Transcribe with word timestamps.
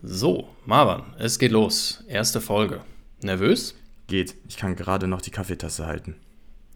So, 0.00 0.48
Marwan, 0.64 1.02
es 1.18 1.40
geht 1.40 1.50
los. 1.50 2.04
Erste 2.06 2.40
Folge. 2.40 2.82
Nervös? 3.20 3.74
Geht. 4.06 4.36
Ich 4.48 4.56
kann 4.56 4.76
gerade 4.76 5.08
noch 5.08 5.20
die 5.20 5.32
Kaffeetasse 5.32 5.86
halten. 5.86 6.14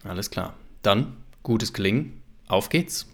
Alles 0.03 0.29
klar. 0.29 0.55
Dann 0.83 1.19
gutes 1.45 1.73
Gelingen. 1.73 2.21
Auf 2.49 2.69
geht's. 2.69 3.07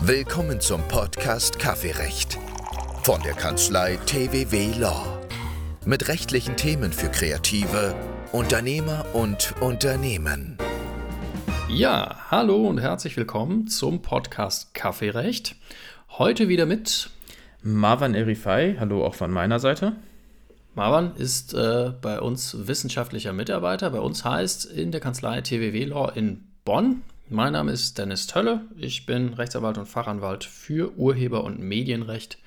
Willkommen 0.00 0.58
zum 0.58 0.80
Podcast 0.88 1.58
Kaffeerecht 1.58 2.38
von 3.02 3.22
der 3.22 3.34
Kanzlei 3.34 3.96
TWW 4.06 4.72
Law. 4.78 5.20
Mit 5.84 6.08
rechtlichen 6.08 6.56
Themen 6.56 6.94
für 6.94 7.10
Kreative, 7.10 7.94
Unternehmer 8.32 9.04
und 9.12 9.54
Unternehmen. 9.60 10.56
Ja, 11.68 12.16
hallo 12.30 12.66
und 12.66 12.80
herzlich 12.80 13.18
willkommen 13.18 13.68
zum 13.68 14.00
Podcast 14.00 14.72
Kaffeerecht. 14.72 15.56
Heute 16.16 16.48
wieder 16.48 16.64
mit 16.64 17.10
Marwan 17.62 18.14
Erifai, 18.14 18.76
hallo 18.80 19.04
auch 19.04 19.14
von 19.14 19.30
meiner 19.30 19.60
Seite. 19.60 19.92
Marwan 20.74 21.14
ist 21.16 21.52
äh, 21.52 21.92
bei 22.00 22.18
uns 22.18 22.66
wissenschaftlicher 22.66 23.34
Mitarbeiter. 23.34 23.90
Bei 23.90 24.00
uns 24.00 24.24
heißt 24.24 24.64
in 24.64 24.92
der 24.92 25.00
Kanzlei 25.00 25.42
TWW 25.42 25.84
Law 25.84 26.10
in 26.14 26.44
Bonn. 26.64 27.02
Mein 27.28 27.52
Name 27.52 27.72
ist 27.72 27.98
Dennis 27.98 28.26
Tölle. 28.26 28.62
Ich 28.78 29.04
bin 29.04 29.34
Rechtsanwalt 29.34 29.76
und 29.76 29.86
Fachanwalt 29.86 30.44
für 30.44 30.96
Urheber- 30.96 31.44
und 31.44 31.60
Medienrecht 31.60 32.38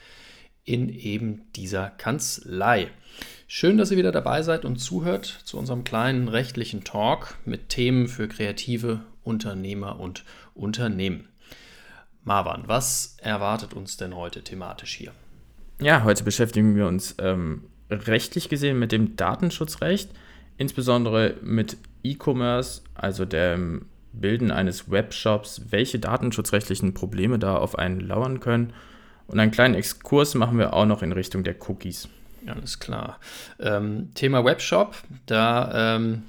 in 0.65 0.89
eben 0.89 1.43
dieser 1.55 1.91
Kanzlei. 1.91 2.89
Schön, 3.47 3.77
dass 3.77 3.91
ihr 3.91 3.97
wieder 3.97 4.11
dabei 4.11 4.41
seid 4.41 4.65
und 4.65 4.77
zuhört 4.77 5.25
zu 5.43 5.59
unserem 5.59 5.83
kleinen 5.83 6.27
rechtlichen 6.27 6.83
Talk 6.83 7.35
mit 7.45 7.69
Themen 7.69 8.07
für 8.07 8.27
kreative 8.27 9.01
Unternehmer 9.23 9.99
und 9.99 10.23
Unternehmen. 10.55 11.27
Marwan, 12.23 12.63
was 12.67 13.17
erwartet 13.21 13.73
uns 13.73 13.97
denn 13.97 14.15
heute 14.15 14.43
thematisch 14.43 14.95
hier? 14.95 15.11
Ja, 15.81 16.03
heute 16.03 16.23
beschäftigen 16.23 16.75
wir 16.75 16.87
uns 16.87 17.15
ähm, 17.19 17.65
rechtlich 17.89 18.47
gesehen 18.47 18.79
mit 18.79 18.91
dem 18.91 19.17
Datenschutzrecht, 19.17 20.09
insbesondere 20.57 21.35
mit 21.41 21.77
E-Commerce, 22.03 22.81
also 22.95 23.25
dem 23.25 23.85
Bilden 24.13 24.51
eines 24.51 24.89
Webshops, 24.89 25.63
welche 25.69 25.99
datenschutzrechtlichen 25.99 26.93
Probleme 26.93 27.39
da 27.39 27.57
auf 27.57 27.77
einen 27.77 27.99
lauern 27.99 28.39
können. 28.39 28.73
Und 29.27 29.39
einen 29.39 29.51
kleinen 29.51 29.73
Exkurs 29.73 30.35
machen 30.35 30.57
wir 30.57 30.73
auch 30.73 30.85
noch 30.85 31.01
in 31.01 31.11
Richtung 31.11 31.43
der 31.43 31.55
Cookies. 31.67 32.07
Alles 32.45 32.79
klar. 32.79 33.19
Ähm, 33.59 34.11
Thema 34.13 34.45
Webshop, 34.45 34.95
da 35.25 35.95
ähm, 35.95 36.23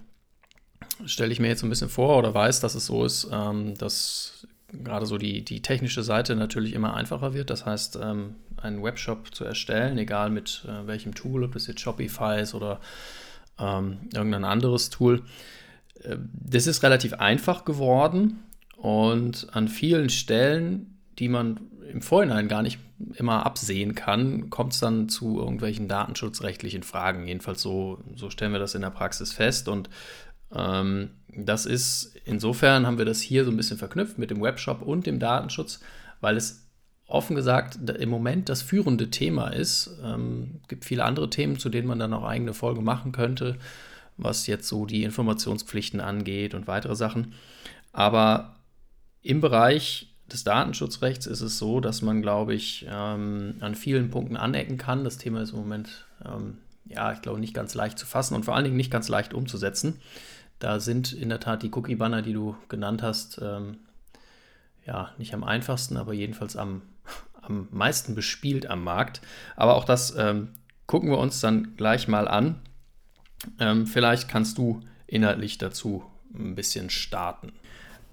stelle 1.07 1.33
ich 1.33 1.41
mir 1.41 1.49
jetzt 1.49 1.63
ein 1.63 1.69
bisschen 1.69 1.89
vor 1.89 2.17
oder 2.19 2.35
weiß, 2.35 2.61
dass 2.61 2.75
es 2.75 2.87
so 2.87 3.05
ist, 3.05 3.29
ähm, 3.33 3.77
dass 3.77 4.34
gerade 4.83 5.07
so 5.07 5.19
die, 5.19 5.45
die 5.45 5.63
technische 5.63 6.03
Seite 6.03 6.37
natürlich 6.37 6.73
immer 6.73 6.95
einfacher 6.95 7.35
wird. 7.35 7.51
Das 7.51 7.67
heißt, 7.67 7.99
ähm, 8.03 8.37
einen 8.57 8.83
Webshop 8.83 9.35
zu 9.35 9.45
erstellen, 9.45 9.99
egal 9.99 10.31
mit 10.31 10.67
äh, 10.67 10.87
welchem 10.87 11.15
Tool, 11.15 11.45
ob 11.45 11.53
das 11.53 11.67
jetzt 11.67 11.81
Shopify 11.81 12.41
ist 12.41 12.55
oder 12.55 12.81
ähm, 13.59 13.99
irgendein 14.13 14.45
anderes 14.45 14.91
Tool, 14.91 15.23
äh, 16.03 16.17
das 16.33 16.67
ist 16.67 16.83
relativ 16.83 17.15
einfach 17.15 17.65
geworden 17.65 18.43
und 18.77 19.49
an 19.53 19.69
vielen 19.69 20.11
Stellen, 20.11 20.99
die 21.19 21.29
man 21.29 21.61
im 21.91 22.03
Vorhinein 22.03 22.49
gar 22.49 22.63
nicht 22.63 22.79
immer 23.15 23.45
absehen 23.47 23.95
kann, 23.95 24.51
kommt 24.51 24.73
es 24.73 24.81
dann 24.81 25.09
zu 25.09 25.39
irgendwelchen 25.39 25.89
datenschutzrechtlichen 25.89 26.83
Fragen. 26.83 27.27
Jedenfalls 27.27 27.63
so, 27.63 28.03
so 28.15 28.31
stellen 28.31 28.53
wir 28.53 28.59
das 28.59 28.75
in 28.75 28.83
der 28.83 28.91
Praxis 28.91 29.33
fest 29.33 29.69
und 29.69 29.91
ähm, 30.55 31.11
das 31.37 31.67
ist, 31.67 32.17
insofern 32.25 32.87
haben 32.87 32.99
wir 32.99 33.05
das 33.05 33.21
hier 33.21 33.45
so 33.45 33.51
ein 33.51 33.57
bisschen 33.57 33.79
verknüpft 33.79 34.19
mit 34.19 34.31
dem 34.31 34.41
Webshop 34.41 34.83
und 34.83 35.07
dem 35.07 35.19
Datenschutz, 35.19 35.81
weil 36.21 36.37
es 36.37 36.65
offen 37.07 37.37
gesagt 37.37 37.79
im 37.91 38.09
Moment 38.09 38.49
das 38.49 38.63
führende 38.63 39.11
Thema 39.11 39.49
ist. 39.49 39.87
Es 39.87 40.01
ähm, 40.03 40.61
gibt 40.69 40.85
viele 40.85 41.05
andere 41.05 41.31
Themen, 41.31 41.59
zu 41.59 41.69
denen 41.69 41.87
man 41.87 41.99
dann 41.99 42.15
auch 42.15 42.25
eigene 42.25 42.55
Folge 42.55 42.81
machen 42.81 43.13
könnte, 43.13 43.57
was 44.17 44.47
jetzt 44.47 44.69
so 44.69 44.87
die 44.87 45.05
Informationspflichten 45.05 46.01
angeht 46.01 46.55
und 46.55 46.67
weitere 46.67 46.97
Sachen. 46.97 47.35
Aber 47.93 48.57
im 49.23 49.41
Bereich 49.41 50.15
des 50.33 50.45
Datenschutzrechts 50.45 51.27
ist 51.27 51.43
es 51.43 51.59
so, 51.59 51.81
dass 51.81 52.03
man, 52.03 52.23
glaube 52.23 52.55
ich, 52.55 52.87
ähm, 52.89 53.57
an 53.61 53.75
vielen 53.75 54.11
Punkten 54.11 54.37
anecken 54.37 54.79
kann. 54.79 55.05
Das 55.05 55.19
Thema 55.19 55.43
ist 55.43 55.53
im 55.53 55.59
Moment, 55.59 56.07
ähm, 56.25 56.59
ja, 56.87 57.13
ich 57.13 57.23
glaube, 57.23 57.41
nicht 57.41 57.55
ganz 57.55 57.75
leicht 57.75 57.99
zu 57.99 58.07
fassen 58.07 58.35
und 58.35 58.45
vor 58.45 58.55
allen 58.55 58.65
Dingen 58.65 58.77
nicht 58.77 58.91
ganz 58.91 59.09
leicht 59.09 59.35
umzusetzen. 59.35 60.01
Da 60.65 60.81
sind 60.81 61.13
in 61.13 61.29
der 61.29 61.41
Tat 61.41 61.63
die 61.63 61.71
Cookie-Banner, 61.71 62.23
die 62.23 62.33
du 62.33 62.57
genannt 62.71 63.03
hast, 63.03 63.39
ähm, 63.43 63.77
ja, 64.87 65.11
nicht 65.19 65.35
am 65.35 65.45
einfachsten, 65.45 65.99
aber 65.99 66.15
jedenfalls 66.15 66.57
am, 66.57 66.81
am 67.43 67.69
meisten 67.71 68.15
bespielt 68.15 68.71
am 68.71 68.83
Markt. 68.83 69.21
Aber 69.57 69.75
auch 69.75 69.85
das 69.85 70.17
ähm, 70.17 70.49
gucken 70.87 71.11
wir 71.11 71.19
uns 71.19 71.41
dann 71.41 71.77
gleich 71.77 72.09
mal 72.09 72.27
an. 72.27 72.63
Ähm, 73.61 73.87
vielleicht 73.87 74.27
kannst 74.27 74.57
du 74.57 74.81
inhaltlich 75.07 75.59
dazu 75.59 76.03
ein 76.35 76.55
bisschen 76.55 76.89
starten. 76.89 77.53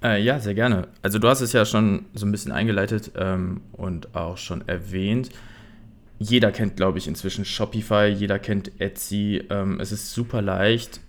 Äh, 0.04 0.22
ja, 0.22 0.42
sehr 0.42 0.54
gerne. 0.54 0.90
Also 1.02 1.20
du 1.20 1.30
hast 1.30 1.40
es 1.40 1.54
ja 1.54 1.64
schon 1.64 2.08
so 2.14 2.26
ein 2.26 2.34
bisschen 2.34 2.52
eingeleitet 2.52 3.14
ähm, 3.16 3.62
und 3.72 4.14
auch 4.14 4.38
schon 4.38 4.68
erwähnt. 4.68 5.30
Jeder 6.20 6.52
kennt, 6.52 6.76
glaube 6.76 6.98
ich, 6.98 7.08
inzwischen 7.08 7.46
Shopify, 7.46 8.08
jeder 8.08 8.40
kennt 8.40 8.82
Etsy. 8.82 9.42
Ähm, 9.50 9.80
es 9.80 9.94
ist 9.94 10.12
super 10.12 10.42
leicht, 10.42 11.00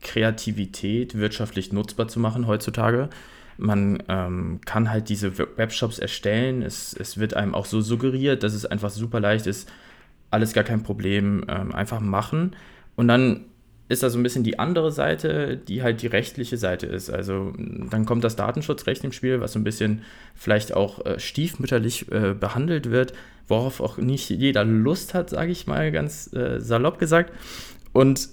Kreativität 0.00 1.16
wirtschaftlich 1.16 1.72
nutzbar 1.72 2.08
zu 2.08 2.20
machen 2.20 2.46
heutzutage. 2.46 3.10
Man 3.56 4.02
ähm, 4.08 4.60
kann 4.64 4.90
halt 4.90 5.08
diese 5.08 5.36
Webshops 5.38 5.98
erstellen. 5.98 6.62
Es, 6.62 6.94
es 6.94 7.18
wird 7.18 7.34
einem 7.34 7.54
auch 7.54 7.66
so 7.66 7.80
suggeriert, 7.82 8.42
dass 8.42 8.54
es 8.54 8.64
einfach 8.64 8.90
super 8.90 9.20
leicht 9.20 9.46
ist. 9.46 9.70
Alles 10.30 10.52
gar 10.54 10.64
kein 10.64 10.82
Problem. 10.82 11.44
Ähm, 11.48 11.74
einfach 11.74 12.00
machen. 12.00 12.56
Und 12.96 13.08
dann 13.08 13.44
ist 13.90 14.04
da 14.04 14.08
so 14.08 14.18
ein 14.18 14.22
bisschen 14.22 14.44
die 14.44 14.58
andere 14.58 14.92
Seite, 14.92 15.56
die 15.56 15.82
halt 15.82 16.00
die 16.00 16.06
rechtliche 16.06 16.56
Seite 16.56 16.86
ist. 16.86 17.10
Also 17.10 17.52
dann 17.58 18.06
kommt 18.06 18.22
das 18.22 18.36
Datenschutzrecht 18.36 19.02
im 19.02 19.10
Spiel, 19.10 19.40
was 19.40 19.52
so 19.52 19.58
ein 19.58 19.64
bisschen 19.64 20.02
vielleicht 20.36 20.72
auch 20.72 21.04
äh, 21.04 21.18
stiefmütterlich 21.18 22.10
äh, 22.12 22.34
behandelt 22.34 22.92
wird, 22.92 23.14
worauf 23.48 23.80
auch 23.80 23.98
nicht 23.98 24.30
jeder 24.30 24.64
Lust 24.64 25.12
hat, 25.12 25.28
sage 25.28 25.50
ich 25.50 25.66
mal 25.66 25.90
ganz 25.90 26.32
äh, 26.32 26.60
salopp 26.60 27.00
gesagt. 27.00 27.32
Und 27.92 28.28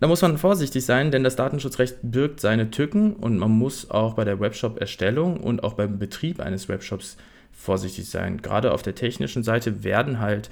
da 0.00 0.06
muss 0.06 0.22
man 0.22 0.38
vorsichtig 0.38 0.84
sein, 0.84 1.10
denn 1.10 1.24
das 1.24 1.36
Datenschutzrecht 1.36 1.98
birgt 2.02 2.40
seine 2.40 2.70
Tücken 2.70 3.14
und 3.14 3.38
man 3.38 3.50
muss 3.50 3.90
auch 3.90 4.14
bei 4.14 4.24
der 4.24 4.38
Webshop-Erstellung 4.38 5.38
und 5.38 5.64
auch 5.64 5.74
beim 5.74 5.98
Betrieb 5.98 6.40
eines 6.40 6.68
Webshops 6.68 7.16
vorsichtig 7.52 8.08
sein. 8.08 8.40
Gerade 8.40 8.72
auf 8.72 8.82
der 8.82 8.94
technischen 8.94 9.42
Seite 9.42 9.82
werden 9.82 10.20
halt, 10.20 10.50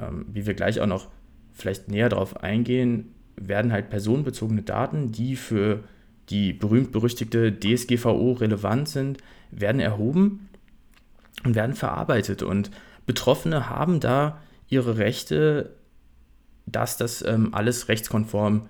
ähm, 0.00 0.26
wie 0.32 0.46
wir 0.46 0.54
gleich 0.54 0.80
auch 0.80 0.86
noch 0.86 1.08
vielleicht 1.52 1.88
näher 1.88 2.08
darauf 2.08 2.42
eingehen, 2.42 3.14
werden 3.36 3.72
halt 3.72 3.90
personenbezogene 3.90 4.62
Daten, 4.62 5.12
die 5.12 5.36
für 5.36 5.84
die 6.30 6.52
berühmt-berüchtigte 6.52 7.58
DSGVO 7.58 8.32
relevant 8.32 8.88
sind, 8.88 9.18
werden 9.50 9.80
erhoben 9.80 10.48
und 11.44 11.54
werden 11.54 11.74
verarbeitet. 11.74 12.42
Und 12.42 12.70
Betroffene 13.06 13.68
haben 13.68 14.00
da 14.00 14.40
ihre 14.68 14.96
Rechte 14.96 15.74
dass 16.66 16.96
das 16.96 17.22
ähm, 17.22 17.54
alles 17.54 17.88
rechtskonform 17.88 18.68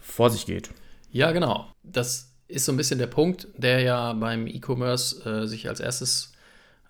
vor 0.00 0.30
sich 0.30 0.46
geht. 0.46 0.70
Ja, 1.10 1.32
genau. 1.32 1.66
Das 1.82 2.32
ist 2.48 2.64
so 2.64 2.72
ein 2.72 2.76
bisschen 2.76 2.98
der 2.98 3.06
Punkt, 3.06 3.48
der 3.56 3.80
ja 3.80 4.12
beim 4.12 4.46
E-Commerce 4.46 5.42
äh, 5.42 5.46
sich 5.46 5.68
als 5.68 5.80
erstes 5.80 6.32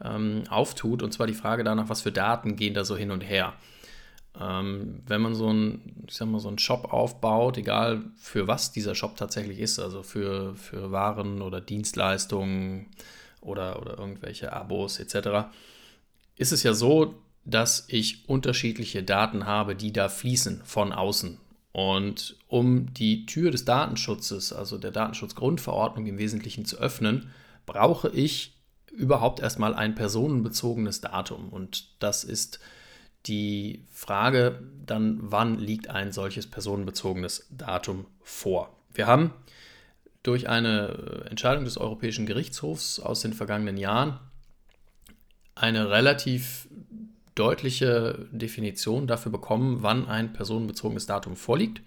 ähm, 0.02 0.44
auftut, 0.48 1.02
und 1.02 1.12
zwar 1.12 1.26
die 1.26 1.34
Frage 1.34 1.64
danach, 1.64 1.88
was 1.88 2.02
für 2.02 2.12
Daten 2.12 2.56
gehen 2.56 2.74
da 2.74 2.84
so 2.84 2.96
hin 2.96 3.10
und 3.10 3.22
her. 3.22 3.54
Ähm, 4.38 5.02
wenn 5.06 5.22
man 5.22 5.34
so 5.34 5.48
einen, 5.48 6.04
ich 6.06 6.14
sag 6.14 6.28
mal, 6.28 6.40
so 6.40 6.48
einen 6.48 6.58
Shop 6.58 6.92
aufbaut, 6.92 7.56
egal 7.56 8.02
für 8.16 8.46
was 8.46 8.70
dieser 8.72 8.94
Shop 8.94 9.16
tatsächlich 9.16 9.60
ist, 9.60 9.78
also 9.78 10.02
für, 10.02 10.54
für 10.54 10.92
Waren 10.92 11.40
oder 11.40 11.60
Dienstleistungen 11.62 12.88
oder, 13.40 13.80
oder 13.80 13.98
irgendwelche 13.98 14.52
Abos 14.52 14.98
etc., 14.98 15.48
ist 16.36 16.52
es 16.52 16.62
ja 16.62 16.74
so, 16.74 17.14
dass 17.46 17.86
ich 17.88 18.28
unterschiedliche 18.28 19.02
Daten 19.02 19.46
habe, 19.46 19.76
die 19.76 19.92
da 19.92 20.08
fließen 20.08 20.62
von 20.64 20.92
außen. 20.92 21.38
Und 21.72 22.36
um 22.48 22.92
die 22.92 23.24
Tür 23.26 23.50
des 23.50 23.64
Datenschutzes, 23.64 24.52
also 24.52 24.78
der 24.78 24.90
Datenschutzgrundverordnung 24.90 26.06
im 26.06 26.18
Wesentlichen 26.18 26.64
zu 26.64 26.76
öffnen, 26.78 27.30
brauche 27.64 28.08
ich 28.08 28.56
überhaupt 28.90 29.40
erstmal 29.40 29.74
ein 29.74 29.94
personenbezogenes 29.94 31.02
Datum. 31.02 31.50
Und 31.50 32.02
das 32.02 32.24
ist 32.24 32.58
die 33.26 33.84
Frage 33.92 34.62
dann, 34.84 35.18
wann 35.20 35.58
liegt 35.58 35.88
ein 35.88 36.12
solches 36.12 36.46
personenbezogenes 36.46 37.46
Datum 37.50 38.06
vor? 38.22 38.74
Wir 38.94 39.06
haben 39.06 39.32
durch 40.22 40.48
eine 40.48 41.26
Entscheidung 41.28 41.64
des 41.64 41.76
Europäischen 41.76 42.26
Gerichtshofs 42.26 42.98
aus 42.98 43.20
den 43.20 43.34
vergangenen 43.34 43.76
Jahren 43.76 44.18
eine 45.54 45.90
relativ 45.90 46.65
deutliche 47.36 48.26
Definition 48.32 49.06
dafür 49.06 49.30
bekommen, 49.30 49.82
wann 49.82 50.08
ein 50.08 50.32
personenbezogenes 50.32 51.06
Datum 51.06 51.36
vorliegt. 51.36 51.82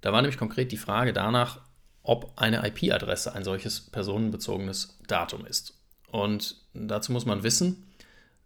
Da 0.00 0.12
war 0.12 0.22
nämlich 0.22 0.38
konkret 0.38 0.72
die 0.72 0.78
Frage 0.78 1.12
danach, 1.12 1.60
ob 2.02 2.32
eine 2.36 2.66
IP-Adresse 2.66 3.34
ein 3.34 3.44
solches 3.44 3.80
personenbezogenes 3.80 4.98
Datum 5.06 5.44
ist. 5.44 5.74
Und 6.10 6.56
dazu 6.72 7.12
muss 7.12 7.26
man 7.26 7.42
wissen, 7.42 7.84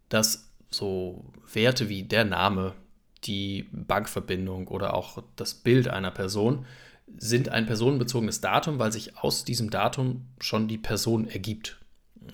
dass 0.09 0.51
so 0.71 1.25
Werte 1.53 1.89
wie 1.89 2.03
der 2.03 2.25
Name, 2.25 2.75
die 3.25 3.69
Bankverbindung 3.73 4.69
oder 4.69 4.95
auch 4.95 5.23
das 5.37 5.55
Bild 5.55 5.89
einer 5.89 6.11
Person 6.11 6.67
sind 7.17 7.49
ein 7.49 7.67
personenbezogenes 7.67 8.41
Datum, 8.41 8.79
weil 8.79 8.93
sich 8.93 9.19
aus 9.19 9.45
diesem 9.45 9.71
Datum 9.71 10.27
schon 10.41 10.69
die 10.69 10.79
Person 10.79 11.27
ergibt. 11.27 11.79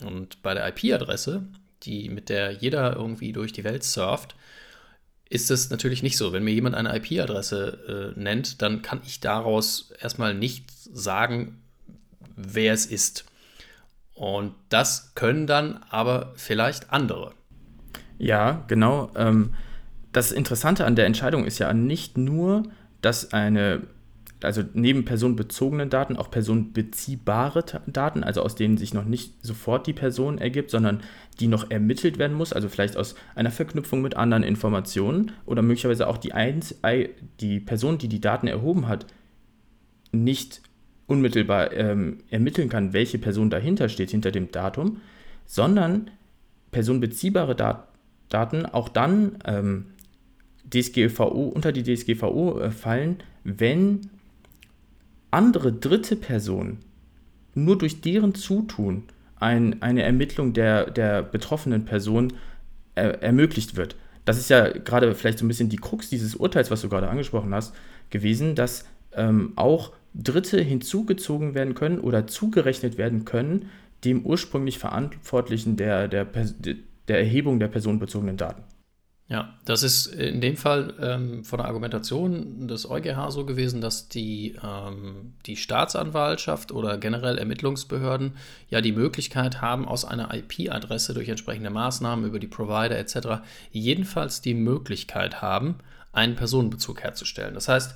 Und 0.05 0.43
bei 0.43 0.53
der 0.55 0.69
IP-Adresse, 0.69 1.47
die 1.85 2.09
mit 2.09 2.29
der 2.29 2.53
jeder 2.53 2.95
irgendwie 2.97 3.33
durch 3.33 3.53
die 3.53 3.65
Welt 3.65 3.85
surft, 3.85 4.35
ist 5.29 5.51
es 5.51 5.71
natürlich 5.71 6.03
nicht 6.03 6.17
so. 6.17 6.33
Wenn 6.33 6.45
mir 6.45 6.53
jemand 6.53 6.75
eine 6.77 6.95
IP-Adresse 6.97 8.15
äh, 8.17 8.21
nennt, 8.21 8.63
dann 8.63 8.83
kann 8.83 9.01
ich 9.05 9.21
daraus 9.21 9.93
erstmal 10.01 10.35
nicht 10.35 10.71
sagen, 10.71 11.63
wer 12.37 12.73
es 12.73 12.87
ist. 12.87 13.25
Und 14.15 14.55
das 14.69 15.15
können 15.15 15.47
dann 15.47 15.83
aber 15.91 16.33
vielleicht 16.37 16.93
andere. 16.93 17.33
Ja, 18.19 18.65
genau. 18.69 19.11
Ähm, 19.17 19.55
das 20.13 20.31
Interessante 20.31 20.85
an 20.85 20.95
der 20.95 21.07
Entscheidung 21.07 21.45
ist 21.45 21.59
ja 21.59 21.73
nicht 21.73 22.17
nur, 22.17 22.63
dass 23.01 23.33
eine, 23.33 23.83
also 24.45 24.63
neben 24.75 25.05
personenbezogenen 25.05 25.91
Daten 25.91 26.17
auch 26.17 26.31
personenbeziehbare 26.31 27.65
Daten, 27.87 28.25
also 28.25 28.43
aus 28.43 28.55
denen 28.55 28.77
sich 28.77 28.95
noch 28.95 29.05
nicht 29.05 29.45
sofort 29.45 29.87
die 29.87 29.93
Person 29.93 30.39
ergibt, 30.39 30.71
sondern 30.71 31.01
die 31.41 31.47
noch 31.47 31.71
ermittelt 31.71 32.19
werden 32.19 32.37
muss, 32.37 32.53
also 32.53 32.69
vielleicht 32.69 32.97
aus 32.97 33.15
einer 33.35 33.51
Verknüpfung 33.51 34.03
mit 34.03 34.17
anderen 34.17 34.43
Informationen 34.43 35.33
oder 35.47 35.63
möglicherweise 35.63 36.07
auch 36.07 36.19
die, 36.19 36.33
Einz 36.33 36.75
die 37.41 37.61
Person, 37.61 37.99
die 37.99 38.09
die 38.09 38.21
Daten 38.21 38.47
erhoben 38.47 38.89
hat, 38.89 39.07
nicht 40.13 40.63
unmittelbar 41.07 41.73
ähm, 41.73 42.19
ermitteln 42.31 42.69
kann, 42.69 42.93
welche 42.93 43.19
Person 43.19 43.51
dahinter 43.51 43.89
steht, 43.89 44.11
hinter 44.11 44.31
dem 44.31 44.51
Datum, 44.51 45.01
sondern 45.45 46.11
personenbeziehbare 46.71 47.55
Dat 47.55 47.89
Daten 48.31 48.67
auch 48.67 48.89
dann 48.89 49.39
ähm, 49.45 49.87
DSGVO, 50.73 51.49
unter 51.49 51.73
die 51.73 51.83
DSGVO 51.83 52.61
äh, 52.61 52.71
fallen, 52.71 53.19
wenn 53.45 54.11
andere 55.35 55.73
dritte 55.73 56.17
Personen 56.17 56.79
nur 57.55 57.77
durch 57.77 58.01
deren 58.01 58.35
Zutun 58.35 59.05
ein, 59.37 59.83
eine 59.83 60.03
Ermittlung 60.03 60.53
der, 60.53 60.91
der 60.91 61.23
betroffenen 61.23 61.85
Person 61.85 62.33
äh, 62.95 63.19
ermöglicht 63.21 63.77
wird. 63.77 63.97
Das 64.25 64.39
ist 64.39 64.49
ja 64.49 64.69
gerade 64.69 65.15
vielleicht 65.15 65.39
so 65.39 65.45
ein 65.45 65.49
bisschen 65.49 65.69
die 65.69 65.77
Krux 65.77 66.09
dieses 66.09 66.35
Urteils, 66.35 66.71
was 66.71 66.81
du 66.81 66.89
gerade 66.89 67.09
angesprochen 67.09 67.55
hast, 67.55 67.75
gewesen, 68.11 68.55
dass 68.55 68.87
ähm, 69.13 69.53
auch 69.57 69.93
Dritte 70.15 70.61
hinzugezogen 70.61 71.55
werden 71.55 71.75
können 71.75 71.99
oder 71.99 72.27
zugerechnet 72.27 72.97
werden 72.97 73.25
können 73.25 73.67
dem 74.05 74.25
ursprünglich 74.25 74.79
Verantwortlichen 74.79 75.77
der, 75.77 76.09
der, 76.09 76.27
der 77.09 77.19
Erhebung 77.19 77.59
der 77.59 77.69
personenbezogenen 77.69 78.37
Daten. 78.37 78.63
Ja, 79.27 79.55
das 79.65 79.83
ist 79.83 80.07
in 80.07 80.43
dem 80.43 80.59
Fall 80.59 80.93
ähm, 81.01 81.45
von 81.45 81.59
der 81.59 81.67
Argumentation 81.67 82.69
des 82.69 82.89
EuGH 82.89 83.31
so 83.31 83.47
gewesen, 83.47 83.81
dass 83.81 84.09
die, 84.11 84.55
ähm, 84.63 85.33
die 85.47 85.57
Staatsanwaltschaft 85.57 86.73
oder 86.73 86.99
generell 86.99 87.39
Ermittlungsbehörden 87.39 88.37
ja 88.69 88.83
die 88.83 88.93
Möglichkeit 88.93 89.63
haben, 89.63 89.89
aus 89.89 90.05
einer 90.05 90.35
IP-Adresse 90.35 91.15
durch 91.15 91.31
entsprechende 91.31 91.71
Maßnahmen 91.71 92.27
über 92.27 92.39
die 92.39 92.49
Provider 92.49 92.99
etc. 92.99 93.43
jedenfalls 93.71 94.43
die 94.43 94.53
Möglichkeit 94.53 95.41
haben, 95.41 95.77
einen 96.13 96.37
Personenbezug 96.37 97.03
herzustellen. 97.03 97.55
Das 97.55 97.69
heißt, 97.69 97.95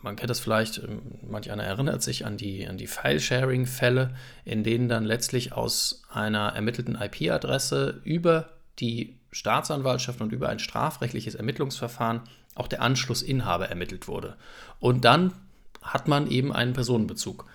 man 0.00 0.14
kennt 0.14 0.30
das 0.30 0.38
vielleicht, 0.38 0.78
ähm, 0.78 1.00
manch 1.28 1.50
einer 1.50 1.64
erinnert 1.64 2.04
sich 2.04 2.24
an 2.24 2.36
die, 2.36 2.68
an 2.68 2.78
die 2.78 2.86
File-Sharing-Fälle, 2.86 4.14
in 4.44 4.62
denen 4.62 4.88
dann 4.88 5.04
letztlich 5.04 5.54
aus 5.54 6.02
einer 6.08 6.50
ermittelten 6.50 6.94
IP-Adresse 6.94 8.00
über 8.04 8.50
die 8.78 9.17
Staatsanwaltschaft 9.38 10.20
und 10.20 10.32
über 10.32 10.48
ein 10.48 10.58
strafrechtliches 10.58 11.36
Ermittlungsverfahren 11.36 12.22
auch 12.56 12.66
der 12.66 12.82
Anschlussinhaber 12.82 13.68
ermittelt 13.68 14.08
wurde. 14.08 14.36
Und 14.80 15.04
dann 15.04 15.32
hat 15.80 16.08
man 16.08 16.28
eben 16.28 16.52
einen 16.52 16.72
Personenbezug. 16.72 17.46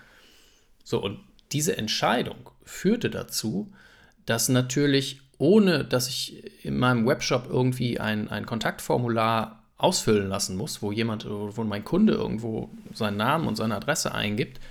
So, 0.84 1.04
und 1.04 1.20
diese 1.52 1.78
Entscheidung 1.78 2.50
führte 2.64 3.10
dazu, 3.10 3.72
dass 4.26 4.48
natürlich, 4.48 5.20
ohne 5.38 5.84
dass 5.84 6.08
ich 6.08 6.66
in 6.66 6.78
meinem 6.78 7.06
Webshop 7.06 7.48
irgendwie 7.50 8.00
ein, 8.00 8.30
ein 8.30 8.46
Kontaktformular 8.46 9.62
ausfüllen 9.78 10.30
lassen 10.30 10.56
muss, 10.56 10.82
wo 10.82 10.94
jemand, 10.94 11.26
wo 11.30 11.64
mein 11.66 11.84
Kunde 11.84 12.14
irgendwo 12.14 12.70
seinen 12.94 13.18
Namen 13.18 13.48
und 13.48 13.58
seine 13.58 13.76
Adresse 13.76 14.16
eingibt, 14.16 14.62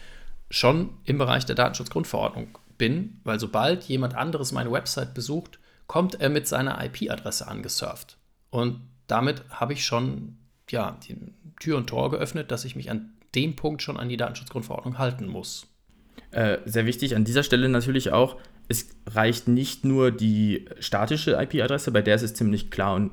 schon 0.49 0.95
im 1.05 1.19
Bereich 1.19 1.45
der 1.45 1.57
Datenschutzgrundverordnung 1.57 2.59
bin, 2.79 3.21
weil 3.25 3.39
sobald 3.39 3.85
jemand 3.85 4.15
anderes 4.15 4.53
meine 4.53 4.73
Website 4.73 5.13
besucht, 5.13 5.59
kommt 5.93 6.23
er 6.23 6.31
mit 6.31 6.49
seiner 6.49 6.83
IP-Adresse 6.83 7.47
angesurft. 7.47 8.17
Und 8.49 8.81
damit 9.09 9.45
habe 9.51 9.75
ich 9.75 9.85
schon 9.85 10.39
ja, 10.71 10.97
die 11.07 11.19
Tür 11.61 11.77
und 11.77 11.87
Tor 11.87 12.11
geöffnet, 12.11 12.51
dass 12.51 12.65
ich 12.65 12.77
mich 12.77 12.91
an 12.91 13.13
dem 13.35 13.57
Punkt 13.57 13.83
schon 13.83 13.99
an 13.99 14.09
die 14.09 14.17
Datenschutzgrundverordnung 14.17 14.97
halten 14.97 15.29
muss. 15.29 15.67
Äh, 16.31 16.61
sehr 16.65 16.87
wichtig 16.87 17.15
an 17.15 17.25
dieser 17.25 17.43
Stelle 17.43 17.69
natürlich 17.69 18.11
auch, 18.11 18.39
es 18.69 18.89
reicht 19.07 19.49
nicht 19.49 19.85
nur 19.85 20.11
die 20.11 20.65
statische 20.81 21.33
IP-Adresse, 21.33 21.91
bei 21.93 22.01
der 22.01 22.15
ist 22.15 22.23
es 22.23 22.33
ziemlich 22.33 22.71
klar 22.71 22.95
und 22.95 23.11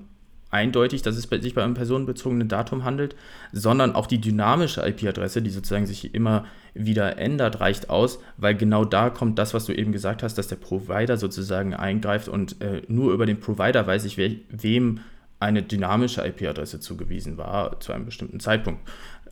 eindeutig, 0.51 1.01
dass 1.01 1.15
es 1.15 1.23
sich 1.29 1.53
bei 1.53 1.63
einem 1.63 1.73
personenbezogenen 1.73 2.47
Datum 2.47 2.83
handelt, 2.83 3.15
sondern 3.51 3.93
auch 3.93 4.07
die 4.07 4.19
dynamische 4.19 4.85
IP-Adresse, 4.87 5.41
die 5.41 5.49
sozusagen 5.49 5.85
sich 5.85 6.13
immer 6.13 6.45
wieder 6.73 7.17
ändert, 7.17 7.59
reicht 7.59 7.89
aus, 7.89 8.19
weil 8.37 8.55
genau 8.55 8.85
da 8.85 9.09
kommt 9.09 9.37
das, 9.37 9.53
was 9.53 9.65
du 9.65 9.73
eben 9.73 9.91
gesagt 9.91 10.23
hast, 10.23 10.37
dass 10.37 10.47
der 10.47 10.55
Provider 10.55 11.17
sozusagen 11.17 11.73
eingreift 11.73 12.27
und 12.27 12.61
äh, 12.61 12.81
nur 12.87 13.13
über 13.13 13.25
den 13.25 13.39
Provider 13.39 13.85
weiß 13.85 14.05
ich, 14.05 14.17
we 14.17 14.37
wem 14.49 15.01
eine 15.39 15.63
dynamische 15.63 16.25
IP-Adresse 16.25 16.79
zugewiesen 16.79 17.37
war 17.37 17.79
zu 17.79 17.93
einem 17.93 18.05
bestimmten 18.05 18.39
Zeitpunkt. 18.39 18.81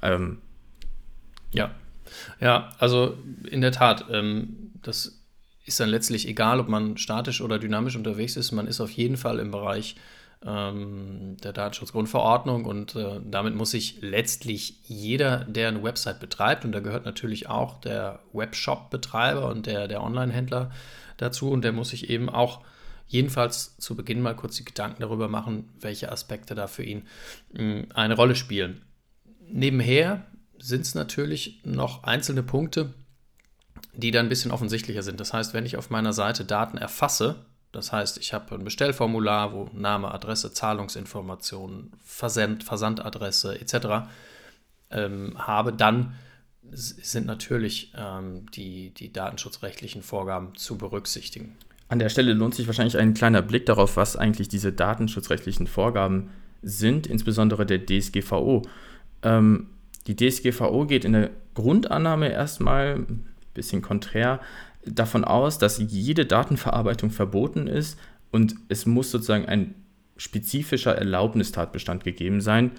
Ähm, 0.02 0.40
ja, 1.52 1.72
ja, 2.40 2.70
also 2.78 3.18
in 3.50 3.62
der 3.62 3.72
Tat, 3.72 4.06
ähm, 4.12 4.72
das 4.81 5.22
ist 5.66 5.80
dann 5.80 5.90
letztlich 5.90 6.28
egal, 6.28 6.60
ob 6.60 6.70
man 6.70 6.98
statisch 6.98 7.42
oder 7.42 7.60
dynamisch 7.60 7.98
unterwegs 7.98 8.38
ist. 8.38 8.54
Man 8.54 8.68
ist 8.68 8.80
auf 8.80 8.92
jeden 8.92 9.18
Fall 9.18 9.40
im 9.40 9.52
Bereich 9.52 9.98
der 10.44 11.54
Datenschutzgrundverordnung 11.54 12.66
und 12.66 12.95
äh, 12.95 13.19
damit 13.25 13.56
muss 13.56 13.72
sich 13.72 14.01
letztlich 14.01 14.80
jeder, 14.84 15.45
der 15.45 15.69
eine 15.69 15.84
Website 15.84 16.19
betreibt, 16.19 16.63
und 16.63 16.72
da 16.74 16.80
gehört 16.80 17.06
natürlich 17.06 17.50
auch 17.50 17.81
der 17.81 18.19
Webshop-Betreiber 18.34 19.50
und 19.50 19.66
der, 19.66 19.88
der 19.88 20.04
Online-Händler 20.04 20.72
dazu, 21.18 21.50
und 21.50 21.63
der 21.63 21.72
muss 21.72 21.89
sich 21.89 22.10
eben 22.10 22.30
auch 22.30 22.62
jedenfalls 23.07 23.78
zu 23.78 23.95
Beginn 23.95 24.22
mal 24.22 24.36
kurz 24.36 24.57
die 24.57 24.66
Gedanken 24.66 25.01
darüber 25.01 25.28
machen, 25.28 25.69
welche 25.80 26.12
Aspekte 26.12 26.54
da 26.54 26.68
für 26.68 26.84
ihn 26.84 27.07
mh, 27.54 27.60
hm, 27.60 27.88
eine 27.96 28.15
Rolle 28.15 28.36
spielen. 28.36 28.86
Nebenher 29.50 30.27
sind 30.60 30.82
es 30.82 30.94
natürlich 30.94 31.62
noch 31.63 32.03
einzelne 32.03 32.44
Punkte, 32.44 32.94
die 33.94 34.12
dann 34.12 34.27
ein 34.27 34.29
bisschen 34.29 34.51
offensichtlicher 34.51 35.03
sind. 35.03 35.20
Das 35.20 35.34
heißt, 35.34 35.53
wenn 35.53 35.65
ich 35.65 35.77
auf 35.77 35.89
meiner 35.89 36.13
Seite 36.13 36.46
Daten 36.46 36.77
erfasse, 36.77 37.46
das 37.77 37.91
heißt, 37.91 38.17
ich 38.17 38.34
habe 38.34 38.55
ein 38.55 38.63
Bestellformular, 38.63 39.53
wo 39.53 39.69
Name, 39.72 40.12
Adresse, 40.12 40.51
Zahlungsinformationen, 40.51 41.91
Versand, 42.03 42.63
Versandadresse 42.63 43.62
etc. 43.62 44.10
Ähm, 44.89 45.36
habe, 45.38 45.72
dann 45.74 46.15
sind 46.72 47.27
natürlich 47.27 47.93
ähm, 47.96 48.48
die, 48.50 48.96
die 48.96 49.13
datenschutzrechtlichen 49.13 50.01
Vorgaben 50.01 50.55
zu 50.55 50.79
berücksichtigen. 50.79 51.55
An 51.88 52.00
der 52.00 52.10
Stelle 52.10 52.34
lohnt 52.34 52.55
sich 52.55 52.65
wahrscheinlich 52.65 52.98
ein 52.98 53.13
kleiner 53.13 53.43
Blick 53.43 53.67
darauf, 53.67 53.96
was 53.96 54.15
eigentlich 54.15 54.50
diese 54.50 54.74
datenschutzrechtlichen 54.74 55.67
Vorgaben 55.67 56.31
sind, 56.63 57.05
insbesondere 57.05 57.67
der 57.67 57.86
DSGVO. 57.86 58.63
Ähm, 59.22 59.67
die 60.07 60.15
DSGVO 60.15 60.88
geht 60.88 61.05
in 61.05 61.13
der 61.13 61.29
Grundannahme 61.53 62.31
erstmal 62.31 62.96
ein 62.96 63.27
bisschen 63.53 63.84
konträr 63.84 64.39
davon 64.94 65.24
aus, 65.24 65.58
dass 65.58 65.77
jede 65.79 66.25
Datenverarbeitung 66.25 67.10
verboten 67.10 67.67
ist 67.67 68.00
und 68.32 68.56
es 68.70 68.86
muss 68.86 69.12
sozusagen 69.12 69.46
ein 69.46 69.75
spezifischer 70.17 70.96
Erlaubnistatbestand 70.96 72.03
gegeben 72.03 72.41
sein. 72.41 72.72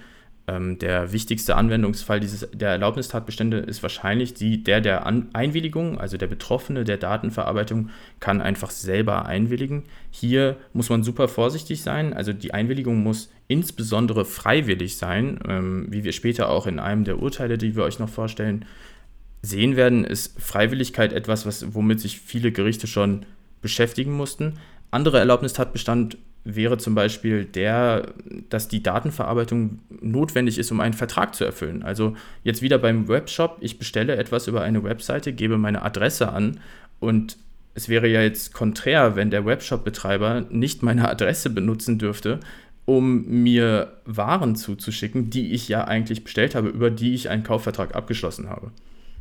Ähm, 0.49 0.79
der 0.79 1.11
wichtigste 1.11 1.55
Anwendungsfall 1.55 2.19
dieses, 2.19 2.49
der 2.51 2.69
Erlaubnistatbestände 2.69 3.57
ist 3.57 3.83
wahrscheinlich 3.83 4.33
die, 4.33 4.63
der 4.63 4.81
der 4.81 5.05
An 5.05 5.29
Einwilligung, 5.33 5.99
also 5.99 6.17
der 6.17 6.27
Betroffene 6.27 6.83
der 6.83 6.97
Datenverarbeitung 6.97 7.89
kann 8.19 8.41
einfach 8.41 8.71
selber 8.71 9.25
einwilligen. 9.25 9.83
Hier 10.09 10.57
muss 10.73 10.89
man 10.89 11.03
super 11.03 11.27
vorsichtig 11.27 11.81
sein, 11.81 12.13
also 12.13 12.33
die 12.33 12.53
Einwilligung 12.53 13.03
muss 13.03 13.29
insbesondere 13.47 14.25
freiwillig 14.25 14.97
sein, 14.97 15.39
ähm, 15.47 15.87
wie 15.89 16.03
wir 16.03 16.13
später 16.13 16.49
auch 16.49 16.67
in 16.67 16.79
einem 16.79 17.03
der 17.03 17.21
Urteile, 17.21 17.57
die 17.57 17.75
wir 17.75 17.83
euch 17.83 17.99
noch 17.99 18.09
vorstellen, 18.09 18.65
sehen 19.41 19.75
werden, 19.75 20.03
ist 20.03 20.39
Freiwilligkeit 20.41 21.13
etwas, 21.13 21.45
was, 21.45 21.73
womit 21.73 21.99
sich 21.99 22.19
viele 22.19 22.51
Gerichte 22.51 22.87
schon 22.87 23.25
beschäftigen 23.61 24.13
mussten. 24.13 24.59
Andere 24.91 25.19
Erlaubnistatbestand 25.19 26.17
wäre 26.43 26.77
zum 26.77 26.95
Beispiel 26.95 27.45
der, 27.45 28.13
dass 28.49 28.67
die 28.67 28.81
Datenverarbeitung 28.81 29.79
notwendig 30.01 30.57
ist, 30.57 30.71
um 30.71 30.79
einen 30.79 30.93
Vertrag 30.93 31.35
zu 31.35 31.43
erfüllen. 31.43 31.83
Also 31.83 32.15
jetzt 32.43 32.61
wieder 32.61 32.77
beim 32.77 33.07
Webshop, 33.07 33.57
ich 33.61 33.77
bestelle 33.77 34.15
etwas 34.15 34.47
über 34.47 34.61
eine 34.61 34.83
Webseite, 34.83 35.33
gebe 35.33 35.57
meine 35.57 35.81
Adresse 35.81 36.29
an 36.31 36.59
und 36.99 37.37
es 37.75 37.87
wäre 37.87 38.07
ja 38.07 38.21
jetzt 38.21 38.53
konträr, 38.53 39.15
wenn 39.15 39.31
der 39.31 39.45
Webshop-Betreiber 39.45 40.45
nicht 40.49 40.83
meine 40.83 41.07
Adresse 41.07 41.49
benutzen 41.49 41.99
dürfte, 41.99 42.39
um 42.85 43.25
mir 43.25 43.93
Waren 44.05 44.55
zuzuschicken, 44.55 45.29
die 45.29 45.53
ich 45.53 45.69
ja 45.69 45.85
eigentlich 45.85 46.23
bestellt 46.23 46.55
habe, 46.55 46.69
über 46.69 46.89
die 46.89 47.13
ich 47.13 47.29
einen 47.29 47.43
Kaufvertrag 47.43 47.95
abgeschlossen 47.95 48.49
habe. 48.49 48.71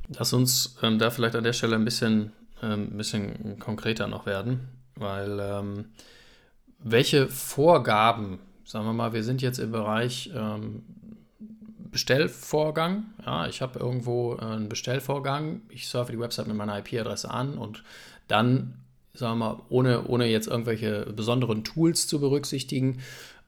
Lass 0.09 0.33
uns 0.33 0.77
ähm, 0.83 0.99
da 0.99 1.11
vielleicht 1.11 1.37
an 1.37 1.45
der 1.45 1.53
Stelle 1.53 1.77
ein 1.77 1.85
bisschen, 1.85 2.33
ähm, 2.63 2.97
bisschen 2.97 3.59
konkreter 3.59 4.07
noch 4.07 4.27
werden, 4.27 4.69
weil 4.95 5.39
ähm, 5.41 5.85
welche 6.79 7.29
Vorgaben, 7.29 8.39
sagen 8.65 8.87
wir 8.87 8.93
mal, 8.93 9.13
wir 9.13 9.25
sind 9.25 9.43
jetzt 9.43 9.59
im 9.59 9.73
Bereich 9.73 10.31
ähm, 10.35 10.83
Bestellvorgang. 11.91 13.07
Ja, 13.25 13.47
ich 13.47 13.61
habe 13.61 13.79
irgendwo 13.79 14.35
äh, 14.35 14.45
einen 14.45 14.69
Bestellvorgang, 14.69 15.63
ich 15.69 15.89
surfe 15.89 16.13
die 16.13 16.21
Website 16.21 16.47
mit 16.47 16.57
meiner 16.57 16.79
IP-Adresse 16.79 17.31
an 17.31 17.59
und 17.59 17.83
dann, 18.29 18.75
sagen 19.15 19.39
wir 19.39 19.47
mal, 19.47 19.63
ohne, 19.69 20.07
ohne 20.07 20.27
jetzt 20.27 20.49
irgendwelche 20.49 21.07
besonderen 21.13 21.65
Tools 21.65 22.07
zu 22.07 22.21
berücksichtigen, 22.21 23.01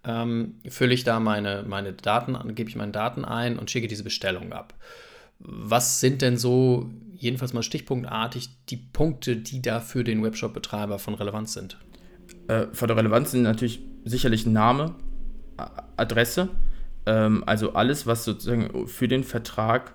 ähm, 0.04 0.56
fülle 0.68 0.94
ich 0.94 1.04
da 1.04 1.20
meine, 1.20 1.64
meine 1.66 1.92
Daten 1.92 2.54
gebe 2.54 2.70
ich 2.70 2.76
meine 2.76 2.92
Daten 2.92 3.24
ein 3.24 3.58
und 3.58 3.70
schicke 3.70 3.88
diese 3.88 4.04
Bestellung 4.04 4.52
ab. 4.52 4.74
Was 5.40 6.00
sind 6.00 6.22
denn 6.22 6.36
so, 6.36 6.90
jedenfalls 7.16 7.52
mal 7.52 7.62
stichpunktartig, 7.62 8.50
die 8.66 8.76
Punkte, 8.76 9.36
die 9.36 9.62
da 9.62 9.80
für 9.80 10.04
den 10.04 10.22
Webshop-Betreiber 10.22 10.98
von 10.98 11.14
Relevanz 11.14 11.54
sind? 11.54 11.78
Äh, 12.48 12.66
von 12.72 12.88
der 12.88 12.96
Relevanz 12.96 13.32
sind 13.32 13.42
natürlich 13.42 13.80
sicherlich 14.04 14.46
Name, 14.46 14.94
Adresse, 15.96 16.48
ähm, 17.06 17.42
also 17.46 17.72
alles, 17.72 18.06
was 18.06 18.24
sozusagen 18.24 18.86
für 18.86 19.08
den 19.08 19.24
Vertrag 19.24 19.94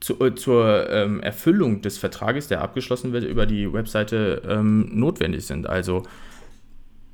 zu, 0.00 0.20
äh, 0.20 0.34
zur 0.34 0.88
ähm, 0.90 1.20
Erfüllung 1.20 1.82
des 1.82 1.98
Vertrages, 1.98 2.48
der 2.48 2.62
abgeschlossen 2.62 3.12
wird, 3.12 3.24
über 3.24 3.46
die 3.46 3.72
Webseite 3.72 4.42
ähm, 4.46 4.88
notwendig 4.92 5.46
sind. 5.46 5.66
Also 5.66 6.02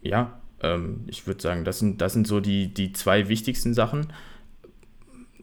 ja, 0.02 0.40
ähm, 0.60 1.04
ich 1.06 1.26
würde 1.26 1.42
sagen, 1.42 1.64
das 1.64 1.78
sind, 1.78 2.00
das 2.00 2.12
sind 2.12 2.26
so 2.26 2.40
die, 2.40 2.72
die 2.72 2.92
zwei 2.92 3.28
wichtigsten 3.28 3.74
Sachen. 3.74 4.08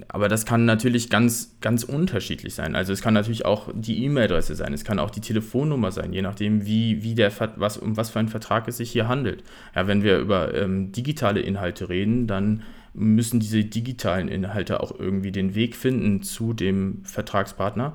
Aber 0.08 0.28
das 0.28 0.46
kann 0.46 0.66
natürlich 0.66 1.10
ganz, 1.10 1.58
ganz 1.62 1.84
unterschiedlich 1.84 2.56
sein. 2.56 2.76
Also 2.76 2.94
es 2.94 3.02
kann 3.02 3.14
natürlich 3.14 3.46
auch 3.46 3.70
die 3.74 4.04
E-Mail-Adresse 4.06 4.56
sein, 4.56 4.74
es 4.74 4.84
kann 4.84 5.00
auch 5.00 5.10
die 5.10 5.22
Telefonnummer 5.22 5.92
sein, 5.92 6.14
je 6.14 6.22
nachdem, 6.22 6.66
wie, 6.66 7.04
wie 7.04 7.16
der, 7.16 7.32
was, 7.58 7.78
um 7.78 7.98
was 7.98 8.10
für 8.10 8.20
einen 8.20 8.28
Vertrag 8.28 8.68
es 8.68 8.78
sich 8.78 8.92
hier 8.92 9.08
handelt. 9.08 9.44
Ja, 9.76 9.88
wenn 9.88 10.04
wir 10.04 10.20
über 10.20 10.54
ähm, 10.54 10.92
digitale 10.92 11.42
Inhalte 11.42 11.90
reden, 11.90 12.28
dann 12.28 12.64
müssen 12.94 13.40
diese 13.40 13.64
digitalen 13.64 14.28
Inhalte 14.28 14.82
auch 14.82 14.98
irgendwie 14.98 15.32
den 15.32 15.56
Weg 15.56 15.76
finden 15.76 16.24
zu 16.24 16.54
dem 16.54 17.04
Vertragspartner. 17.06 17.94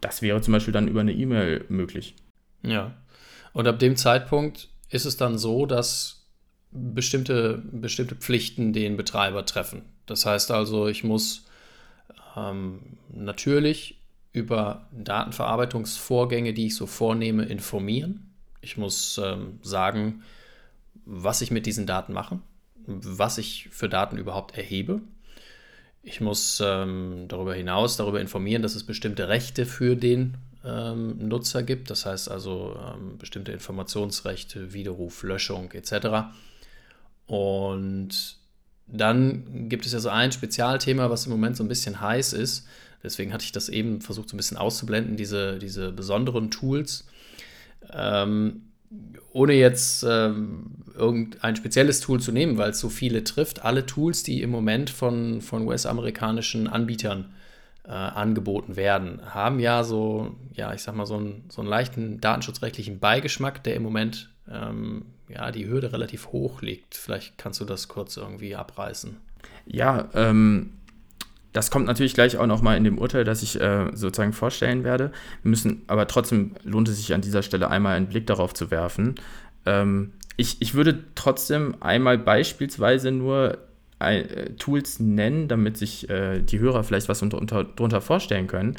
Das 0.00 0.22
wäre 0.22 0.40
zum 0.40 0.52
Beispiel 0.52 0.72
dann 0.72 0.88
über 0.88 1.00
eine 1.00 1.12
E-Mail 1.12 1.64
möglich. 1.68 2.14
Ja. 2.62 2.94
Und 3.52 3.66
ab 3.66 3.78
dem 3.78 3.96
Zeitpunkt 3.96 4.68
ist 4.90 5.06
es 5.06 5.16
dann 5.16 5.38
so, 5.38 5.66
dass 5.66 6.26
bestimmte, 6.70 7.62
bestimmte 7.72 8.14
Pflichten 8.14 8.72
den 8.72 8.96
Betreiber 8.96 9.46
treffen. 9.46 9.82
Das 10.06 10.26
heißt 10.26 10.50
also, 10.50 10.88
ich 10.88 11.04
muss 11.04 11.44
ähm, 12.36 12.80
natürlich 13.08 13.98
über 14.32 14.86
Datenverarbeitungsvorgänge, 14.92 16.52
die 16.52 16.66
ich 16.66 16.76
so 16.76 16.86
vornehme, 16.86 17.44
informieren. 17.44 18.30
Ich 18.60 18.76
muss 18.76 19.20
ähm, 19.22 19.58
sagen, 19.62 20.22
was 21.04 21.40
ich 21.40 21.50
mit 21.50 21.66
diesen 21.66 21.86
Daten 21.86 22.12
mache 22.12 22.40
was 22.86 23.38
ich 23.38 23.68
für 23.70 23.88
Daten 23.88 24.16
überhaupt 24.16 24.56
erhebe. 24.56 25.00
Ich 26.02 26.20
muss 26.20 26.62
ähm, 26.64 27.24
darüber 27.28 27.54
hinaus 27.54 27.96
darüber 27.96 28.20
informieren, 28.20 28.62
dass 28.62 28.76
es 28.76 28.84
bestimmte 28.84 29.28
Rechte 29.28 29.66
für 29.66 29.96
den 29.96 30.36
ähm, 30.64 31.28
Nutzer 31.28 31.64
gibt. 31.64 31.90
Das 31.90 32.06
heißt 32.06 32.30
also 32.30 32.78
ähm, 32.80 33.18
bestimmte 33.18 33.52
Informationsrechte, 33.52 34.72
Widerruf, 34.72 35.24
Löschung 35.24 35.72
etc. 35.72 36.28
Und 37.26 38.35
dann 38.86 39.68
gibt 39.68 39.86
es 39.86 39.92
ja 39.92 39.98
so 39.98 40.08
ein 40.08 40.32
Spezialthema, 40.32 41.10
was 41.10 41.26
im 41.26 41.32
Moment 41.32 41.56
so 41.56 41.64
ein 41.64 41.68
bisschen 41.68 42.00
heiß 42.00 42.32
ist. 42.32 42.66
Deswegen 43.02 43.32
hatte 43.32 43.44
ich 43.44 43.52
das 43.52 43.68
eben 43.68 44.00
versucht, 44.00 44.28
so 44.28 44.34
ein 44.34 44.38
bisschen 44.38 44.56
auszublenden, 44.56 45.16
diese, 45.16 45.58
diese 45.58 45.92
besonderen 45.92 46.50
Tools. 46.50 47.06
Ähm, 47.92 48.62
ohne 49.32 49.52
jetzt 49.52 50.04
ähm, 50.08 50.84
irgendein 50.94 51.56
spezielles 51.56 52.00
Tool 52.00 52.20
zu 52.20 52.32
nehmen, 52.32 52.56
weil 52.56 52.70
es 52.70 52.80
so 52.80 52.88
viele 52.88 53.24
trifft, 53.24 53.64
alle 53.64 53.84
Tools, 53.84 54.22
die 54.22 54.42
im 54.42 54.50
Moment 54.50 54.90
von, 54.90 55.40
von 55.40 55.66
US-amerikanischen 55.66 56.68
Anbietern 56.68 57.34
äh, 57.84 57.90
angeboten 57.90 58.76
werden, 58.76 59.20
haben 59.34 59.60
ja 59.60 59.84
so, 59.84 60.34
ja, 60.54 60.72
ich 60.72 60.82
sag 60.82 60.94
mal, 60.94 61.06
so 61.06 61.16
einen, 61.16 61.44
so 61.48 61.60
einen 61.60 61.68
leichten 61.68 62.20
datenschutzrechtlichen 62.20 62.98
Beigeschmack, 62.98 63.62
der 63.64 63.74
im 63.74 63.82
Moment 63.82 64.30
ähm, 64.50 65.06
ja, 65.28 65.50
die 65.50 65.68
Hürde 65.68 65.92
relativ 65.92 66.28
hoch 66.28 66.62
liegt. 66.62 66.94
Vielleicht 66.94 67.38
kannst 67.38 67.60
du 67.60 67.64
das 67.64 67.88
kurz 67.88 68.16
irgendwie 68.16 68.54
abreißen. 68.54 69.16
Ja, 69.66 70.08
ähm, 70.14 70.72
das 71.52 71.70
kommt 71.70 71.86
natürlich 71.86 72.14
gleich 72.14 72.36
auch 72.36 72.46
nochmal 72.46 72.76
in 72.76 72.84
dem 72.84 72.98
Urteil, 72.98 73.24
das 73.24 73.42
ich 73.42 73.60
äh, 73.60 73.86
sozusagen 73.94 74.32
vorstellen 74.32 74.84
werde. 74.84 75.10
Wir 75.42 75.50
müssen, 75.50 75.82
aber 75.86 76.06
trotzdem 76.06 76.54
lohnt 76.64 76.88
es 76.88 76.98
sich 76.98 77.14
an 77.14 77.22
dieser 77.22 77.42
Stelle 77.42 77.70
einmal 77.70 77.96
einen 77.96 78.08
Blick 78.08 78.26
darauf 78.26 78.52
zu 78.52 78.70
werfen. 78.70 79.14
Ähm, 79.64 80.12
ich, 80.36 80.60
ich 80.60 80.74
würde 80.74 81.04
trotzdem 81.14 81.76
einmal 81.80 82.18
beispielsweise 82.18 83.10
nur 83.10 83.58
äh, 83.98 84.50
Tools 84.58 85.00
nennen, 85.00 85.48
damit 85.48 85.78
sich 85.78 86.10
äh, 86.10 86.42
die 86.42 86.58
Hörer 86.58 86.84
vielleicht 86.84 87.08
was 87.08 87.22
unter, 87.22 87.64
darunter 87.64 88.00
vorstellen 88.02 88.46
können. 88.46 88.76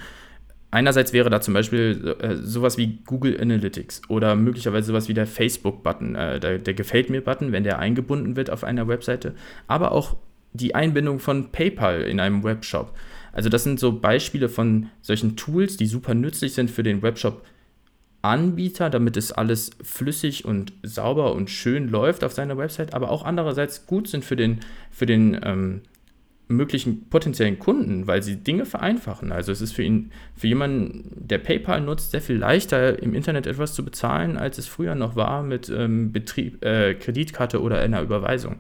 Einerseits 0.78 1.12
wäre 1.12 1.32
da 1.32 1.42
zum 1.42 1.56
Beispiel 1.56 2.16
äh, 2.22 2.36
sowas 2.36 2.78
wie 2.78 3.00
Google 3.08 3.42
Analytics 3.42 4.04
oder 4.10 4.36
möglicherweise 4.36 4.86
sowas 4.86 5.10
wie 5.10 5.16
der 5.16 5.26
Facebook-Button, 5.26 6.14
äh, 6.14 6.40
der, 6.40 6.60
der 6.60 6.76
Gefällt 6.76 7.10
mir-Button, 7.10 7.52
wenn 7.52 7.64
der 7.64 7.80
eingebunden 7.80 8.36
wird 8.36 8.52
auf 8.52 8.64
einer 8.64 8.88
Webseite, 8.88 9.34
aber 9.66 9.92
auch 9.92 10.18
die 10.54 10.76
Einbindung 10.76 11.18
von 11.18 11.52
PayPal 11.52 12.02
in 12.02 12.20
einem 12.20 12.44
Webshop. 12.44 12.94
Also 13.34 13.50
das 13.50 13.64
sind 13.64 13.80
so 13.80 14.00
Beispiele 14.00 14.50
von 14.50 14.92
solchen 15.02 15.36
Tools, 15.36 15.78
die 15.78 15.88
super 15.88 16.14
nützlich 16.14 16.54
sind 16.54 16.70
für 16.70 16.84
den 16.84 17.02
Webshop-Anbieter, 17.02 18.92
damit 18.92 19.18
es 19.18 19.32
alles 19.32 19.72
flüssig 19.82 20.46
und 20.46 20.74
sauber 20.84 21.34
und 21.34 21.50
schön 21.50 21.90
läuft 21.90 22.24
auf 22.24 22.34
seiner 22.34 22.56
Website, 22.56 22.94
aber 22.94 23.10
auch 23.10 23.26
andererseits 23.26 23.88
gut 23.88 24.08
sind 24.08 24.24
für 24.24 24.36
den, 24.36 24.60
für 24.92 25.08
den 25.08 25.40
ähm, 25.42 25.82
möglichen 26.48 27.10
potenziellen 27.10 27.60
Kunden, 27.60 28.08
weil 28.08 28.24
sie 28.24 28.38
Dinge 28.38 28.66
vereinfachen. 28.66 29.32
Also 29.32 29.52
es 29.52 29.62
ist 29.62 29.74
für 29.74 29.84
ihn, 29.84 30.12
für 30.36 30.48
jemanden, 30.48 31.12
der 31.16 31.40
PayPal 31.40 31.82
nutzt, 31.82 32.12
sehr 32.12 32.22
viel 32.22 32.38
leichter 32.38 33.02
im 33.02 33.14
Internet 33.14 33.48
etwas 33.48 33.74
zu 33.74 33.84
bezahlen, 33.84 34.38
als 34.38 34.58
es 34.58 34.68
früher 34.68 34.96
noch 34.96 35.16
war 35.16 35.44
mit 35.44 35.70
ähm, 35.70 36.12
Betrieb, 36.12 36.64
äh, 36.64 36.94
Kreditkarte 36.96 37.62
oder 37.62 37.80
einer 37.80 38.02
Überweisung. 38.02 38.58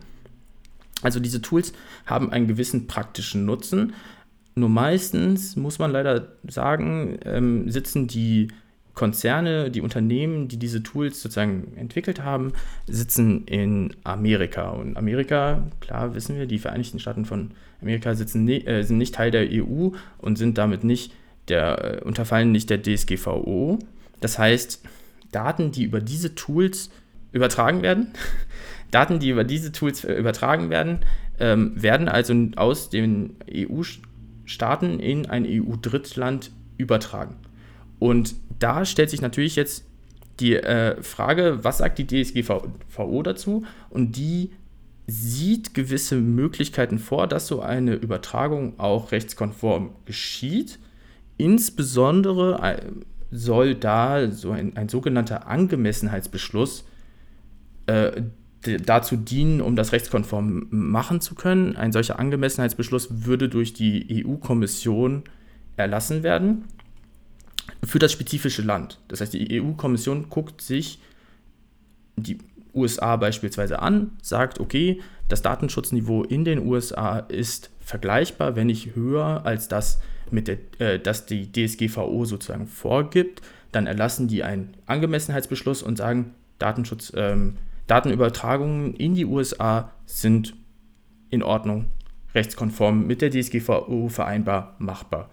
Also 1.01 1.19
diese 1.19 1.41
Tools 1.41 1.73
haben 2.05 2.31
einen 2.31 2.47
gewissen 2.47 2.87
praktischen 2.87 3.45
Nutzen. 3.45 3.93
Nur 4.55 4.69
meistens, 4.69 5.55
muss 5.55 5.79
man 5.79 5.91
leider 5.91 6.33
sagen, 6.47 7.19
ähm, 7.23 7.69
sitzen 7.69 8.07
die 8.07 8.49
Konzerne, 8.95 9.69
die 9.69 9.81
Unternehmen, 9.81 10.47
die 10.47 10.57
diese 10.57 10.81
Tools 10.81 11.21
sozusagen 11.21 11.77
entwickelt 11.77 12.23
haben, 12.23 12.53
sitzen 12.87 13.45
in 13.45 13.95
Amerika. 14.03 14.71
Und 14.71 14.97
Amerika, 14.97 15.67
klar 15.81 16.15
wissen 16.15 16.35
wir, 16.35 16.47
die 16.47 16.57
Vereinigten 16.57 16.99
Staaten 16.99 17.23
von 17.23 17.51
Amerika 17.81 18.15
sitzen 18.15 18.43
ne, 18.45 18.65
äh, 18.65 18.83
sind 18.83 18.97
nicht 18.97 19.15
Teil 19.15 19.31
der 19.31 19.47
EU 19.51 19.89
und 20.17 20.37
sind 20.37 20.57
damit 20.57 20.83
nicht 20.83 21.13
der, 21.47 22.01
äh, 22.01 22.03
unterfallen 22.03 22.51
nicht 22.51 22.69
der 22.69 22.81
DSGVO. 22.81 23.79
Das 24.19 24.39
heißt, 24.39 24.83
Daten, 25.31 25.71
die 25.71 25.83
über 25.83 26.01
diese 26.01 26.35
Tools 26.35 26.89
übertragen 27.31 27.81
werden, 27.81 28.13
Daten, 28.91 29.19
die 29.19 29.29
über 29.29 29.43
diese 29.43 29.71
Tools 29.71 30.03
übertragen 30.03 30.69
werden, 30.69 30.99
ähm, 31.39 31.73
werden 31.75 32.07
also 32.07 32.33
aus 32.55 32.89
den 32.89 33.35
EU-Staaten 33.53 34.99
in 34.99 35.25
ein 35.27 35.45
EU-Drittland 35.45 36.51
übertragen. 36.77 37.35
Und 37.99 38.35
da 38.59 38.85
stellt 38.85 39.09
sich 39.09 39.21
natürlich 39.21 39.55
jetzt 39.55 39.85
die 40.39 40.55
äh, 40.55 41.01
Frage, 41.01 41.59
was 41.63 41.79
sagt 41.79 41.99
die 41.99 42.07
DSGVO 42.07 43.23
dazu? 43.23 43.65
Und 43.89 44.15
die 44.15 44.51
sieht 45.07 45.73
gewisse 45.73 46.17
Möglichkeiten 46.17 46.99
vor, 46.99 47.27
dass 47.27 47.47
so 47.47 47.61
eine 47.61 47.95
Übertragung 47.95 48.77
auch 48.77 49.11
rechtskonform 49.11 49.91
geschieht. 50.05 50.79
Insbesondere 51.37 52.59
äh, 52.61 52.81
soll 53.31 53.75
da 53.75 54.29
so 54.29 54.51
ein, 54.51 54.75
ein 54.75 54.89
sogenannter 54.89 55.47
Angemessenheitsbeschluss 55.47 56.85
äh, 57.87 58.21
dazu 58.61 59.15
dienen, 59.15 59.61
um 59.61 59.77
das 59.77 59.93
rechtskonform 59.93 60.67
machen 60.71 61.21
zu 61.21 61.35
können. 61.35 61.77
Ein 61.77 61.93
solcher 61.93 62.19
Angemessenheitsbeschluss 62.19 63.25
würde 63.25 63.47
durch 63.47 63.73
die 63.73 64.25
EU-Kommission 64.25 65.23
erlassen 65.77 66.23
werden 66.23 66.65
für 67.83 67.99
das 67.99 68.11
spezifische 68.11 68.61
Land. 68.61 68.99
Das 69.07 69.21
heißt, 69.21 69.33
die 69.33 69.61
EU-Kommission 69.61 70.29
guckt 70.29 70.61
sich 70.61 70.99
die 72.17 72.39
USA 72.77 73.15
beispielsweise 73.15 73.79
an, 73.79 74.11
sagt, 74.21 74.59
okay, 74.59 75.01
das 75.27 75.41
Datenschutzniveau 75.41 76.23
in 76.23 76.45
den 76.45 76.65
USA 76.65 77.19
ist 77.19 77.71
vergleichbar, 77.79 78.55
wenn 78.55 78.67
nicht 78.67 78.95
höher 78.95 79.45
als 79.45 79.67
das, 79.67 79.99
mit 80.31 80.47
der, 80.47 80.57
äh, 80.79 80.99
das 80.99 81.25
die 81.25 81.51
DSGVO 81.51 82.25
sozusagen 82.25 82.67
vorgibt, 82.67 83.41
dann 83.71 83.87
erlassen 83.87 84.27
die 84.27 84.43
einen 84.43 84.73
Angemessenheitsbeschluss 84.85 85.83
und 85.83 85.97
sagen, 85.97 86.33
Datenschutz, 86.59 87.11
ähm, 87.15 87.57
Datenübertragungen 87.87 88.93
in 88.93 89.15
die 89.15 89.25
USA 89.25 89.91
sind 90.05 90.55
in 91.29 91.43
Ordnung, 91.43 91.85
rechtskonform 92.33 93.05
mit 93.05 93.21
der 93.21 93.31
DSGVO 93.31 94.09
vereinbar, 94.09 94.75
machbar. 94.79 95.29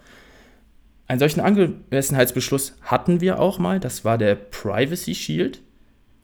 Einen 1.07 1.19
solchen 1.19 1.41
Angemessenheitsbeschluss 1.41 2.75
hatten 2.81 3.21
wir 3.21 3.39
auch 3.39 3.59
mal, 3.59 3.79
das 3.79 4.05
war 4.05 4.17
der 4.17 4.35
Privacy 4.35 5.13
Shield. 5.13 5.61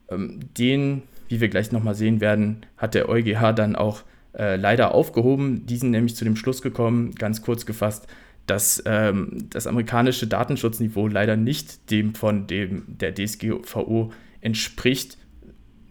Ähm, 0.09 0.39
den, 0.57 1.03
wie 1.31 1.41
wir 1.41 1.49
gleich 1.49 1.71
nochmal 1.71 1.95
sehen 1.95 2.21
werden, 2.21 2.65
hat 2.77 2.93
der 2.93 3.09
EuGH 3.09 3.53
dann 3.53 3.75
auch 3.75 4.03
äh, 4.37 4.55
leider 4.57 4.93
aufgehoben. 4.93 5.65
Diesen 5.65 5.91
nämlich 5.91 6.15
zu 6.15 6.25
dem 6.25 6.35
Schluss 6.35 6.61
gekommen, 6.61 7.15
ganz 7.15 7.41
kurz 7.41 7.65
gefasst, 7.65 8.07
dass 8.47 8.83
ähm, 8.85 9.47
das 9.49 9.67
amerikanische 9.67 10.27
Datenschutzniveau 10.27 11.07
leider 11.07 11.37
nicht 11.37 11.89
dem 11.91 12.15
von 12.15 12.47
dem 12.47 12.97
der 12.97 13.15
DSGVO 13.15 14.11
entspricht 14.41 15.17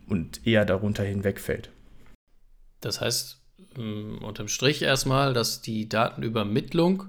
und 0.07 0.47
eher 0.47 0.65
darunter 0.65 1.05
hinwegfällt. 1.05 1.71
Das 2.81 3.01
heißt, 3.01 3.41
ähm, 3.77 4.19
unterm 4.23 4.49
Strich 4.49 4.83
erstmal, 4.83 5.33
dass 5.33 5.63
die 5.63 5.89
Datenübermittlung 5.89 7.05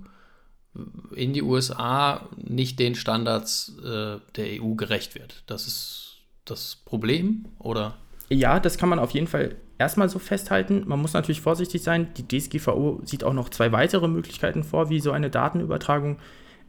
in 1.15 1.33
die 1.33 1.41
USA 1.41 2.29
nicht 2.37 2.79
den 2.79 2.95
Standards 2.95 3.73
äh, 3.83 4.19
der 4.35 4.61
EU 4.61 4.75
gerecht 4.75 5.15
wird. 5.15 5.43
Das 5.47 5.67
ist 5.67 6.19
das 6.45 6.77
Problem, 6.85 7.45
oder? 7.59 7.97
Ja, 8.31 8.61
das 8.61 8.77
kann 8.77 8.87
man 8.87 8.97
auf 8.97 9.11
jeden 9.11 9.27
Fall 9.27 9.55
erstmal 9.77 10.07
so 10.07 10.17
festhalten. 10.17 10.83
Man 10.85 11.01
muss 11.01 11.11
natürlich 11.11 11.41
vorsichtig 11.41 11.83
sein. 11.83 12.07
Die 12.15 12.25
DSGVO 12.25 13.01
sieht 13.03 13.25
auch 13.25 13.33
noch 13.33 13.49
zwei 13.49 13.73
weitere 13.73 14.07
Möglichkeiten 14.07 14.63
vor, 14.63 14.89
wie 14.89 15.01
so 15.01 15.11
eine 15.11 15.29
Datenübertragung 15.29 16.17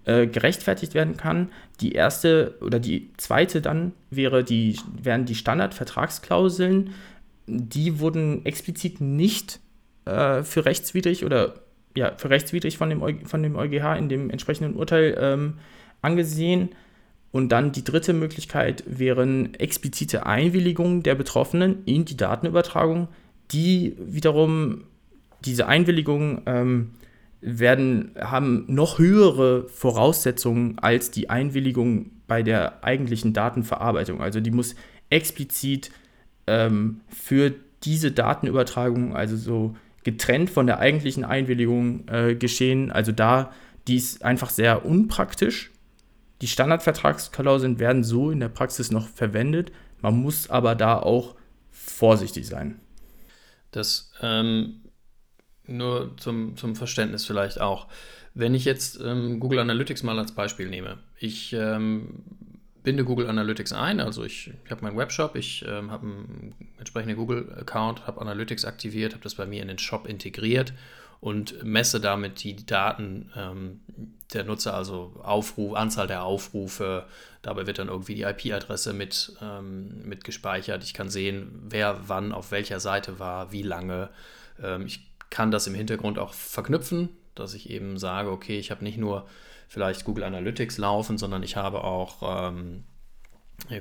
äh, 0.05 0.27
gerechtfertigt 0.27 0.95
werden 0.95 1.17
kann. 1.17 1.53
Die 1.81 1.93
erste 1.93 2.59
oder 2.63 2.81
die 2.81 3.13
zweite 3.17 3.63
dann 3.63 3.93
wäre 4.11 4.43
die, 4.43 4.77
wären 5.01 5.25
die 5.25 5.37
Standardvertragsklauseln. 5.37 6.95
Die 7.47 8.01
wurden 8.01 8.45
explizit 8.45 9.01
nicht 9.01 9.61
äh, 10.05 10.43
für 10.43 10.65
rechtswidrig 10.65 11.25
oder 11.25 11.55
ja, 11.97 12.13
für 12.17 12.31
rechtswidrig 12.31 12.77
von 12.77 12.91
dem, 12.91 13.25
von 13.25 13.41
dem 13.41 13.55
EuGH 13.55 13.99
in 13.99 14.09
dem 14.09 14.31
entsprechenden 14.31 14.75
Urteil 14.75 15.17
ähm, 15.17 15.59
angesehen. 16.01 16.71
Und 17.33 17.51
dann 17.51 17.73
die 17.73 17.83
dritte 17.83 18.13
Möglichkeit 18.13 18.85
wären 18.87 19.55
explizite 19.55 20.27
Einwilligungen 20.27 21.03
der 21.03 21.15
Betroffenen 21.15 21.83
in 21.87 22.05
die 22.05 22.17
Datenübertragung, 22.17 23.09
die 23.51 23.97
wiederum 23.99 24.85
diese 25.45 25.67
Einwilligungen 25.67 26.43
ähm, 26.47 26.91
werden, 27.41 28.13
haben 28.21 28.65
noch 28.69 28.99
höhere 28.99 29.67
Voraussetzungen 29.69 30.79
als 30.79 31.11
die 31.11 31.31
Einwilligung 31.31 32.11
bei 32.29 32.43
der 32.43 32.85
eigentlichen 32.85 33.33
Datenverarbeitung. 33.33 34.21
Also 34.21 34.41
die 34.41 34.53
muss 34.53 34.77
explizit 35.11 35.91
ähm, 36.47 37.01
für 37.09 37.53
diese 37.83 38.13
Datenübertragung, 38.13 39.17
also 39.17 39.37
so 39.37 39.75
getrennt 40.05 40.51
von 40.51 40.67
der 40.67 40.79
eigentlichen 40.79 41.25
Einwilligung 41.25 42.07
äh, 42.09 42.35
geschehen. 42.35 42.93
Also 42.93 43.11
da, 43.11 43.53
die 43.89 43.97
ist 43.97 44.25
einfach 44.25 44.51
sehr 44.51 44.85
unpraktisch 44.85 45.72
die 46.43 46.49
Standardvertragsklauseln 46.49 47.79
werden 47.79 48.03
so 48.03 48.33
in 48.33 48.41
der 48.41 48.49
Praxis 48.49 48.91
noch 48.91 49.07
verwendet. 49.09 49.71
Man 50.01 50.17
muss 50.17 50.51
aber 50.51 50.75
da 50.75 50.99
auch 50.99 51.37
vorsichtig 51.71 52.49
sein. 52.49 52.81
Das 53.71 54.13
ähm, 54.21 54.83
nur 55.67 56.17
zum, 56.17 56.57
zum 56.57 56.75
Verständnis 56.75 57.25
vielleicht 57.25 57.61
auch. 57.61 57.87
Wenn 58.35 58.55
ich 58.55 58.65
jetzt 58.65 59.01
ähm, 59.01 59.39
Google 59.39 59.61
Analytics 59.61 60.03
mal 60.03 60.19
als 60.19 60.33
Beispiel 60.33 60.69
nehme, 60.69 60.99
ich 61.17 61.53
ähm, 61.53 62.25
binde 62.83 63.05
Google 63.05 63.29
Analytics 63.29 63.73
ein, 63.73 64.01
also 64.01 64.25
ich, 64.25 64.53
ich 64.65 64.71
habe 64.73 64.83
meinen 64.83 64.97
Webshop, 64.97 65.37
ich 65.37 65.65
ähm, 65.69 65.93
habe 65.93 66.07
einen 66.07 66.55
entsprechenden 66.77 67.17
Google-Account, 67.17 68.09
habe 68.09 68.21
Analytics 68.21 68.65
aktiviert, 68.65 69.13
habe 69.13 69.23
das 69.23 69.37
bei 69.37 69.47
mir 69.47 69.63
in 69.63 69.69
den 69.69 69.79
Shop 69.79 70.09
integriert 70.09 70.73
und 71.23 71.63
messe 71.63 72.01
damit 72.01 72.43
die 72.43 72.67
Daten 72.67 73.31
ähm, 73.37 73.81
der 74.35 74.43
Nutzer, 74.43 74.75
also 74.75 75.15
Aufruf, 75.23 75.77
Anzahl 75.77 76.09
der 76.09 76.25
Aufrufe. 76.25 77.07
Dabei 77.43 77.65
wird 77.69 77.79
dann 77.79 77.87
irgendwie 77.87 78.17
die 78.17 78.23
IP-Adresse 78.23 78.93
mit, 78.93 79.33
ähm, 79.41 80.03
mit 80.03 80.25
gespeichert. 80.25 80.83
Ich 80.83 80.95
kann 80.95 81.11
sehen, 81.11 81.63
wer 81.69 82.09
wann 82.09 82.33
auf 82.33 82.51
welcher 82.51 82.81
Seite 82.81 83.21
war, 83.21 83.53
wie 83.53 83.63
lange. 83.63 84.11
Ähm, 84.61 84.85
ich 84.85 85.13
kann 85.31 85.53
das 85.53 85.69
im 85.69 85.77
Hintergrund 85.77 86.19
auch 86.19 86.35
verknüpfen, 86.35 87.09
dass 87.37 87.55
ich 87.55 87.71
eben 87.71 87.99
sage, 87.99 88.29
okay, 88.29 88.59
ich 88.59 88.73
habe 88.73 88.83
nicht 88.83 88.99
nur 88.99 89.29
vielleicht 89.69 90.05
Google 90.05 90.25
Analytics 90.25 90.77
laufen, 90.79 91.19
sondern 91.19 91.45
ich 91.45 91.55
habe 91.55 91.85
auch 91.85 92.49
ähm, 92.49 92.83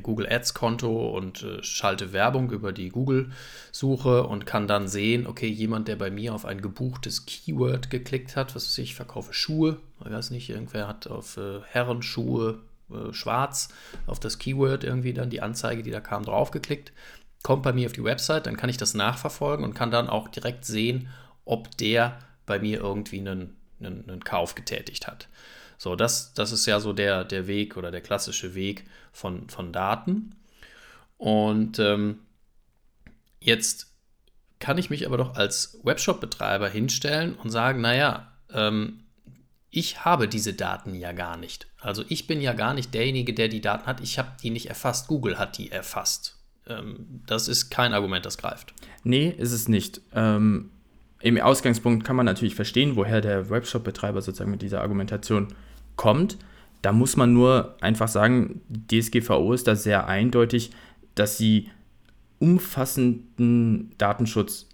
Google 0.02 0.28
Ads 0.32 0.54
Konto 0.54 1.10
und 1.10 1.44
äh, 1.44 1.64
schalte 1.64 2.14
Werbung 2.14 2.52
über 2.52 2.72
die 2.72 2.90
Google-Suche 2.90 4.24
und 4.24 4.46
kann 4.46 4.68
dann 4.68 4.88
sehen, 4.88 5.28
okay, 5.28 5.48
jemand, 5.48 5.88
der 5.88 5.96
bei 5.96 6.12
mir 6.12 6.34
auf 6.34 6.46
ein 6.46 6.62
gebuchtes 6.62 7.26
Keyword 7.26 7.90
geklickt 7.90 8.36
hat, 8.36 8.56
was 8.56 8.66
weiß 8.66 8.78
ich, 8.78 8.92
ich 8.92 8.96
verkaufe 8.96 9.34
Schuhe, 9.34 9.78
ich 10.06 10.12
weiß 10.12 10.32
nicht, 10.32 10.50
irgendwer 10.50 10.88
hat 10.88 11.08
auf 11.08 11.38
äh, 11.38 11.62
Herrenschuhe 11.68 12.60
äh, 12.92 13.14
schwarz 13.14 13.70
auf 14.08 14.20
das 14.20 14.38
Keyword 14.38 14.84
irgendwie 14.84 15.14
dann 15.14 15.30
die 15.30 15.42
Anzeige, 15.42 15.84
die 15.84 15.92
da 15.92 16.00
kam, 16.00 16.24
draufgeklickt, 16.24 16.92
kommt 17.44 17.64
bei 17.64 17.74
mir 17.74 17.88
auf 17.88 17.94
die 17.94 18.04
Website, 18.04 18.46
dann 18.46 18.58
kann 18.58 18.70
ich 18.70 18.78
das 18.78 18.94
nachverfolgen 18.94 19.66
und 19.66 19.74
kann 19.74 19.92
dann 19.92 20.10
auch 20.10 20.28
direkt 20.28 20.66
sehen, 20.66 21.10
ob 21.46 21.76
der 21.78 22.20
bei 22.46 22.60
mir 22.60 22.80
irgendwie 22.80 23.20
einen, 23.20 23.56
einen, 23.80 24.08
einen 24.08 24.24
Kauf 24.24 24.56
getätigt 24.56 25.08
hat. 25.08 25.28
So, 25.82 25.96
das, 25.96 26.36
das 26.36 26.52
ist 26.52 26.68
ja 26.68 26.80
so 26.80 26.94
der, 26.94 27.24
der 27.24 27.48
Weg 27.48 27.76
oder 27.76 27.90
der 27.90 28.02
klassische 28.02 28.54
Weg 28.54 28.86
von, 29.12 29.50
von 29.50 29.74
Daten. 29.74 30.36
Und 31.18 31.80
ähm, 31.80 32.20
jetzt 33.40 33.92
kann 34.60 34.78
ich 34.78 34.92
mich 34.92 35.08
aber 35.08 35.18
doch 35.18 35.34
als 35.34 35.80
Webshop-Betreiber 35.82 36.70
hinstellen 36.70 37.34
und 37.34 37.50
sagen, 37.50 37.82
naja, 37.82 38.32
ähm, 38.54 39.00
ich 39.72 40.06
habe 40.06 40.28
diese 40.28 40.54
Daten 40.54 40.94
ja 40.94 41.14
gar 41.14 41.36
nicht. 41.36 41.66
Also 41.80 42.04
ich 42.10 42.28
bin 42.28 42.42
ja 42.42 42.54
gar 42.54 42.76
nicht 42.76 42.94
derjenige, 42.94 43.34
der 43.34 43.48
die 43.48 43.62
Daten 43.62 43.88
hat. 43.88 44.02
Ich 44.02 44.20
habe 44.20 44.34
die 44.44 44.52
nicht 44.52 44.68
erfasst. 44.68 45.08
Google 45.08 45.40
hat 45.40 45.58
die 45.58 45.72
erfasst. 45.72 46.38
Ähm, 46.68 47.24
das 47.26 47.48
ist 47.48 47.72
kein 47.72 47.96
Argument, 47.96 48.24
das 48.24 48.38
greift. 48.38 48.76
Nee, 49.04 49.34
ist 49.36 49.52
es 49.52 49.68
nicht. 49.68 50.00
Ähm, 50.14 50.70
Im 51.22 51.42
Ausgangspunkt 51.42 52.06
kann 52.06 52.16
man 52.16 52.28
natürlich 52.28 52.54
verstehen, 52.54 52.96
woher 52.96 53.20
der 53.20 53.50
Webshop-Betreiber 53.50 54.22
sozusagen 54.22 54.52
mit 54.52 54.62
dieser 54.62 54.82
Argumentation 54.82 55.48
kommt. 56.02 56.40
Da 56.82 56.92
muss 56.92 57.16
man 57.16 57.32
nur 57.32 57.78
einfach 57.80 58.08
sagen, 58.08 58.62
DSGVO 58.92 59.54
ist 59.54 59.68
da 59.68 59.76
sehr 59.76 60.08
eindeutig, 60.08 60.72
dass 61.14 61.38
sie 61.38 61.70
umfassenden 62.40 63.92
Datenschutz 64.00 64.68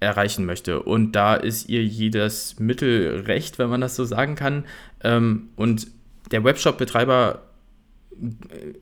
erreichen 0.00 0.44
möchte. 0.44 0.82
Und 0.82 1.12
da 1.12 1.34
ist 1.34 1.70
ihr 1.70 1.82
jedes 1.82 2.60
Mittel 2.60 3.22
recht, 3.26 3.58
wenn 3.58 3.70
man 3.70 3.80
das 3.80 3.96
so 3.96 4.04
sagen 4.04 4.34
kann. 4.34 4.66
Ähm, 5.02 5.48
und 5.56 5.86
der 6.30 6.44
Webshop-Betreiber 6.44 7.40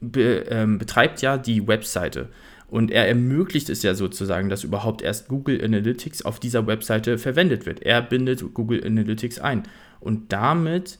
be, 0.00 0.46
ähm, 0.50 0.78
betreibt 0.78 1.22
ja 1.22 1.38
die 1.38 1.68
Webseite. 1.68 2.28
Und 2.66 2.90
er 2.90 3.06
ermöglicht 3.06 3.68
es 3.68 3.84
ja 3.84 3.94
sozusagen, 3.94 4.48
dass 4.48 4.64
überhaupt 4.64 5.00
erst 5.00 5.28
Google 5.28 5.64
Analytics 5.64 6.22
auf 6.22 6.40
dieser 6.40 6.66
Webseite 6.66 7.18
verwendet 7.18 7.66
wird. 7.66 7.82
Er 7.82 8.02
bindet 8.02 8.42
Google 8.52 8.84
Analytics 8.84 9.38
ein. 9.38 9.62
Und 10.00 10.32
damit 10.32 10.98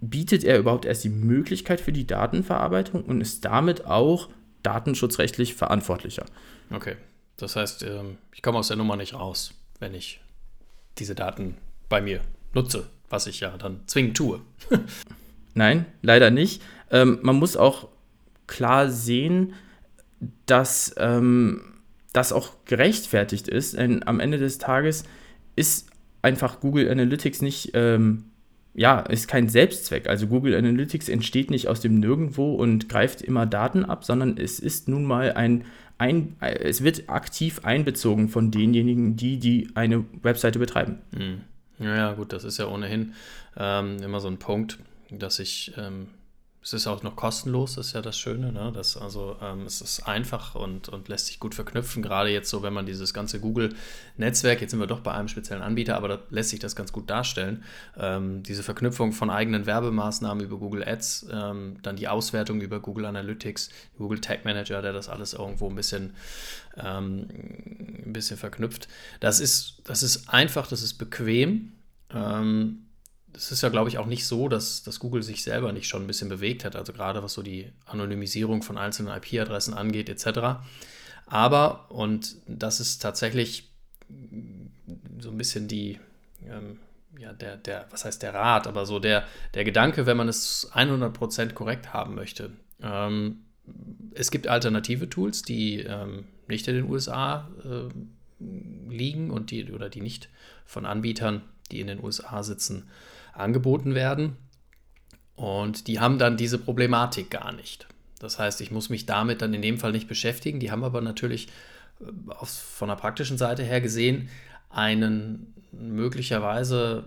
bietet 0.00 0.44
er 0.44 0.58
überhaupt 0.58 0.84
erst 0.84 1.04
die 1.04 1.08
Möglichkeit 1.08 1.80
für 1.80 1.92
die 1.92 2.06
Datenverarbeitung 2.06 3.04
und 3.04 3.20
ist 3.20 3.44
damit 3.44 3.86
auch 3.86 4.28
datenschutzrechtlich 4.62 5.54
verantwortlicher. 5.54 6.26
Okay, 6.70 6.96
das 7.36 7.56
heißt, 7.56 7.82
ähm, 7.84 8.18
ich 8.32 8.42
komme 8.42 8.58
aus 8.58 8.68
der 8.68 8.76
Nummer 8.76 8.96
nicht 8.96 9.14
raus, 9.14 9.54
wenn 9.78 9.94
ich 9.94 10.20
diese 10.98 11.14
Daten 11.14 11.56
bei 11.88 12.00
mir 12.00 12.20
nutze, 12.54 12.88
was 13.08 13.26
ich 13.26 13.40
ja 13.40 13.56
dann 13.56 13.80
zwingend 13.86 14.16
tue. 14.16 14.40
Nein, 15.54 15.86
leider 16.02 16.30
nicht. 16.30 16.62
Ähm, 16.90 17.18
man 17.22 17.36
muss 17.36 17.56
auch 17.56 17.88
klar 18.46 18.90
sehen, 18.90 19.54
dass 20.46 20.94
ähm, 20.98 21.74
das 22.12 22.32
auch 22.32 22.64
gerechtfertigt 22.64 23.48
ist, 23.48 23.76
denn 23.76 24.06
am 24.06 24.20
Ende 24.20 24.38
des 24.38 24.58
Tages 24.58 25.04
ist 25.56 25.90
einfach 26.22 26.60
Google 26.60 26.90
Analytics 26.90 27.42
nicht 27.42 27.70
ähm, 27.74 28.27
ja, 28.78 29.00
ist 29.00 29.26
kein 29.26 29.48
Selbstzweck. 29.48 30.08
Also 30.08 30.28
Google 30.28 30.54
Analytics 30.54 31.08
entsteht 31.08 31.50
nicht 31.50 31.66
aus 31.66 31.80
dem 31.80 31.98
Nirgendwo 31.98 32.54
und 32.54 32.88
greift 32.88 33.20
immer 33.20 33.44
Daten 33.44 33.84
ab, 33.84 34.04
sondern 34.04 34.38
es 34.38 34.60
ist 34.60 34.88
nun 34.88 35.04
mal 35.04 35.32
ein, 35.32 35.64
ein 35.98 36.36
es 36.40 36.84
wird 36.84 37.10
aktiv 37.10 37.64
einbezogen 37.64 38.28
von 38.28 38.52
denjenigen, 38.52 39.16
die, 39.16 39.38
die 39.38 39.68
eine 39.74 40.04
Webseite 40.22 40.60
betreiben. 40.60 40.98
Hm. 41.12 41.40
Ja, 41.80 42.12
gut, 42.12 42.32
das 42.32 42.44
ist 42.44 42.58
ja 42.58 42.68
ohnehin 42.68 43.14
ähm, 43.56 43.96
immer 44.00 44.20
so 44.20 44.28
ein 44.28 44.38
Punkt, 44.38 44.78
dass 45.10 45.40
ich 45.40 45.72
ähm, 45.76 46.06
es 46.68 46.82
ist 46.82 46.86
auch 46.86 47.02
noch 47.02 47.16
kostenlos, 47.16 47.78
ist 47.78 47.94
ja 47.94 48.02
das 48.02 48.18
Schöne. 48.18 48.52
Ne? 48.52 48.70
Das, 48.74 48.98
also 48.98 49.36
ähm, 49.40 49.62
es 49.62 49.80
ist 49.80 50.06
einfach 50.06 50.54
und, 50.54 50.90
und 50.90 51.08
lässt 51.08 51.28
sich 51.28 51.40
gut 51.40 51.54
verknüpfen. 51.54 52.02
Gerade 52.02 52.28
jetzt 52.28 52.50
so, 52.50 52.62
wenn 52.62 52.74
man 52.74 52.84
dieses 52.84 53.14
ganze 53.14 53.40
Google-Netzwerk, 53.40 54.60
jetzt 54.60 54.72
sind 54.72 54.80
wir 54.80 54.86
doch 54.86 55.00
bei 55.00 55.12
einem 55.12 55.28
speziellen 55.28 55.62
Anbieter, 55.62 55.96
aber 55.96 56.08
da 56.08 56.18
lässt 56.28 56.50
sich 56.50 56.60
das 56.60 56.76
ganz 56.76 56.92
gut 56.92 57.08
darstellen. 57.08 57.64
Ähm, 57.96 58.42
diese 58.42 58.62
Verknüpfung 58.62 59.12
von 59.12 59.30
eigenen 59.30 59.64
Werbemaßnahmen 59.64 60.44
über 60.44 60.58
Google 60.58 60.86
Ads, 60.86 61.28
ähm, 61.32 61.78
dann 61.82 61.96
die 61.96 62.06
Auswertung 62.06 62.60
über 62.60 62.80
Google 62.80 63.06
Analytics, 63.06 63.70
Google 63.96 64.20
Tag 64.20 64.44
Manager, 64.44 64.82
der 64.82 64.92
das 64.92 65.08
alles 65.08 65.32
irgendwo 65.32 65.70
ein 65.70 65.74
bisschen, 65.74 66.12
ähm, 66.76 67.28
ein 68.04 68.12
bisschen 68.12 68.36
verknüpft. 68.36 68.88
Das 69.20 69.40
ist, 69.40 69.80
das 69.84 70.02
ist 70.02 70.28
einfach, 70.28 70.66
das 70.66 70.82
ist 70.82 70.94
bequem. 70.94 71.72
Ähm, 72.12 72.87
es 73.34 73.52
ist 73.52 73.62
ja, 73.62 73.68
glaube 73.68 73.88
ich, 73.88 73.98
auch 73.98 74.06
nicht 74.06 74.26
so, 74.26 74.48
dass, 74.48 74.82
dass 74.82 74.98
Google 74.98 75.22
sich 75.22 75.42
selber 75.42 75.72
nicht 75.72 75.88
schon 75.88 76.02
ein 76.02 76.06
bisschen 76.06 76.28
bewegt 76.28 76.64
hat, 76.64 76.76
also 76.76 76.92
gerade 76.92 77.22
was 77.22 77.34
so 77.34 77.42
die 77.42 77.70
Anonymisierung 77.86 78.62
von 78.62 78.78
einzelnen 78.78 79.14
IP-Adressen 79.16 79.74
angeht, 79.74 80.08
etc. 80.08 80.60
Aber, 81.26 81.90
und 81.90 82.36
das 82.46 82.80
ist 82.80 83.00
tatsächlich 83.00 83.70
so 85.20 85.30
ein 85.30 85.38
bisschen 85.38 85.68
die, 85.68 85.98
ähm, 86.46 86.78
ja, 87.18 87.32
der, 87.32 87.56
der, 87.56 87.86
was 87.90 88.04
heißt 88.04 88.22
der 88.22 88.34
Rat, 88.34 88.66
aber 88.66 88.86
so 88.86 88.98
der, 88.98 89.24
der 89.54 89.64
Gedanke, 89.64 90.06
wenn 90.06 90.16
man 90.16 90.28
es 90.28 90.70
100% 90.72 91.52
korrekt 91.52 91.92
haben 91.92 92.14
möchte. 92.14 92.52
Ähm, 92.82 93.44
es 94.14 94.30
gibt 94.30 94.48
alternative 94.48 95.10
Tools, 95.10 95.42
die 95.42 95.80
ähm, 95.80 96.24
nicht 96.48 96.66
in 96.68 96.74
den 96.76 96.90
USA 96.90 97.48
äh, 97.64 97.88
liegen 98.88 99.30
und 99.30 99.50
die, 99.50 99.70
oder 99.72 99.88
die 99.88 100.00
nicht 100.00 100.28
von 100.64 100.86
Anbietern, 100.86 101.42
die 101.70 101.80
in 101.80 101.86
den 101.86 102.02
USA 102.02 102.42
sitzen, 102.42 102.88
angeboten 103.38 103.94
werden. 103.94 104.36
Und 105.34 105.86
die 105.86 106.00
haben 106.00 106.18
dann 106.18 106.36
diese 106.36 106.58
Problematik 106.58 107.30
gar 107.30 107.52
nicht. 107.52 107.86
Das 108.18 108.38
heißt, 108.38 108.60
ich 108.60 108.70
muss 108.70 108.90
mich 108.90 109.06
damit 109.06 109.40
dann 109.42 109.54
in 109.54 109.62
dem 109.62 109.78
Fall 109.78 109.92
nicht 109.92 110.08
beschäftigen. 110.08 110.58
Die 110.58 110.70
haben 110.70 110.82
aber 110.82 111.00
natürlich 111.00 111.48
äh, 112.00 112.44
von 112.44 112.88
der 112.88 112.96
praktischen 112.96 113.38
Seite 113.38 113.62
her 113.62 113.80
gesehen 113.80 114.28
einen 114.70 115.54
möglicherweise 115.72 117.04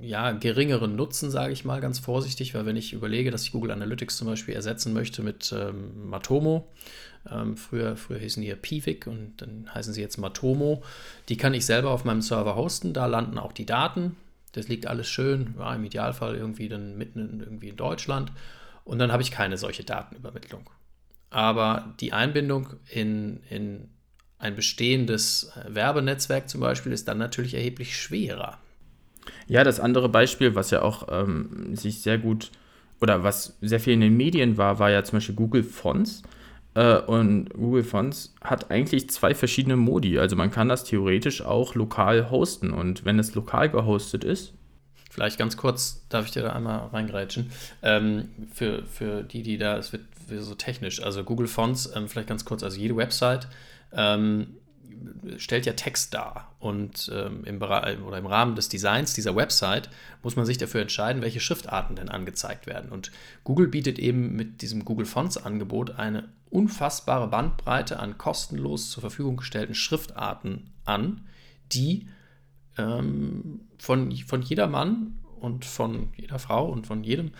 ja, 0.00 0.32
geringeren 0.32 0.96
Nutzen, 0.96 1.30
sage 1.30 1.52
ich 1.52 1.64
mal 1.64 1.80
ganz 1.80 1.98
vorsichtig, 1.98 2.54
weil 2.54 2.66
wenn 2.66 2.76
ich 2.76 2.92
überlege, 2.92 3.30
dass 3.30 3.42
ich 3.42 3.52
Google 3.52 3.72
Analytics 3.72 4.16
zum 4.16 4.28
Beispiel 4.28 4.54
ersetzen 4.54 4.92
möchte 4.92 5.22
mit 5.22 5.52
ähm, 5.56 6.08
Matomo, 6.08 6.68
ähm, 7.30 7.56
früher, 7.56 7.96
früher 7.96 8.18
hießen 8.18 8.42
die 8.42 8.48
ja 8.48 8.56
Piwik 8.56 9.06
und 9.06 9.34
dann 9.38 9.68
heißen 9.74 9.92
sie 9.92 10.00
jetzt 10.00 10.18
Matomo, 10.18 10.82
die 11.28 11.36
kann 11.36 11.54
ich 11.54 11.66
selber 11.66 11.90
auf 11.90 12.04
meinem 12.04 12.22
Server 12.22 12.54
hosten, 12.54 12.92
da 12.92 13.06
landen 13.06 13.38
auch 13.38 13.52
die 13.52 13.66
Daten, 13.66 14.16
das 14.52 14.68
liegt 14.68 14.86
alles 14.86 15.08
schön, 15.08 15.54
ja, 15.58 15.74
im 15.74 15.84
Idealfall 15.84 16.34
irgendwie 16.36 16.68
dann 16.68 16.96
mitten 16.96 17.20
in, 17.20 17.40
irgendwie 17.40 17.68
in 17.68 17.76
Deutschland. 17.76 18.32
Und 18.84 18.98
dann 18.98 19.12
habe 19.12 19.22
ich 19.22 19.30
keine 19.30 19.58
solche 19.58 19.84
Datenübermittlung. 19.84 20.70
Aber 21.30 21.94
die 22.00 22.12
Einbindung 22.12 22.68
in, 22.90 23.42
in 23.50 23.90
ein 24.38 24.54
bestehendes 24.56 25.52
Werbenetzwerk 25.66 26.48
zum 26.48 26.60
Beispiel 26.60 26.92
ist 26.92 27.08
dann 27.08 27.18
natürlich 27.18 27.54
erheblich 27.54 28.00
schwerer. 28.00 28.58
Ja, 29.46 29.64
das 29.64 29.80
andere 29.80 30.08
Beispiel, 30.08 30.54
was 30.54 30.70
ja 30.70 30.82
auch 30.82 31.08
ähm, 31.10 31.76
sich 31.76 32.00
sehr 32.00 32.18
gut 32.18 32.50
oder 33.00 33.22
was 33.22 33.58
sehr 33.60 33.80
viel 33.80 33.92
in 33.92 34.00
den 34.00 34.16
Medien 34.16 34.56
war, 34.56 34.78
war 34.78 34.90
ja 34.90 35.04
zum 35.04 35.18
Beispiel 35.18 35.34
Google 35.34 35.62
Fonts. 35.62 36.22
Äh, 36.78 37.00
und 37.00 37.50
Google 37.54 37.82
Fonts 37.82 38.34
hat 38.40 38.70
eigentlich 38.70 39.10
zwei 39.10 39.34
verschiedene 39.34 39.76
Modi. 39.76 40.18
Also 40.20 40.36
man 40.36 40.52
kann 40.52 40.68
das 40.68 40.84
theoretisch 40.84 41.42
auch 41.42 41.74
lokal 41.74 42.30
hosten. 42.30 42.70
Und 42.70 43.04
wenn 43.04 43.18
es 43.18 43.34
lokal 43.34 43.68
gehostet 43.68 44.24
ist, 44.24 44.54
Vielleicht 45.10 45.38
ganz 45.38 45.56
kurz, 45.56 46.06
darf 46.10 46.26
ich 46.26 46.32
dir 46.32 46.42
da 46.42 46.52
einmal 46.52 46.88
reingrätschen? 46.88 47.50
Ähm, 47.82 48.28
für, 48.52 48.84
für 48.84 49.24
die, 49.24 49.42
die 49.42 49.58
da, 49.58 49.76
es 49.76 49.90
wird, 49.90 50.04
wird 50.28 50.44
so 50.44 50.54
technisch, 50.54 51.02
also 51.02 51.24
Google 51.24 51.48
Fonts, 51.48 51.90
ähm, 51.96 52.08
vielleicht 52.08 52.28
ganz 52.28 52.44
kurz, 52.44 52.62
also 52.62 52.78
jede 52.78 52.94
Website 52.94 53.48
ähm, 53.92 54.58
stellt 55.36 55.66
ja 55.66 55.72
Text 55.74 56.14
dar. 56.14 56.54
Und 56.58 57.10
ähm, 57.14 57.44
im, 57.44 57.60
oder 57.60 58.18
im 58.18 58.26
Rahmen 58.26 58.56
des 58.56 58.68
Designs 58.68 59.14
dieser 59.14 59.36
Website 59.36 59.90
muss 60.22 60.36
man 60.36 60.46
sich 60.46 60.58
dafür 60.58 60.80
entscheiden, 60.80 61.22
welche 61.22 61.40
Schriftarten 61.40 61.96
denn 61.96 62.08
angezeigt 62.08 62.66
werden. 62.66 62.90
Und 62.90 63.12
Google 63.44 63.68
bietet 63.68 63.98
eben 63.98 64.34
mit 64.34 64.62
diesem 64.62 64.84
Google 64.84 65.06
Fonts-Angebot 65.06 65.98
eine 65.98 66.28
unfassbare 66.50 67.28
Bandbreite 67.28 67.98
an 67.98 68.18
kostenlos 68.18 68.90
zur 68.90 69.02
Verfügung 69.02 69.36
gestellten 69.36 69.74
Schriftarten 69.74 70.70
an, 70.84 71.26
die 71.72 72.08
ähm, 72.78 73.60
von, 73.78 74.12
von 74.12 74.42
jedermann 74.42 75.18
und 75.40 75.64
von 75.64 76.10
jeder 76.16 76.38
Frau 76.38 76.70
und 76.70 76.86
von 76.86 77.04
jedem 77.04 77.32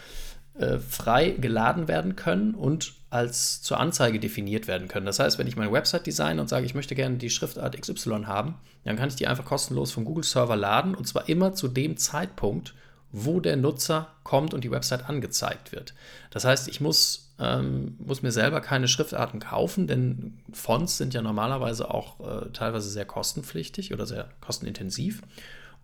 äh, 0.54 0.78
frei 0.78 1.30
geladen 1.30 1.88
werden 1.88 2.16
können 2.16 2.54
und 2.54 2.97
als 3.10 3.62
zur 3.62 3.80
Anzeige 3.80 4.20
definiert 4.20 4.66
werden 4.66 4.88
können. 4.88 5.06
Das 5.06 5.18
heißt, 5.18 5.38
wenn 5.38 5.46
ich 5.46 5.56
meine 5.56 5.72
Website 5.72 6.06
designe 6.06 6.40
und 6.40 6.48
sage, 6.48 6.66
ich 6.66 6.74
möchte 6.74 6.94
gerne 6.94 7.16
die 7.16 7.30
Schriftart 7.30 7.80
XY 7.80 8.24
haben, 8.26 8.56
dann 8.84 8.96
kann 8.96 9.08
ich 9.08 9.16
die 9.16 9.26
einfach 9.26 9.44
kostenlos 9.44 9.92
vom 9.92 10.04
Google 10.04 10.24
Server 10.24 10.56
laden 10.56 10.94
und 10.94 11.06
zwar 11.06 11.28
immer 11.28 11.54
zu 11.54 11.68
dem 11.68 11.96
Zeitpunkt, 11.96 12.74
wo 13.10 13.40
der 13.40 13.56
Nutzer 13.56 14.08
kommt 14.22 14.52
und 14.52 14.64
die 14.64 14.70
Website 14.70 15.08
angezeigt 15.08 15.72
wird. 15.72 15.94
Das 16.30 16.44
heißt, 16.44 16.68
ich 16.68 16.82
muss, 16.82 17.32
ähm, 17.38 17.96
muss 17.98 18.20
mir 18.20 18.32
selber 18.32 18.60
keine 18.60 18.88
Schriftarten 18.88 19.40
kaufen, 19.40 19.86
denn 19.86 20.40
Fonts 20.52 20.98
sind 20.98 21.14
ja 21.14 21.22
normalerweise 21.22 21.90
auch 21.90 22.20
äh, 22.20 22.50
teilweise 22.52 22.90
sehr 22.90 23.06
kostenpflichtig 23.06 23.94
oder 23.94 24.04
sehr 24.04 24.28
kostenintensiv. 24.42 25.22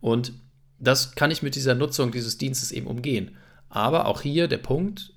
Und 0.02 0.34
das 0.78 1.14
kann 1.14 1.30
ich 1.30 1.42
mit 1.42 1.54
dieser 1.54 1.74
Nutzung 1.74 2.12
dieses 2.12 2.36
Dienstes 2.36 2.72
eben 2.72 2.86
umgehen. 2.86 3.36
Aber 3.70 4.04
auch 4.06 4.20
hier 4.20 4.46
der 4.46 4.58
Punkt, 4.58 5.13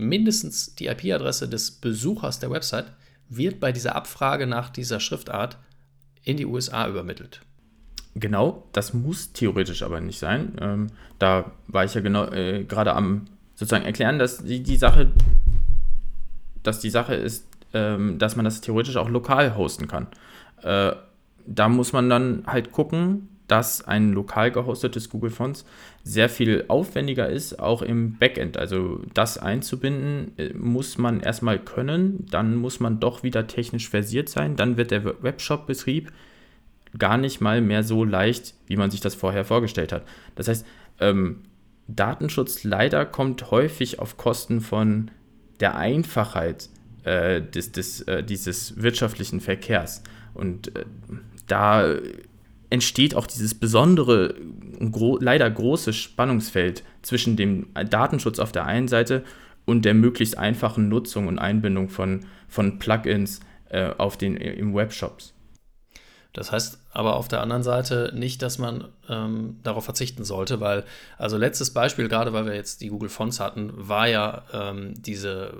mindestens 0.00 0.74
die 0.74 0.86
IP-Adresse 0.86 1.48
des 1.48 1.70
Besuchers 1.70 2.38
der 2.38 2.50
Website 2.50 2.92
wird 3.28 3.60
bei 3.60 3.72
dieser 3.72 3.94
Abfrage 3.94 4.46
nach 4.46 4.70
dieser 4.70 5.00
Schriftart 5.00 5.58
in 6.24 6.36
die 6.36 6.46
USA 6.46 6.88
übermittelt. 6.88 7.40
Genau, 8.14 8.66
das 8.72 8.92
muss 8.92 9.32
theoretisch 9.32 9.82
aber 9.82 10.00
nicht 10.00 10.18
sein. 10.18 10.56
Ähm, 10.60 10.86
da 11.18 11.52
war 11.68 11.84
ich 11.84 11.94
ja 11.94 12.00
genau 12.00 12.26
äh, 12.26 12.64
gerade 12.64 12.94
am 12.94 13.26
sozusagen 13.54 13.84
erklären, 13.84 14.18
dass 14.18 14.38
die, 14.38 14.62
die 14.62 14.76
Sache, 14.76 15.10
dass 16.62 16.80
die 16.80 16.90
Sache 16.90 17.14
ist, 17.14 17.46
ähm, 17.72 18.18
dass 18.18 18.34
man 18.34 18.44
das 18.44 18.60
theoretisch 18.60 18.96
auch 18.96 19.08
lokal 19.08 19.56
hosten 19.56 19.86
kann. 19.86 20.08
Äh, 20.62 20.92
da 21.46 21.68
muss 21.68 21.92
man 21.92 22.10
dann 22.10 22.42
halt 22.46 22.72
gucken, 22.72 23.28
dass 23.50 23.82
ein 23.82 24.12
lokal 24.12 24.52
gehostetes 24.52 25.10
Google 25.10 25.30
Fonts 25.30 25.64
sehr 26.04 26.28
viel 26.28 26.64
aufwendiger 26.68 27.28
ist, 27.28 27.58
auch 27.58 27.82
im 27.82 28.16
Backend. 28.16 28.56
Also 28.56 29.00
das 29.12 29.38
einzubinden 29.38 30.32
äh, 30.38 30.52
muss 30.54 30.98
man 30.98 31.20
erstmal 31.20 31.58
können, 31.58 32.26
dann 32.30 32.54
muss 32.54 32.78
man 32.78 33.00
doch 33.00 33.24
wieder 33.24 33.48
technisch 33.48 33.88
versiert 33.88 34.28
sein, 34.28 34.54
dann 34.54 34.76
wird 34.76 34.92
der 34.92 35.04
Webshop-Betrieb 35.04 36.12
gar 36.96 37.18
nicht 37.18 37.40
mal 37.40 37.60
mehr 37.60 37.82
so 37.82 38.04
leicht, 38.04 38.54
wie 38.66 38.76
man 38.76 38.90
sich 38.90 39.00
das 39.00 39.14
vorher 39.14 39.44
vorgestellt 39.44 39.92
hat. 39.92 40.04
Das 40.36 40.46
heißt, 40.46 40.64
ähm, 41.00 41.40
Datenschutz 41.88 42.62
leider 42.62 43.04
kommt 43.04 43.50
häufig 43.50 43.98
auf 43.98 44.16
Kosten 44.16 44.60
von 44.60 45.10
der 45.58 45.76
Einfachheit 45.76 46.68
äh, 47.02 47.42
des, 47.42 47.72
des, 47.72 48.02
äh, 48.02 48.22
dieses 48.22 48.80
wirtschaftlichen 48.80 49.40
Verkehrs. 49.40 50.02
Und 50.34 50.76
äh, 50.76 50.84
da 51.46 51.96
entsteht 52.70 53.14
auch 53.14 53.26
dieses 53.26 53.54
besondere, 53.54 54.34
gro 54.90 55.18
leider 55.20 55.50
große 55.50 55.92
Spannungsfeld 55.92 56.84
zwischen 57.02 57.36
dem 57.36 57.66
Datenschutz 57.74 58.38
auf 58.38 58.52
der 58.52 58.66
einen 58.66 58.88
Seite 58.88 59.24
und 59.64 59.84
der 59.84 59.94
möglichst 59.94 60.38
einfachen 60.38 60.88
Nutzung 60.88 61.26
und 61.26 61.38
Einbindung 61.38 61.88
von, 61.88 62.26
von 62.48 62.78
Plugins 62.78 63.40
äh, 63.68 63.90
auf 63.98 64.16
den, 64.16 64.36
im 64.36 64.74
Webshops. 64.74 65.34
Das 66.32 66.52
heißt 66.52 66.78
aber 66.92 67.16
auf 67.16 67.28
der 67.28 67.40
anderen 67.40 67.62
Seite 67.62 68.12
nicht, 68.14 68.42
dass 68.42 68.58
man 68.58 68.88
ähm, 69.08 69.58
darauf 69.62 69.84
verzichten 69.84 70.24
sollte, 70.24 70.60
weil, 70.60 70.84
also 71.18 71.36
letztes 71.36 71.72
Beispiel, 71.72 72.08
gerade 72.08 72.32
weil 72.32 72.46
wir 72.46 72.54
jetzt 72.54 72.80
die 72.80 72.88
Google 72.88 73.08
Fonts 73.08 73.40
hatten, 73.40 73.72
war 73.74 74.08
ja 74.08 74.42
ähm, 74.52 74.94
diese 74.96 75.54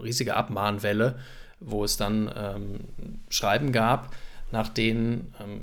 riesige 0.00 0.36
Abmahnwelle, 0.36 1.18
wo 1.58 1.82
es 1.84 1.96
dann 1.96 2.30
ähm, 2.36 2.80
Schreiben 3.28 3.72
gab, 3.72 4.14
nach 4.52 4.68
denen 4.68 5.34
ähm, 5.40 5.60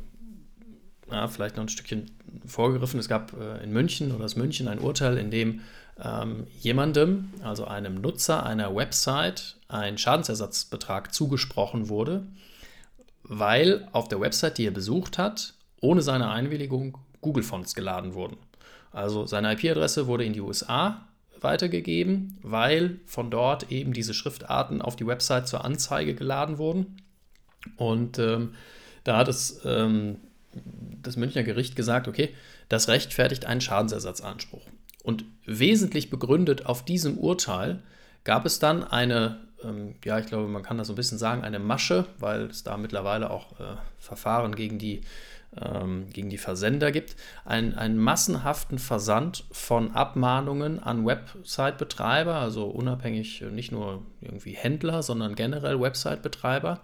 ja, 1.13 1.27
vielleicht 1.27 1.55
noch 1.55 1.63
ein 1.63 1.69
Stückchen 1.69 2.11
vorgegriffen. 2.45 2.99
Es 2.99 3.07
gab 3.07 3.33
äh, 3.39 3.63
in 3.63 3.71
München 3.71 4.11
oder 4.11 4.25
aus 4.25 4.35
München 4.35 4.67
ein 4.67 4.79
Urteil, 4.79 5.17
in 5.17 5.31
dem 5.31 5.61
ähm, 6.01 6.47
jemandem, 6.59 7.29
also 7.43 7.65
einem 7.65 8.01
Nutzer 8.01 8.45
einer 8.45 8.75
Website, 8.75 9.57
ein 9.67 9.97
Schadensersatzbetrag 9.97 11.13
zugesprochen 11.13 11.89
wurde, 11.89 12.25
weil 13.23 13.87
auf 13.91 14.07
der 14.07 14.19
Website, 14.19 14.57
die 14.57 14.67
er 14.67 14.71
besucht 14.71 15.17
hat, 15.17 15.53
ohne 15.81 16.01
seine 16.01 16.29
Einwilligung 16.29 16.97
Google-Fonts 17.21 17.75
geladen 17.75 18.13
wurden. 18.13 18.37
Also 18.91 19.25
seine 19.25 19.53
IP-Adresse 19.53 20.07
wurde 20.07 20.25
in 20.25 20.33
die 20.33 20.41
USA 20.41 21.07
weitergegeben, 21.41 22.37
weil 22.41 22.99
von 23.05 23.29
dort 23.29 23.71
eben 23.71 23.93
diese 23.93 24.13
Schriftarten 24.13 24.81
auf 24.81 24.95
die 24.95 25.07
Website 25.07 25.47
zur 25.47 25.65
Anzeige 25.65 26.15
geladen 26.15 26.57
wurden. 26.57 26.97
Und 27.77 28.19
ähm, 28.19 28.53
da 29.03 29.17
hat 29.17 29.27
es 29.27 29.61
ähm, 29.65 30.17
das 31.01 31.17
Münchner 31.17 31.43
Gericht 31.43 31.75
gesagt, 31.75 32.07
okay, 32.07 32.29
das 32.69 32.87
rechtfertigt 32.87 33.45
einen 33.45 33.61
Schadensersatzanspruch. 33.61 34.65
Und 35.03 35.25
wesentlich 35.45 36.09
begründet 36.09 36.65
auf 36.65 36.83
diesem 36.85 37.17
Urteil 37.17 37.83
gab 38.23 38.45
es 38.45 38.59
dann 38.59 38.83
eine, 38.83 39.41
ähm, 39.63 39.95
ja, 40.03 40.17
ich 40.17 40.27
glaube, 40.27 40.47
man 40.47 40.63
kann 40.63 40.77
das 40.77 40.87
so 40.87 40.93
ein 40.93 40.95
bisschen 40.95 41.17
sagen, 41.17 41.43
eine 41.43 41.59
Masche, 41.59 42.05
weil 42.19 42.43
es 42.43 42.63
da 42.63 42.77
mittlerweile 42.77 43.29
auch 43.29 43.59
äh, 43.59 43.75
Verfahren 43.99 44.55
gegen 44.55 44.79
die, 44.79 45.01
ähm, 45.61 46.07
gegen 46.11 46.29
die 46.29 46.37
Versender 46.37 46.93
gibt, 46.93 47.17
ein, 47.43 47.75
einen 47.75 47.97
massenhaften 47.97 48.79
Versand 48.79 49.43
von 49.51 49.91
Abmahnungen 49.91 50.81
an 50.81 51.05
Website-Betreiber, 51.05 52.35
also 52.35 52.65
unabhängig 52.67 53.41
äh, 53.41 53.51
nicht 53.51 53.73
nur 53.73 54.05
irgendwie 54.21 54.53
Händler, 54.53 55.03
sondern 55.03 55.35
generell 55.35 55.81
Website-Betreiber, 55.81 56.79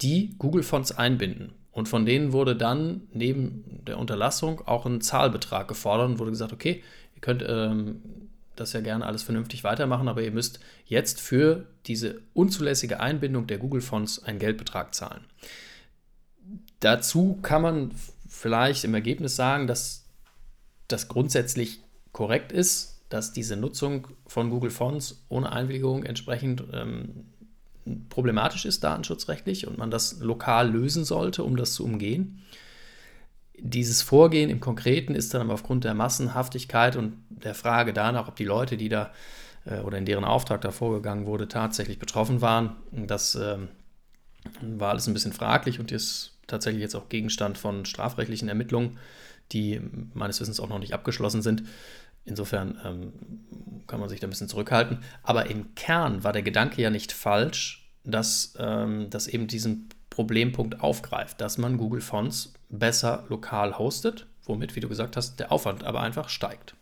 die 0.00 0.34
Google-Fonts 0.38 0.92
einbinden. 0.92 1.52
Und 1.76 1.90
von 1.90 2.06
denen 2.06 2.32
wurde 2.32 2.56
dann 2.56 3.02
neben 3.12 3.82
der 3.86 3.98
Unterlassung 3.98 4.66
auch 4.66 4.86
ein 4.86 5.02
Zahlbetrag 5.02 5.68
gefordert 5.68 6.08
und 6.08 6.18
wurde 6.18 6.30
gesagt, 6.30 6.54
okay, 6.54 6.82
ihr 7.14 7.20
könnt 7.20 7.44
ähm, 7.46 8.00
das 8.56 8.72
ja 8.72 8.80
gerne 8.80 9.04
alles 9.04 9.22
vernünftig 9.22 9.62
weitermachen, 9.62 10.08
aber 10.08 10.22
ihr 10.22 10.30
müsst 10.30 10.58
jetzt 10.86 11.20
für 11.20 11.66
diese 11.84 12.22
unzulässige 12.32 13.00
Einbindung 13.00 13.46
der 13.46 13.58
Google-Fonts 13.58 14.24
einen 14.24 14.38
Geldbetrag 14.38 14.94
zahlen. 14.94 15.26
Dazu 16.80 17.38
kann 17.42 17.60
man 17.60 17.90
vielleicht 18.26 18.84
im 18.84 18.94
Ergebnis 18.94 19.36
sagen, 19.36 19.66
dass 19.66 20.06
das 20.88 21.08
grundsätzlich 21.08 21.80
korrekt 22.12 22.52
ist, 22.52 23.02
dass 23.10 23.34
diese 23.34 23.54
Nutzung 23.54 24.08
von 24.26 24.48
Google 24.48 24.70
Fonts 24.70 25.26
ohne 25.28 25.52
Einwilligung 25.52 26.04
entsprechend 26.04 26.64
ähm, 26.72 27.26
problematisch 28.08 28.64
ist, 28.64 28.82
datenschutzrechtlich, 28.84 29.66
und 29.66 29.78
man 29.78 29.90
das 29.90 30.20
lokal 30.20 30.70
lösen 30.70 31.04
sollte, 31.04 31.44
um 31.44 31.56
das 31.56 31.74
zu 31.74 31.84
umgehen. 31.84 32.42
Dieses 33.58 34.02
Vorgehen 34.02 34.50
im 34.50 34.60
Konkreten 34.60 35.14
ist 35.14 35.32
dann 35.32 35.40
aber 35.40 35.54
aufgrund 35.54 35.84
der 35.84 35.94
Massenhaftigkeit 35.94 36.96
und 36.96 37.14
der 37.30 37.54
Frage 37.54 37.92
danach, 37.92 38.28
ob 38.28 38.36
die 38.36 38.44
Leute, 38.44 38.76
die 38.76 38.88
da 38.88 39.12
äh, 39.64 39.80
oder 39.80 39.98
in 39.98 40.04
deren 40.04 40.24
Auftrag 40.24 40.60
da 40.60 40.70
vorgegangen 40.70 41.26
wurde, 41.26 41.48
tatsächlich 41.48 41.98
betroffen 41.98 42.40
waren, 42.40 42.76
das 42.92 43.34
äh, 43.34 43.58
war 44.60 44.90
alles 44.90 45.06
ein 45.06 45.14
bisschen 45.14 45.32
fraglich 45.32 45.80
und 45.80 45.92
ist 45.92 46.38
tatsächlich 46.46 46.82
jetzt 46.82 46.94
auch 46.94 47.08
Gegenstand 47.08 47.58
von 47.58 47.84
strafrechtlichen 47.84 48.48
Ermittlungen, 48.48 48.98
die 49.52 49.80
meines 50.14 50.40
Wissens 50.40 50.60
auch 50.60 50.68
noch 50.68 50.78
nicht 50.78 50.92
abgeschlossen 50.92 51.42
sind. 51.42 51.62
Insofern 52.26 52.78
ähm, 52.84 53.12
kann 53.86 54.00
man 54.00 54.08
sich 54.08 54.20
da 54.20 54.26
ein 54.26 54.30
bisschen 54.30 54.48
zurückhalten. 54.48 54.98
Aber 55.22 55.46
im 55.46 55.74
Kern 55.74 56.24
war 56.24 56.32
der 56.32 56.42
Gedanke 56.42 56.82
ja 56.82 56.90
nicht 56.90 57.12
falsch, 57.12 57.88
dass 58.04 58.54
ähm, 58.58 59.08
das 59.10 59.28
eben 59.28 59.46
diesen 59.46 59.88
Problempunkt 60.10 60.80
aufgreift, 60.80 61.40
dass 61.40 61.58
man 61.58 61.76
Google 61.76 62.00
Fonts 62.00 62.54
besser 62.68 63.24
lokal 63.28 63.78
hostet, 63.78 64.26
womit, 64.44 64.76
wie 64.76 64.80
du 64.80 64.88
gesagt 64.88 65.16
hast, 65.16 65.38
der 65.40 65.52
Aufwand 65.52 65.84
aber 65.84 66.00
einfach 66.00 66.28
steigt. 66.28 66.74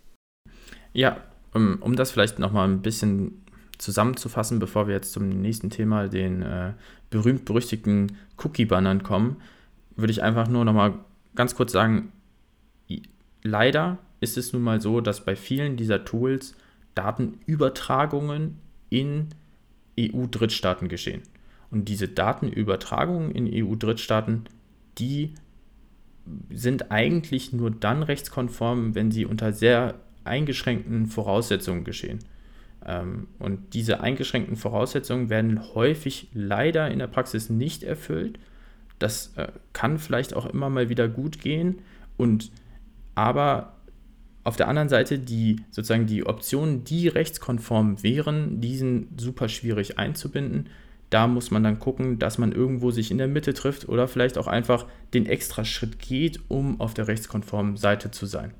Ja, 0.92 1.18
um, 1.52 1.78
um 1.80 1.96
das 1.96 2.10
vielleicht 2.10 2.38
nochmal 2.38 2.68
ein 2.68 2.82
bisschen 2.82 3.44
zusammenzufassen, 3.78 4.58
bevor 4.58 4.86
wir 4.86 4.94
jetzt 4.94 5.12
zum 5.12 5.28
nächsten 5.28 5.70
Thema, 5.70 6.08
den 6.08 6.42
äh, 6.42 6.72
berühmt-berüchtigten 7.10 8.16
Cookie-Bannern 8.42 9.02
kommen, 9.02 9.42
würde 9.96 10.12
ich 10.12 10.22
einfach 10.22 10.48
nur 10.48 10.64
nochmal 10.64 10.94
ganz 11.34 11.54
kurz 11.54 11.72
sagen, 11.72 12.12
leider 13.42 13.98
ist 14.24 14.36
es 14.36 14.52
nun 14.52 14.62
mal 14.62 14.80
so, 14.80 15.00
dass 15.00 15.24
bei 15.24 15.36
vielen 15.36 15.76
dieser 15.76 16.04
Tools 16.04 16.56
Datenübertragungen 16.94 18.58
in 18.90 19.28
EU-Drittstaaten 19.98 20.88
geschehen. 20.88 21.22
Und 21.70 21.88
diese 21.88 22.08
Datenübertragungen 22.08 23.30
in 23.30 23.48
EU-Drittstaaten, 23.52 24.44
die 24.98 25.34
sind 26.50 26.90
eigentlich 26.90 27.52
nur 27.52 27.70
dann 27.70 28.02
rechtskonform, 28.02 28.94
wenn 28.94 29.10
sie 29.10 29.26
unter 29.26 29.52
sehr 29.52 29.96
eingeschränkten 30.24 31.06
Voraussetzungen 31.06 31.84
geschehen. 31.84 32.20
Ähm, 32.84 33.28
und 33.38 33.74
diese 33.74 34.00
eingeschränkten 34.00 34.56
Voraussetzungen 34.56 35.28
werden 35.28 35.74
häufig 35.74 36.28
leider 36.32 36.90
in 36.90 36.98
der 36.98 37.08
Praxis 37.08 37.50
nicht 37.50 37.82
erfüllt. 37.82 38.38
Das 38.98 39.32
äh, 39.36 39.48
kann 39.72 39.98
vielleicht 39.98 40.34
auch 40.34 40.46
immer 40.46 40.70
mal 40.70 40.88
wieder 40.88 41.08
gut 41.08 41.40
gehen. 41.40 41.80
Und 42.16 42.50
aber 43.14 43.74
auf 44.44 44.56
der 44.56 44.68
anderen 44.68 44.90
Seite 44.90 45.18
die 45.18 45.56
sozusagen 45.70 46.06
die 46.06 46.26
Optionen, 46.26 46.84
die 46.84 47.08
rechtskonform 47.08 48.02
wären, 48.02 48.60
die 48.60 48.76
sind 48.76 49.20
super 49.20 49.48
schwierig 49.48 49.98
einzubinden. 49.98 50.68
Da 51.08 51.26
muss 51.26 51.50
man 51.50 51.62
dann 51.62 51.78
gucken, 51.78 52.18
dass 52.18 52.38
man 52.38 52.52
irgendwo 52.52 52.90
sich 52.90 53.10
in 53.10 53.18
der 53.18 53.28
Mitte 53.28 53.54
trifft 53.54 53.88
oder 53.88 54.06
vielleicht 54.06 54.36
auch 54.36 54.46
einfach 54.46 54.86
den 55.14 55.26
extra 55.26 55.64
Schritt 55.64 55.98
geht, 55.98 56.40
um 56.48 56.80
auf 56.80 56.92
der 56.92 57.08
rechtskonformen 57.08 57.76
Seite 57.76 58.10
zu 58.10 58.26
sein. 58.26 58.52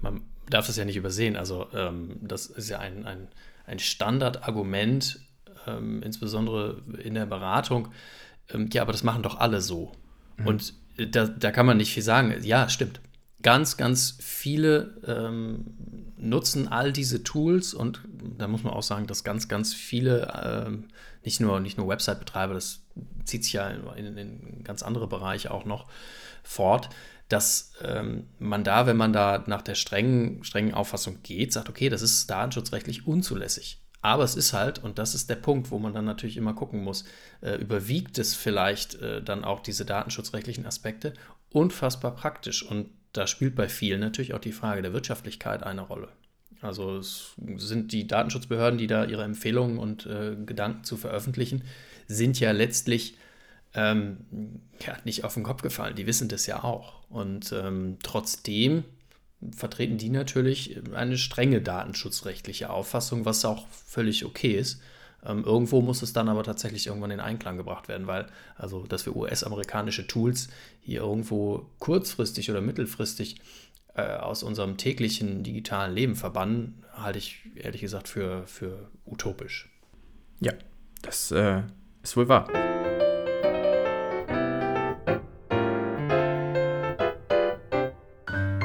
Man 0.00 0.22
darf 0.48 0.66
das 0.66 0.76
ja 0.76 0.84
nicht 0.84 0.96
übersehen. 0.96 1.36
Also 1.36 1.66
ähm, 1.74 2.16
das 2.22 2.46
ist 2.46 2.68
ja 2.68 2.78
ein, 2.78 3.04
ein, 3.04 3.28
ein 3.66 3.78
Standardargument, 3.78 5.20
ähm, 5.66 6.02
insbesondere 6.02 6.82
in 7.02 7.14
der 7.14 7.26
Beratung. 7.26 7.88
Ähm, 8.52 8.68
ja, 8.72 8.82
aber 8.82 8.92
das 8.92 9.02
machen 9.02 9.22
doch 9.22 9.38
alle 9.38 9.60
so. 9.60 9.92
Mhm. 10.36 10.46
Und 10.46 10.74
da, 10.96 11.26
da 11.26 11.50
kann 11.50 11.66
man 11.66 11.78
nicht 11.78 11.92
viel 11.92 12.02
sagen. 12.02 12.34
Ja, 12.42 12.68
stimmt 12.68 13.00
ganz, 13.42 13.76
ganz 13.76 14.16
viele 14.20 15.00
ähm, 15.06 15.64
nutzen 16.16 16.68
all 16.68 16.92
diese 16.92 17.22
Tools 17.22 17.74
und 17.74 18.02
da 18.38 18.48
muss 18.48 18.62
man 18.62 18.72
auch 18.72 18.82
sagen, 18.82 19.06
dass 19.06 19.24
ganz, 19.24 19.48
ganz 19.48 19.74
viele, 19.74 20.32
ähm, 20.66 20.88
nicht 21.24 21.40
nur, 21.40 21.60
nicht 21.60 21.78
nur 21.78 21.88
Website-Betreiber, 21.88 22.54
das 22.54 22.82
zieht 23.24 23.44
sich 23.44 23.54
ja 23.54 23.68
in, 23.68 24.16
in, 24.16 24.64
ganz 24.64 24.82
andere 24.82 25.06
Bereiche 25.06 25.50
auch 25.50 25.64
noch 25.64 25.86
fort, 26.42 26.90
dass 27.28 27.72
ähm, 27.82 28.26
man 28.38 28.64
da, 28.64 28.86
wenn 28.86 28.96
man 28.96 29.12
da 29.12 29.44
nach 29.46 29.62
der 29.62 29.74
strengen, 29.74 30.42
strengen 30.44 30.74
Auffassung 30.74 31.22
geht, 31.22 31.52
sagt, 31.52 31.68
okay, 31.68 31.88
das 31.88 32.02
ist 32.02 32.28
datenschutzrechtlich 32.28 33.06
unzulässig. 33.06 33.80
Aber 34.02 34.24
es 34.24 34.34
ist 34.34 34.52
halt, 34.52 34.82
und 34.82 34.98
das 34.98 35.14
ist 35.14 35.28
der 35.28 35.36
Punkt, 35.36 35.70
wo 35.70 35.78
man 35.78 35.92
dann 35.92 36.06
natürlich 36.06 36.38
immer 36.38 36.54
gucken 36.54 36.82
muss, 36.82 37.04
äh, 37.42 37.56
überwiegt 37.56 38.18
es 38.18 38.34
vielleicht 38.34 38.94
äh, 38.96 39.22
dann 39.22 39.44
auch 39.44 39.60
diese 39.60 39.84
datenschutzrechtlichen 39.84 40.66
Aspekte 40.66 41.12
unfassbar 41.50 42.14
praktisch. 42.14 42.62
Und 42.62 42.90
da 43.12 43.26
spielt 43.26 43.54
bei 43.54 43.68
vielen 43.68 44.00
natürlich 44.00 44.34
auch 44.34 44.40
die 44.40 44.52
Frage 44.52 44.82
der 44.82 44.92
Wirtschaftlichkeit 44.92 45.62
eine 45.62 45.82
Rolle. 45.82 46.08
Also 46.62 46.98
es 46.98 47.34
sind 47.56 47.92
die 47.92 48.06
Datenschutzbehörden, 48.06 48.78
die 48.78 48.86
da 48.86 49.04
ihre 49.04 49.24
Empfehlungen 49.24 49.78
und 49.78 50.06
äh, 50.06 50.36
Gedanken 50.44 50.84
zu 50.84 50.96
veröffentlichen, 50.96 51.64
sind 52.06 52.38
ja 52.38 52.52
letztlich 52.52 53.16
ähm, 53.74 54.18
ja, 54.84 54.96
nicht 55.04 55.24
auf 55.24 55.34
den 55.34 55.42
Kopf 55.42 55.62
gefallen. 55.62 55.96
Die 55.96 56.06
wissen 56.06 56.28
das 56.28 56.46
ja 56.46 56.62
auch. 56.62 57.08
Und 57.08 57.52
ähm, 57.52 57.98
trotzdem 58.02 58.84
vertreten 59.56 59.96
die 59.96 60.10
natürlich 60.10 60.80
eine 60.94 61.16
strenge 61.16 61.62
datenschutzrechtliche 61.62 62.70
Auffassung, 62.70 63.24
was 63.24 63.44
auch 63.44 63.66
völlig 63.68 64.24
okay 64.24 64.52
ist. 64.52 64.82
Ähm, 65.24 65.44
irgendwo 65.44 65.82
muss 65.82 66.02
es 66.02 66.12
dann 66.12 66.28
aber 66.28 66.42
tatsächlich 66.42 66.86
irgendwann 66.86 67.10
in 67.10 67.20
Einklang 67.20 67.56
gebracht 67.56 67.88
werden, 67.88 68.06
weil, 68.06 68.26
also, 68.56 68.86
dass 68.86 69.06
wir 69.06 69.14
US-amerikanische 69.16 70.06
Tools 70.06 70.48
hier 70.80 71.00
irgendwo 71.00 71.66
kurzfristig 71.78 72.50
oder 72.50 72.60
mittelfristig 72.60 73.40
äh, 73.94 74.16
aus 74.16 74.42
unserem 74.42 74.76
täglichen 74.76 75.42
digitalen 75.42 75.94
Leben 75.94 76.16
verbannen, 76.16 76.84
halte 76.94 77.18
ich 77.18 77.42
ehrlich 77.54 77.80
gesagt 77.80 78.08
für, 78.08 78.46
für 78.46 78.88
utopisch. 79.04 79.68
Ja, 80.40 80.52
das 81.02 81.30
äh, 81.32 81.62
ist 82.02 82.16
wohl 82.16 82.28
wahr. 82.28 82.48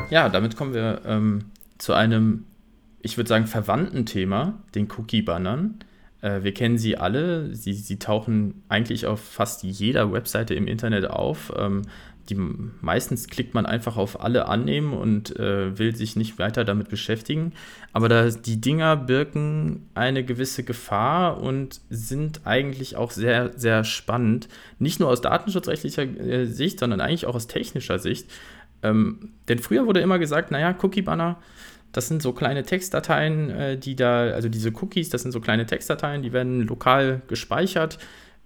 Ja, 0.09 0.29
damit 0.29 0.55
kommen 0.55 0.73
wir 0.73 1.01
ähm, 1.05 1.51
zu 1.77 1.93
einem, 1.93 2.45
ich 3.01 3.17
würde 3.17 3.27
sagen, 3.27 3.47
verwandten 3.47 4.05
Thema, 4.05 4.61
den 4.75 4.87
Cookie-Bannern. 4.89 5.79
Äh, 6.25 6.43
wir 6.43 6.53
kennen 6.53 6.77
sie 6.77 6.97
alle. 6.97 7.55
Sie, 7.55 7.73
sie 7.73 7.99
tauchen 7.99 8.63
eigentlich 8.67 9.05
auf 9.05 9.19
fast 9.21 9.63
jeder 9.63 10.11
Webseite 10.11 10.55
im 10.55 10.67
Internet 10.67 11.09
auf. 11.09 11.53
Ähm, 11.55 11.83
die, 12.29 12.35
meistens 12.35 13.27
klickt 13.27 13.53
man 13.53 13.67
einfach 13.67 13.97
auf 13.97 14.19
alle 14.19 14.47
annehmen 14.47 14.93
und 14.93 15.39
äh, 15.39 15.77
will 15.77 15.95
sich 15.95 16.15
nicht 16.15 16.39
weiter 16.39 16.65
damit 16.65 16.89
beschäftigen. 16.89 17.53
Aber 17.93 18.09
da, 18.09 18.27
die 18.29 18.59
Dinger 18.59 18.95
birken 18.95 19.87
eine 19.93 20.23
gewisse 20.23 20.63
Gefahr 20.63 21.39
und 21.39 21.81
sind 21.91 22.41
eigentlich 22.47 22.95
auch 22.95 23.11
sehr, 23.11 23.51
sehr 23.55 23.83
spannend. 23.83 24.47
Nicht 24.79 24.99
nur 24.99 25.09
aus 25.09 25.21
datenschutzrechtlicher 25.21 26.01
äh, 26.01 26.45
Sicht, 26.47 26.79
sondern 26.79 26.99
eigentlich 26.99 27.27
auch 27.27 27.35
aus 27.35 27.45
technischer 27.45 27.99
Sicht. 27.99 28.31
Ähm, 28.81 29.33
denn 29.47 29.59
früher 29.59 29.85
wurde 29.85 29.99
immer 29.99 30.17
gesagt, 30.17 30.49
naja, 30.49 30.75
Cookie-Banner, 30.81 31.37
das 31.95 32.09
sind 32.09 32.21
so 32.21 32.33
kleine 32.33 32.63
Textdateien, 32.63 33.49
äh, 33.49 33.77
die 33.77 33.95
da, 33.95 34.31
also 34.31 34.49
diese 34.49 34.71
Cookies, 34.81 35.09
das 35.09 35.21
sind 35.21 35.31
so 35.31 35.39
kleine 35.39 35.65
Textdateien, 35.65 36.23
die 36.23 36.33
werden 36.33 36.61
lokal 36.61 37.21
gespeichert. 37.27 37.99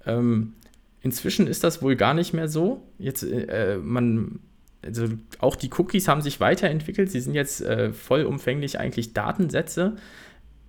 Ähm, 0.06 0.54
inzwischen 1.02 1.48
ist 1.48 1.64
das 1.64 1.82
wohl 1.82 1.96
gar 1.96 2.14
nicht 2.14 2.32
mehr 2.32 2.48
so. 2.48 2.84
Jetzt, 3.00 3.24
äh, 3.24 3.80
man, 3.82 4.40
also 4.86 5.08
auch 5.40 5.56
die 5.56 5.72
Cookies 5.76 6.08
haben 6.08 6.22
sich 6.22 6.40
weiterentwickelt. 6.40 7.10
Sie 7.10 7.22
sind 7.22 7.34
jetzt 7.34 7.62
äh, 7.62 7.92
vollumfänglich 7.92 8.80
eigentlich 8.80 9.14
Datensätze 9.14 9.96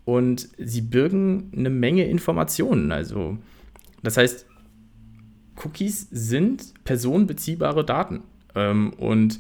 und 0.06 0.48
sie 0.56 0.80
birgen 0.80 1.52
eine 1.54 1.68
Menge 1.68 2.06
Informationen. 2.06 2.92
Also, 2.92 3.36
das 4.02 4.16
heißt, 4.16 4.46
Cookies 5.62 6.08
sind 6.10 6.72
personenbeziehbare 6.84 7.84
Daten. 7.84 8.22
Ähm, 8.54 8.94
und 8.94 9.38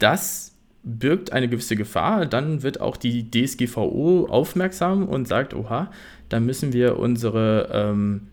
das 0.00 0.49
birgt 0.82 1.32
eine 1.32 1.48
gewisse 1.48 1.76
Gefahr. 1.76 2.26
Dann 2.26 2.62
wird 2.62 2.80
auch 2.80 2.96
die 2.96 3.30
DSGVO 3.30 4.26
aufmerksam 4.30 5.08
und 5.08 5.28
sagt, 5.28 5.54
oha, 5.54 5.90
da 6.28 6.40
müssen 6.40 6.72
wir 6.72 6.98
unsere, 6.98 7.68
ähm, 7.72 8.28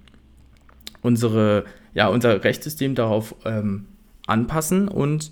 unsere, 1.02 1.66
ja, 1.94 2.08
unser 2.08 2.44
Rechtssystem 2.44 2.96
darauf 2.96 3.36
ähm, 3.46 3.86
anpassen 4.28 4.88
und 4.88 5.32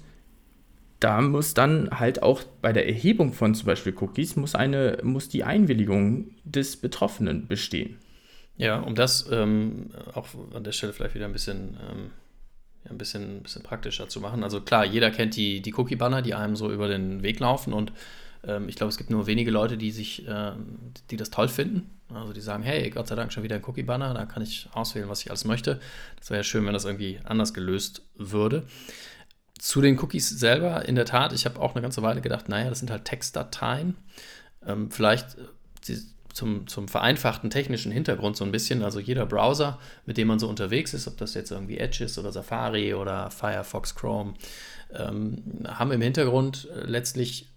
da 1.00 1.22
muss 1.22 1.54
dann 1.54 1.90
halt 1.92 2.24
auch 2.24 2.44
bei 2.62 2.74
der 2.74 2.88
Erhebung 2.88 3.34
von 3.34 3.54
zum 3.54 3.68
Beispiel 3.68 3.94
Cookies 4.00 4.36
muss 4.38 4.56
eine, 4.56 4.98
muss 5.04 5.30
die 5.30 5.44
Einwilligung 5.44 6.32
des 6.46 6.78
Betroffenen 6.78 7.48
bestehen. 7.48 7.98
Ja, 8.58 8.80
um 8.80 8.96
das 8.96 9.30
ähm, 9.32 9.92
auch 10.14 10.28
an 10.54 10.64
der 10.64 10.72
Stelle 10.72 10.94
vielleicht 10.94 11.16
wieder 11.16 11.26
ein 11.26 11.34
bisschen, 11.34 11.78
ähm, 11.92 12.12
ein 12.90 12.98
bisschen, 12.98 13.42
bisschen 13.44 13.64
praktischer 13.64 14.08
zu 14.08 14.20
machen. 14.20 14.44
Also 14.44 14.62
klar, 14.62 14.86
jeder 14.86 15.12
kennt 15.12 15.36
die, 15.36 15.62
die 15.62 15.74
Cookie-Banner, 15.74 16.22
die 16.22 16.34
einem 16.34 16.56
so 16.56 16.72
über 16.72 16.88
den 16.88 17.24
Weg 17.24 17.40
laufen 17.40 17.74
und 17.74 17.92
ähm, 18.48 18.70
ich 18.70 18.76
glaube, 18.76 18.90
es 18.90 18.98
gibt 18.98 19.10
nur 19.10 19.28
wenige 19.28 19.52
Leute, 19.52 19.78
die 19.78 19.92
sich, 19.92 20.28
äh, 20.28 20.52
die 21.10 21.18
das 21.18 21.30
toll 21.30 21.48
finden. 21.48 21.90
Also 22.14 22.34
die 22.34 22.42
sagen, 22.42 22.64
hey, 22.64 22.90
Gott 22.92 23.08
sei 23.08 23.16
Dank 23.16 23.34
schon 23.34 23.44
wieder 23.44 23.56
ein 23.56 23.64
Cookie-Banner, 23.66 24.14
da 24.14 24.26
kann 24.26 24.44
ich 24.44 24.70
auswählen, 24.74 25.10
was 25.10 25.22
ich 25.22 25.30
alles 25.30 25.46
möchte. 25.46 25.80
Das 26.18 26.30
wäre 26.30 26.40
ja 26.40 26.44
schön, 26.44 26.66
wenn 26.66 26.74
das 26.74 26.86
irgendwie 26.86 27.20
anders 27.24 27.54
gelöst 27.54 28.04
würde. 28.16 28.64
Zu 29.58 29.82
den 29.82 30.00
Cookies 30.00 30.30
selber, 30.30 30.88
in 30.88 30.96
der 30.96 31.06
Tat, 31.06 31.34
ich 31.34 31.46
habe 31.46 31.60
auch 31.60 31.74
eine 31.74 31.82
ganze 31.82 32.04
Weile 32.04 32.22
gedacht, 32.22 32.50
naja, 32.50 32.70
das 32.70 32.80
sind 32.80 32.92
halt 32.92 33.06
Textdateien. 33.06 33.96
Ähm, 34.66 34.92
vielleicht 34.92 35.38
äh, 35.38 35.96
zum, 36.36 36.68
zum 36.68 36.90
vereinfachten 36.90 37.50
technischen 37.50 37.94
Hintergrund 37.94 38.36
so 38.36 38.44
ein 38.44 38.52
bisschen. 38.52 38.84
Also 38.84 39.00
jeder 39.00 39.26
Browser, 39.26 39.80
mit 40.06 40.18
dem 40.18 40.28
man 40.28 40.38
so 40.38 40.50
unterwegs 40.50 40.94
ist, 40.94 41.08
ob 41.08 41.18
das 41.18 41.34
jetzt 41.34 41.50
irgendwie 41.50 41.78
Edge 41.78 42.04
ist 42.04 42.18
oder 42.18 42.34
Safari 42.34 42.94
oder 42.94 43.32
Firefox, 43.32 43.96
Chrome, 43.96 44.34
ähm, 44.94 45.42
haben 45.66 45.94
im 45.94 46.02
Hintergrund 46.02 46.68
äh, 46.76 46.86
letztlich 46.86 47.48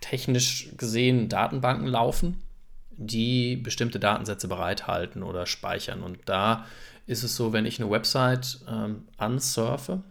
technisch 0.00 0.70
gesehen 0.78 1.28
Datenbanken 1.28 1.86
laufen, 1.86 2.42
die 2.90 3.56
bestimmte 3.56 4.00
Datensätze 4.00 4.48
bereithalten 4.48 5.22
oder 5.22 5.44
speichern. 5.44 6.02
Und 6.02 6.20
da 6.24 6.64
ist 7.06 7.22
es 7.22 7.36
so, 7.36 7.52
wenn 7.52 7.66
ich 7.66 7.78
eine 7.78 7.90
Website 7.90 8.60
ähm, 8.66 9.08
ansurfe, 9.18 10.02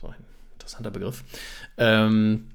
so, 0.00 0.12
interessanter 0.54 0.90
Begriff. 0.90 1.22
Ähm, 1.78 2.50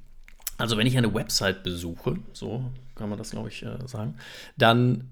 also 0.58 0.76
wenn 0.76 0.86
ich 0.86 0.98
eine 0.98 1.14
Website 1.14 1.64
besuche, 1.64 2.18
so 2.34 2.70
kann 2.98 3.10
man 3.10 3.18
das, 3.18 3.32
glaube 3.32 3.50
ich, 3.50 3.64
äh, 3.64 3.78
sagen, 3.86 4.18
dann 4.58 5.10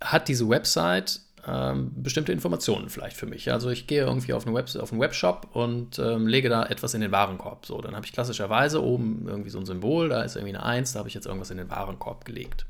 hat 0.00 0.28
diese 0.28 0.48
Website 0.48 1.20
ähm, 1.46 1.92
bestimmte 1.94 2.32
Informationen 2.32 2.88
vielleicht 2.88 3.16
für 3.16 3.26
mich. 3.26 3.52
Also 3.52 3.70
ich 3.70 3.86
gehe 3.86 4.02
irgendwie 4.02 4.32
auf, 4.32 4.46
eine 4.46 4.54
Web 4.54 4.68
auf 4.76 4.90
einen 4.90 5.00
Webshop 5.00 5.48
und 5.52 5.98
ähm, 5.98 6.26
lege 6.26 6.48
da 6.48 6.64
etwas 6.64 6.94
in 6.94 7.00
den 7.00 7.12
Warenkorb. 7.12 7.66
So, 7.66 7.80
dann 7.80 7.94
habe 7.94 8.04
ich 8.04 8.12
klassischerweise 8.12 8.82
oben 8.82 9.26
irgendwie 9.28 9.50
so 9.50 9.58
ein 9.58 9.66
Symbol, 9.66 10.08
da 10.08 10.22
ist 10.22 10.36
irgendwie 10.36 10.56
eine 10.56 10.64
1, 10.64 10.92
da 10.92 10.98
habe 10.98 11.08
ich 11.08 11.14
jetzt 11.14 11.26
irgendwas 11.26 11.50
in 11.50 11.58
den 11.58 11.70
Warenkorb 11.70 12.24
gelegt. 12.24 12.66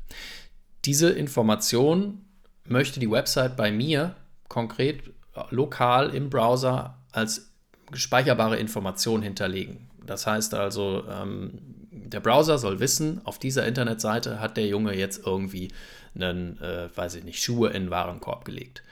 Diese 0.85 1.09
Information 1.09 2.21
möchte 2.65 2.99
die 2.99 3.09
Website 3.09 3.57
bei 3.57 3.71
mir 3.71 4.15
konkret 4.47 5.07
äh, 5.33 5.41
lokal 5.49 6.13
im 6.13 6.29
Browser 6.29 6.99
als 7.11 7.51
speicherbare 7.93 8.57
Informationen 8.57 9.23
hinterlegen. 9.23 9.89
Das 10.05 10.27
heißt 10.27 10.53
also, 10.53 11.03
ähm, 11.09 11.76
der 12.09 12.19
Browser 12.19 12.57
soll 12.57 12.79
wissen, 12.79 13.21
auf 13.25 13.39
dieser 13.39 13.65
Internetseite 13.65 14.39
hat 14.39 14.57
der 14.57 14.67
Junge 14.67 14.95
jetzt 14.95 15.25
irgendwie 15.25 15.69
einen, 16.15 16.59
äh, 16.61 16.89
weiß 16.95 17.15
ich 17.15 17.23
nicht, 17.23 17.43
Schuhe 17.43 17.69
in 17.69 17.83
den 17.83 17.89
Warenkorb 17.91 18.45
gelegt. 18.45 18.83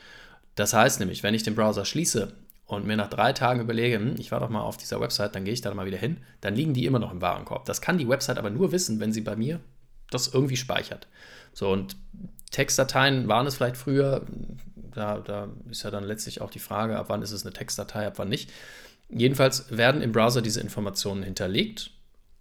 Das 0.55 0.73
heißt 0.73 0.99
nämlich, 0.99 1.23
wenn 1.23 1.33
ich 1.33 1.43
den 1.43 1.55
Browser 1.55 1.85
schließe 1.85 2.33
und 2.65 2.85
mir 2.85 2.97
nach 2.97 3.09
drei 3.09 3.33
Tagen 3.33 3.61
überlege, 3.61 3.97
hm, 3.97 4.15
ich 4.17 4.31
war 4.31 4.39
doch 4.39 4.49
mal 4.49 4.61
auf 4.61 4.77
dieser 4.77 5.01
Website, 5.01 5.35
dann 5.35 5.45
gehe 5.45 5.53
ich 5.53 5.61
da 5.61 5.73
mal 5.73 5.85
wieder 5.85 5.97
hin, 5.97 6.17
dann 6.41 6.55
liegen 6.55 6.73
die 6.73 6.85
immer 6.85 6.99
noch 6.99 7.11
im 7.11 7.21
Warenkorb. 7.21 7.65
Das 7.65 7.81
kann 7.81 7.97
die 7.97 8.07
Website 8.07 8.37
aber 8.37 8.49
nur 8.49 8.71
wissen, 8.71 8.99
wenn 8.99 9.13
sie 9.13 9.21
bei 9.21 9.35
mir 9.35 9.59
das 10.09 10.33
irgendwie 10.33 10.57
speichert. 10.57 11.07
So, 11.53 11.69
und 11.69 11.97
Textdateien 12.51 13.27
waren 13.27 13.47
es 13.47 13.55
vielleicht 13.55 13.77
früher, 13.77 14.25
da, 14.93 15.19
da 15.19 15.49
ist 15.69 15.83
ja 15.83 15.91
dann 15.91 16.03
letztlich 16.03 16.41
auch 16.41 16.49
die 16.49 16.59
Frage, 16.59 16.97
ab 16.97 17.07
wann 17.09 17.21
ist 17.21 17.31
es 17.31 17.45
eine 17.45 17.53
Textdatei, 17.53 18.07
ab 18.07 18.13
wann 18.17 18.29
nicht. 18.29 18.51
Jedenfalls 19.09 19.75
werden 19.75 20.01
im 20.01 20.11
Browser 20.11 20.41
diese 20.41 20.61
Informationen 20.61 21.23
hinterlegt 21.23 21.91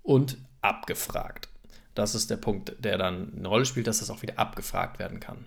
und 0.02 0.38
abgefragt. 0.64 1.48
Das 1.94 2.14
ist 2.14 2.30
der 2.30 2.36
Punkt, 2.36 2.74
der 2.78 2.98
dann 2.98 3.32
eine 3.36 3.48
Rolle 3.48 3.66
spielt, 3.66 3.86
dass 3.86 4.00
das 4.00 4.10
auch 4.10 4.22
wieder 4.22 4.38
abgefragt 4.38 4.98
werden 4.98 5.20
kann. 5.20 5.46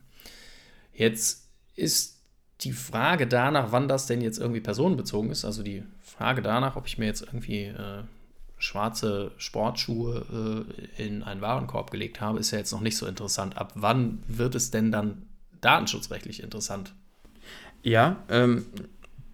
Jetzt 0.93 1.47
ist 1.75 2.17
die 2.61 2.71
Frage 2.71 3.27
danach, 3.27 3.71
wann 3.71 3.87
das 3.87 4.07
denn 4.07 4.21
jetzt 4.21 4.39
irgendwie 4.39 4.61
personenbezogen 4.61 5.29
ist, 5.29 5.45
also 5.45 5.61
die 5.61 5.83
Frage 6.01 6.41
danach, 6.41 6.75
ob 6.75 6.87
ich 6.87 6.97
mir 6.97 7.05
jetzt 7.05 7.21
irgendwie 7.21 7.65
äh, 7.65 8.03
schwarze 8.57 9.31
Sportschuhe 9.37 10.65
äh, 10.97 11.05
in 11.05 11.23
einen 11.23 11.41
Warenkorb 11.41 11.91
gelegt 11.91 12.21
habe, 12.21 12.39
ist 12.39 12.51
ja 12.51 12.57
jetzt 12.57 12.71
noch 12.71 12.81
nicht 12.81 12.97
so 12.97 13.05
interessant. 13.05 13.57
Ab 13.57 13.73
wann 13.75 14.23
wird 14.27 14.55
es 14.55 14.71
denn 14.71 14.91
dann 14.91 15.27
datenschutzrechtlich 15.61 16.41
interessant? 16.41 16.93
Ja, 17.83 18.23
ähm, 18.29 18.65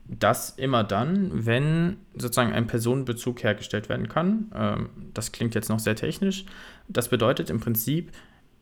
das 0.06 0.52
immer 0.52 0.84
dann, 0.84 1.46
wenn 1.46 1.98
sozusagen 2.16 2.54
ein 2.54 2.68
Personenbezug 2.68 3.44
hergestellt 3.44 3.90
werden 3.90 4.10
kann. 4.10 4.52
Ähm, 4.54 4.90
das 5.14 5.32
klingt 5.32 5.56
jetzt 5.56 5.70
noch 5.70 5.80
sehr 5.80 5.96
technisch. 5.96 6.46
Das 6.88 7.08
bedeutet 7.08 7.50
im 7.50 7.60
Prinzip, 7.60 8.12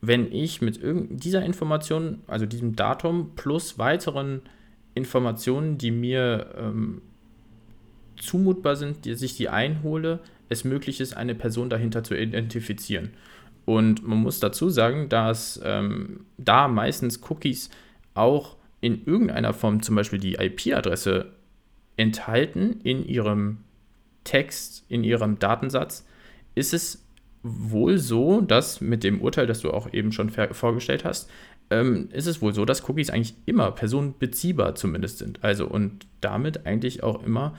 wenn 0.00 0.32
ich 0.32 0.60
mit 0.62 0.80
dieser 0.82 1.44
Information, 1.44 2.20
also 2.26 2.46
diesem 2.46 2.74
Datum 2.74 3.32
plus 3.36 3.78
weiteren 3.78 4.42
Informationen, 4.94 5.78
die 5.78 5.90
mir 5.90 6.54
ähm, 6.56 7.02
zumutbar 8.16 8.76
sind, 8.76 9.04
die 9.04 9.14
sich 9.14 9.36
die 9.36 9.48
einhole, 9.48 10.20
es 10.48 10.64
möglich 10.64 11.00
ist, 11.00 11.16
eine 11.16 11.34
Person 11.34 11.70
dahinter 11.70 12.04
zu 12.04 12.16
identifizieren. 12.16 13.10
Und 13.64 14.06
man 14.06 14.18
muss 14.18 14.40
dazu 14.40 14.70
sagen, 14.70 15.08
dass 15.08 15.60
ähm, 15.64 16.26
da 16.36 16.68
meistens 16.68 17.20
Cookies 17.28 17.70
auch 18.14 18.56
in 18.82 19.06
irgendeiner 19.06 19.54
Form 19.54 19.80
zum 19.80 19.94
Beispiel 19.94 20.18
die 20.18 20.34
IP-Adresse 20.34 21.32
enthalten 21.96 22.80
in 22.82 23.06
ihrem 23.06 23.58
Text, 24.24 24.84
in 24.88 25.04
ihrem 25.04 25.38
Datensatz, 25.38 26.04
ist 26.54 26.74
es 26.74 27.06
wohl 27.42 27.98
so, 27.98 28.40
dass 28.40 28.80
mit 28.80 29.04
dem 29.04 29.22
Urteil, 29.22 29.46
das 29.46 29.60
du 29.60 29.70
auch 29.70 29.92
eben 29.92 30.12
schon 30.12 30.30
vorgestellt 30.30 31.04
hast, 31.04 31.30
ähm, 31.70 32.08
ist 32.12 32.26
es 32.26 32.42
wohl 32.42 32.52
so, 32.52 32.64
dass 32.64 32.88
Cookies 32.88 33.10
eigentlich 33.10 33.34
immer 33.46 33.70
personenbeziehbar 33.70 34.74
zumindest 34.74 35.18
sind. 35.18 35.42
Also 35.44 35.66
und 35.66 36.06
damit 36.20 36.66
eigentlich 36.66 37.04
auch 37.04 37.22
immer 37.22 37.56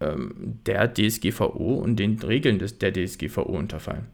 ähm, 0.00 0.60
der 0.66 0.92
DSGVO 0.92 1.74
und 1.74 1.96
den 1.96 2.18
Regeln 2.18 2.58
des, 2.58 2.78
der 2.78 2.92
DSGVO 2.92 3.42
unterfallen. 3.42 4.06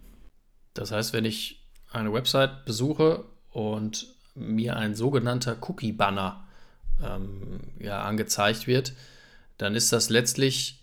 Das 0.75 0.92
heißt, 0.92 1.12
wenn 1.12 1.25
ich 1.25 1.66
eine 1.90 2.12
Website 2.12 2.64
besuche 2.64 3.25
und 3.51 4.07
mir 4.37 4.77
ein 4.77 4.94
sogenannter 4.94 5.57
Cookie-Banner 5.61 6.44
ähm, 7.05 7.61
ja, 7.79 8.03
angezeigt 8.03 8.67
wird, 8.67 8.95
dann 9.59 9.75
ist 9.75 9.93
das 9.93 10.11
letztlich 10.11 10.81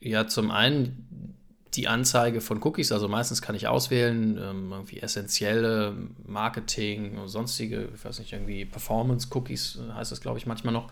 ja 0.00 0.26
zum 0.26 0.50
einen 0.50 1.32
die 1.74 1.88
Anzeige 1.88 2.40
von 2.40 2.62
Cookies, 2.62 2.92
also 2.92 3.08
meistens 3.08 3.40
kann 3.40 3.54
ich 3.54 3.66
auswählen, 3.66 4.36
ähm, 4.36 4.72
irgendwie 4.72 5.00
essentielle 5.00 5.96
Marketing 6.26 7.16
und 7.16 7.28
sonstige, 7.28 7.88
ich 7.94 8.04
weiß 8.04 8.18
nicht, 8.18 8.32
irgendwie 8.32 8.64
Performance-Cookies 8.66 9.78
äh, 9.78 9.92
heißt 9.94 10.12
das, 10.12 10.20
glaube 10.20 10.38
ich, 10.38 10.46
manchmal 10.46 10.74
noch. 10.74 10.90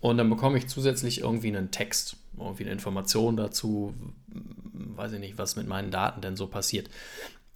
Und 0.00 0.18
dann 0.18 0.28
bekomme 0.28 0.58
ich 0.58 0.68
zusätzlich 0.68 1.22
irgendwie 1.22 1.48
einen 1.48 1.70
Text, 1.70 2.16
irgendwie 2.38 2.64
eine 2.64 2.72
Information 2.72 3.38
dazu, 3.38 3.94
weiß 4.74 5.12
ich 5.12 5.20
nicht, 5.20 5.38
was 5.38 5.56
mit 5.56 5.66
meinen 5.66 5.90
Daten 5.90 6.20
denn 6.20 6.36
so 6.36 6.46
passiert. 6.46 6.90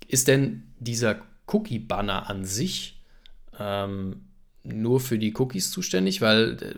Ist 0.08 0.26
denn 0.26 0.72
dieser 0.78 1.20
Cookie-Banner 1.46 2.30
an 2.30 2.46
sich 2.46 3.02
ähm, 3.58 4.29
nur 4.62 5.00
für 5.00 5.18
die 5.18 5.34
Cookies 5.36 5.70
zuständig? 5.70 6.20
Weil 6.20 6.56
äh, 6.60 6.74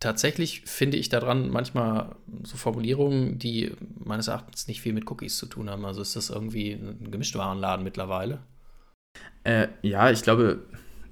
tatsächlich 0.00 0.62
finde 0.62 0.96
ich 0.96 1.08
daran 1.08 1.50
manchmal 1.50 2.16
so 2.42 2.56
Formulierungen, 2.56 3.38
die 3.38 3.72
meines 4.04 4.28
Erachtens 4.28 4.66
nicht 4.68 4.80
viel 4.80 4.92
mit 4.92 5.10
Cookies 5.10 5.38
zu 5.38 5.46
tun 5.46 5.70
haben. 5.70 5.84
Also 5.84 6.02
ist 6.02 6.16
das 6.16 6.30
irgendwie 6.30 6.72
ein 6.72 7.10
Gemischtwarenladen 7.10 7.84
mittlerweile? 7.84 8.40
Äh, 9.44 9.68
ja, 9.82 10.10
ich 10.10 10.22
glaube, 10.22 10.62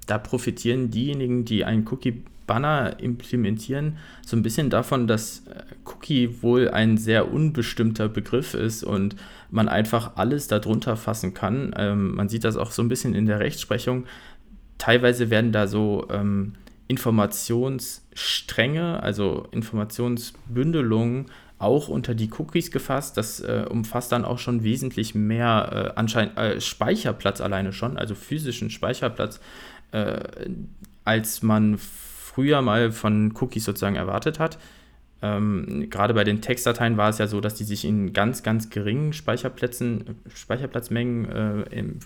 da 0.07 0.17
profitieren 0.17 0.91
diejenigen, 0.91 1.45
die 1.45 1.63
einen 1.63 1.87
Cookie-Banner 1.87 2.99
implementieren, 2.99 3.97
so 4.25 4.35
ein 4.35 4.43
bisschen 4.43 4.69
davon, 4.69 5.07
dass 5.07 5.47
äh, 5.47 5.63
Cookie 5.85 6.41
wohl 6.41 6.69
ein 6.69 6.97
sehr 6.97 7.31
unbestimmter 7.31 8.09
Begriff 8.09 8.53
ist 8.53 8.83
und 8.83 9.15
man 9.49 9.69
einfach 9.69 10.15
alles 10.15 10.47
darunter 10.47 10.97
fassen 10.97 11.33
kann. 11.33 11.73
Ähm, 11.77 12.15
man 12.15 12.29
sieht 12.29 12.43
das 12.43 12.57
auch 12.57 12.71
so 12.71 12.81
ein 12.81 12.89
bisschen 12.89 13.13
in 13.13 13.25
der 13.25 13.39
Rechtsprechung. 13.39 14.05
Teilweise 14.81 15.29
werden 15.29 15.51
da 15.51 15.67
so 15.67 16.07
ähm, 16.09 16.53
Informationsstränge, 16.87 19.03
also 19.03 19.47
Informationsbündelungen 19.51 21.27
auch 21.59 21.87
unter 21.87 22.15
die 22.15 22.31
Cookies 22.39 22.71
gefasst. 22.71 23.15
Das 23.15 23.41
äh, 23.41 23.67
umfasst 23.69 24.11
dann 24.11 24.25
auch 24.25 24.39
schon 24.39 24.63
wesentlich 24.63 25.13
mehr 25.13 25.69
äh, 25.71 25.91
anscheinend 25.99 26.35
äh, 26.35 26.59
Speicherplatz 26.59 27.41
alleine 27.41 27.73
schon, 27.73 27.95
also 27.95 28.15
physischen 28.15 28.71
Speicherplatz, 28.71 29.39
äh, 29.91 30.19
als 31.05 31.43
man 31.43 31.77
früher 31.77 32.63
mal 32.63 32.91
von 32.91 33.35
Cookies 33.39 33.65
sozusagen 33.65 33.97
erwartet 33.97 34.39
hat. 34.39 34.57
Ähm, 35.21 35.91
gerade 35.91 36.15
bei 36.15 36.23
den 36.23 36.41
Textdateien 36.41 36.97
war 36.97 37.09
es 37.09 37.19
ja 37.19 37.27
so, 37.27 37.39
dass 37.39 37.53
die 37.53 37.65
sich 37.65 37.85
in 37.85 38.13
ganz, 38.13 38.41
ganz 38.41 38.71
geringen 38.71 39.13
Speicherplätzen, 39.13 40.17
Speicherplatzmengen 40.33 41.29
äh, 41.29 41.61
im, 41.69 41.99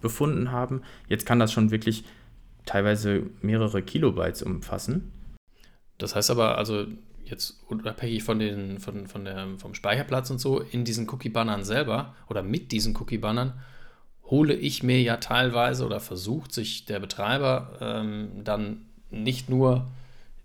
befunden 0.00 0.52
haben. 0.52 0.82
Jetzt 1.08 1.26
kann 1.26 1.38
das 1.38 1.52
schon 1.52 1.70
wirklich 1.70 2.04
teilweise 2.66 3.22
mehrere 3.40 3.82
Kilobytes 3.82 4.42
umfassen. 4.42 5.12
Das 5.98 6.14
heißt 6.14 6.30
aber, 6.30 6.58
also 6.58 6.86
jetzt 7.24 7.62
unabhängig 7.68 8.22
von 8.22 8.38
den, 8.38 8.78
von, 8.78 9.06
von 9.06 9.24
der, 9.24 9.46
vom 9.58 9.74
Speicherplatz 9.74 10.30
und 10.30 10.38
so, 10.38 10.60
in 10.60 10.84
diesen 10.84 11.08
Cookie-Bannern 11.08 11.64
selber 11.64 12.14
oder 12.28 12.42
mit 12.42 12.72
diesen 12.72 12.96
Cookie-Bannern 12.96 13.54
hole 14.24 14.54
ich 14.54 14.82
mir 14.82 15.00
ja 15.00 15.16
teilweise 15.16 15.86
oder 15.86 16.00
versucht 16.00 16.52
sich 16.52 16.84
der 16.84 17.00
Betreiber 17.00 17.78
ähm, 17.80 18.44
dann 18.44 18.86
nicht 19.10 19.48
nur 19.48 19.86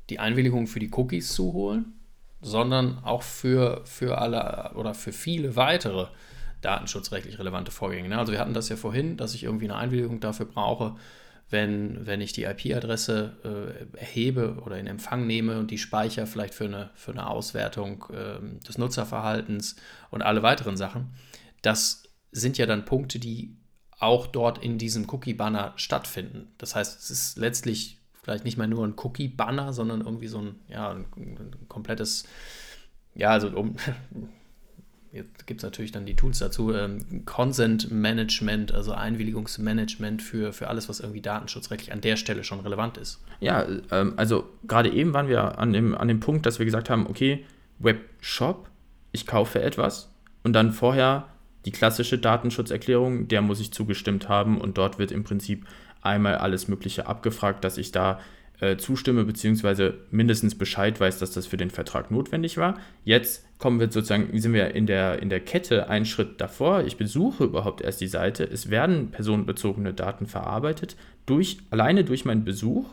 die 0.10 0.20
Einwilligung 0.20 0.68
für 0.68 0.80
die 0.80 0.92
Cookies 0.94 1.34
zu 1.34 1.54
holen, 1.54 1.94
sondern 2.42 3.00
auch 3.04 3.24
für, 3.24 3.82
für 3.86 4.20
alle 4.20 4.72
oder 4.76 4.94
für 4.94 5.12
viele 5.12 5.56
weitere 5.56 6.08
datenschutzrechtlich 6.62 7.40
relevante 7.40 7.72
Vorgänge. 7.72 8.10
Ne? 8.10 8.18
Also 8.18 8.32
wir 8.32 8.40
hatten 8.40 8.54
das 8.54 8.70
ja 8.70 8.76
vorhin, 8.76 9.18
dass 9.18 9.34
ich 9.34 9.44
irgendwie 9.44 9.66
eine 9.66 9.78
Einwilligung 9.78 10.20
dafür 10.20 10.46
brauche, 10.46 10.96
wenn, 11.52 12.06
wenn 12.06 12.22
ich 12.22 12.34
die 12.34 12.44
IP-Adresse 12.44 13.86
äh, 13.94 13.98
erhebe 13.98 14.58
oder 14.66 14.78
in 14.78 14.88
Empfang 14.88 15.28
nehme 15.28 15.60
und 15.60 15.70
die 15.72 15.78
speichere 15.78 16.26
vielleicht 16.26 16.54
für 16.54 16.66
eine, 16.66 16.90
für 16.96 17.12
eine 17.12 17.28
Auswertung 17.28 18.06
äh, 18.12 18.66
des 18.66 18.78
Nutzerverhaltens 18.78 19.76
und 20.10 20.22
alle 20.22 20.44
weiteren 20.44 20.78
Sachen. 20.78 21.14
Das 21.62 22.04
sind 22.32 22.58
ja 22.58 22.66
dann 22.66 22.86
Punkte, 22.86 23.20
die 23.20 23.58
auch 24.00 24.28
dort 24.28 24.64
in 24.64 24.78
diesem 24.78 25.08
Cookie-Banner 25.10 25.74
stattfinden. 25.76 26.48
Das 26.58 26.76
heißt, 26.76 27.00
es 27.00 27.12
ist 27.12 27.38
letztlich 27.38 28.00
vielleicht 28.24 28.46
nicht 28.46 28.58
mehr 28.58 28.68
nur 28.68 28.86
ein 28.86 28.96
Cookie-Banner, 28.98 29.74
sondern 29.74 30.02
irgendwie 30.02 30.28
so 30.28 30.40
ein, 30.40 30.56
ja, 30.70 30.92
ein, 30.92 31.06
ein 31.16 31.68
komplettes, 31.68 32.26
ja, 33.14 33.30
also 33.30 33.50
um, 33.50 33.76
jetzt 35.12 35.46
gibt 35.46 35.60
es 35.60 35.64
natürlich 35.64 35.92
dann 35.92 36.06
die 36.06 36.16
Tools 36.16 36.40
dazu, 36.40 36.74
ähm, 36.74 37.26
Consent 37.26 37.92
Management, 37.92 38.74
also 38.74 38.94
Einwilligungsmanagement 38.94 40.22
für, 40.22 40.54
für 40.54 40.68
alles, 40.68 40.88
was 40.90 41.00
irgendwie 41.00 41.22
datenschutzrechtlich 41.22 41.92
an 41.92 42.02
der 42.02 42.16
Stelle 42.16 42.44
schon 42.44 42.62
relevant 42.62 42.98
ist. 42.98 43.22
Ja, 43.40 43.66
ähm, 43.92 44.14
also 44.18 44.50
gerade 44.68 44.90
eben 44.90 45.14
waren 45.14 45.28
wir 45.28 45.60
an 45.60 45.74
dem, 45.74 45.96
an 45.96 46.08
dem 46.08 46.20
Punkt, 46.20 46.46
dass 46.46 46.60
wir 46.60 46.66
gesagt 46.66 46.90
haben, 46.90 47.08
okay, 47.08 47.46
Webshop, 47.80 48.70
ich 49.12 49.28
kaufe 49.28 49.62
etwas 49.62 50.10
und 50.44 50.54
dann 50.54 50.72
vorher 50.72 51.28
die 51.66 51.72
klassische 51.72 52.18
Datenschutzerklärung, 52.18 53.28
der 53.28 53.42
muss 53.42 53.60
ich 53.60 53.72
zugestimmt 53.72 54.30
haben 54.30 54.60
und 54.60 54.78
dort 54.78 54.98
wird 54.98 55.12
im 55.12 55.24
Prinzip 55.24 55.66
einmal 56.02 56.36
alles 56.36 56.68
Mögliche 56.68 57.08
abgefragt, 57.08 57.64
dass 57.64 57.78
ich 57.78 57.92
da 57.92 58.20
äh, 58.62 58.78
zustimme, 58.78 59.26
beziehungsweise 59.26 59.96
mindestens 60.12 60.56
Bescheid 60.56 61.00
weiß, 61.00 61.20
dass 61.20 61.32
das 61.32 61.48
für 61.48 61.58
den 61.58 61.72
Vertrag 61.72 62.12
notwendig 62.12 62.58
war. 62.58 62.80
Jetzt 63.04 63.44
kommen 63.58 63.80
wir 63.80 63.92
sozusagen, 63.92 64.40
sind 64.40 64.54
wir 64.54 64.76
in 64.76 64.86
der, 64.86 65.22
in 65.22 65.30
der 65.30 65.40
Kette 65.40 65.90
einen 65.90 66.06
Schritt 66.06 66.40
davor. 66.40 66.84
Ich 66.84 66.98
besuche 66.98 67.44
überhaupt 67.44 67.82
erst 67.82 68.02
die 68.02 68.08
Seite. 68.08 68.44
Es 68.44 68.70
werden 68.70 69.10
personenbezogene 69.10 69.94
Daten 69.94 70.28
verarbeitet, 70.28 70.96
durch, 71.26 71.58
alleine 71.72 72.04
durch 72.04 72.24
meinen 72.24 72.46
Besuch. 72.46 72.86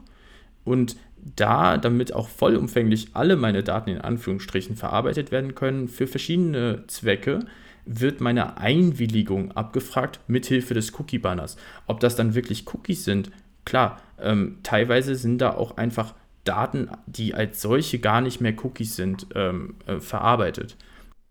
Und 0.64 0.96
da, 1.36 1.76
damit 1.76 2.14
auch 2.14 2.28
vollumfänglich 2.28 3.08
alle 3.12 3.36
meine 3.36 3.62
Daten 3.62 3.90
in 3.90 4.00
Anführungsstrichen 4.00 4.76
verarbeitet 4.76 5.30
werden 5.30 5.54
können, 5.54 5.88
für 5.88 6.06
verschiedene 6.06 6.84
Zwecke, 6.86 7.40
wird 7.84 8.20
meine 8.20 8.58
Einwilligung 8.58 9.52
abgefragt 9.52 10.20
mithilfe 10.28 10.74
des 10.74 10.98
Cookie-Banners. 10.98 11.56
Ob 11.86 12.00
das 12.00 12.16
dann 12.16 12.34
wirklich 12.34 12.64
Cookies 12.72 13.04
sind, 13.04 13.30
klar, 13.68 14.00
ähm, 14.18 14.58
teilweise 14.62 15.14
sind 15.14 15.38
da 15.38 15.54
auch 15.54 15.76
einfach 15.76 16.14
Daten, 16.44 16.90
die 17.06 17.34
als 17.34 17.60
solche 17.60 17.98
gar 17.98 18.20
nicht 18.20 18.40
mehr 18.40 18.54
Cookies 18.64 18.96
sind, 18.96 19.26
ähm, 19.34 19.76
äh, 19.86 20.00
verarbeitet. 20.00 20.76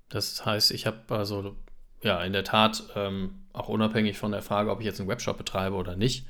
Das 0.09 0.45
heißt, 0.45 0.71
ich 0.71 0.85
habe 0.85 0.99
also 1.09 1.55
ja 2.01 2.21
in 2.23 2.33
der 2.33 2.43
Tat 2.43 2.83
ähm, 2.95 3.31
auch 3.53 3.69
unabhängig 3.69 4.17
von 4.19 4.31
der 4.31 4.43
Frage, 4.43 4.69
ob 4.69 4.79
ich 4.79 4.85
jetzt 4.85 4.99
einen 4.99 5.09
Webshop 5.09 5.37
betreibe 5.37 5.75
oder 5.75 5.95
nicht, 5.95 6.27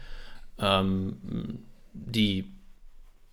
ähm, 0.60 1.60
die 1.93 2.53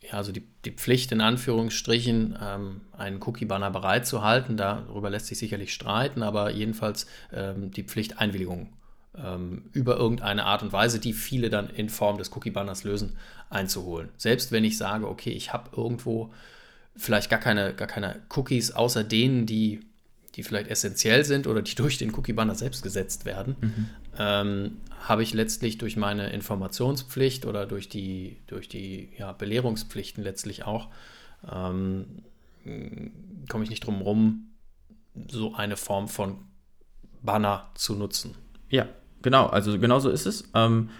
ja, 0.01 0.15
also 0.15 0.33
die, 0.33 0.47
die 0.65 0.73
Pflicht 0.73 1.13
in 1.13 1.21
Anführungsstrichen, 1.21 2.37
ähm, 2.43 2.81
einen 2.93 3.23
Cookie-Banner 3.23 3.71
bereitzuhalten, 3.71 4.57
darüber 4.57 5.09
lässt 5.09 5.27
sich 5.27 5.39
sicherlich 5.39 5.73
streiten, 5.73 6.23
aber 6.23 6.51
jedenfalls 6.51 7.07
ähm, 7.33 7.71
die 7.71 7.85
Pflicht 7.85 8.19
Einwilligung 8.19 8.73
über 9.73 9.97
irgendeine 9.97 10.45
Art 10.45 10.63
und 10.63 10.73
Weise, 10.73 10.99
die 10.99 11.13
viele 11.13 11.49
dann 11.49 11.71
in 11.71 11.89
Form 11.89 12.19
des 12.19 12.35
Cookie-Banners 12.35 12.83
lösen, 12.85 13.17
einzuholen. 13.49 14.09
Selbst 14.17 14.51
wenn 14.51 14.65
ich 14.65 14.77
sage, 14.77 15.09
okay, 15.09 15.31
ich 15.31 15.53
habe 15.53 15.71
irgendwo 15.77 16.33
vielleicht 16.97 17.31
gar 17.31 17.39
keine, 17.39 17.75
gar 17.75 17.87
keine 17.87 18.23
Cookies 18.31 18.73
außer 18.73 19.05
denen, 19.05 19.47
die 19.47 19.81
die 20.35 20.43
vielleicht 20.43 20.69
essentiell 20.69 21.25
sind 21.25 21.47
oder 21.47 21.63
die 21.63 21.75
durch 21.77 21.99
den 21.99 22.15
Cookie-Banner 22.15 22.55
selbst 22.55 22.83
gesetzt 22.83 23.25
werden, 23.25 23.57
mhm. 23.61 23.89
ähm, 24.19 24.77
habe 25.01 25.23
ich 25.23 25.35
letztlich 25.35 25.79
durch 25.79 25.97
meine 25.97 26.31
Informationspflicht 26.31 27.47
oder 27.47 27.67
durch 27.67 27.89
die, 27.89 28.39
durch 28.47 28.69
die 28.69 29.11
ja, 29.19 29.33
Belehrungspflichten 29.33 30.25
letztlich 30.25 30.65
auch, 30.65 30.89
ähm, 31.51 32.23
komme 33.49 33.65
ich 33.65 33.71
nicht 33.71 33.87
drum 33.87 33.99
herum, 33.99 34.49
so 35.29 35.55
eine 35.55 35.77
Form 35.77 36.09
von 36.09 36.39
Banner 37.23 37.71
zu 37.75 37.95
nutzen. 37.95 38.35
Ja, 38.71 38.89
genau, 39.25 39.47
also 39.47 39.77
genau 39.81 39.99
so 39.99 40.11
ist 40.11 40.27
es. 40.27 40.45
Ähm, 40.55 40.91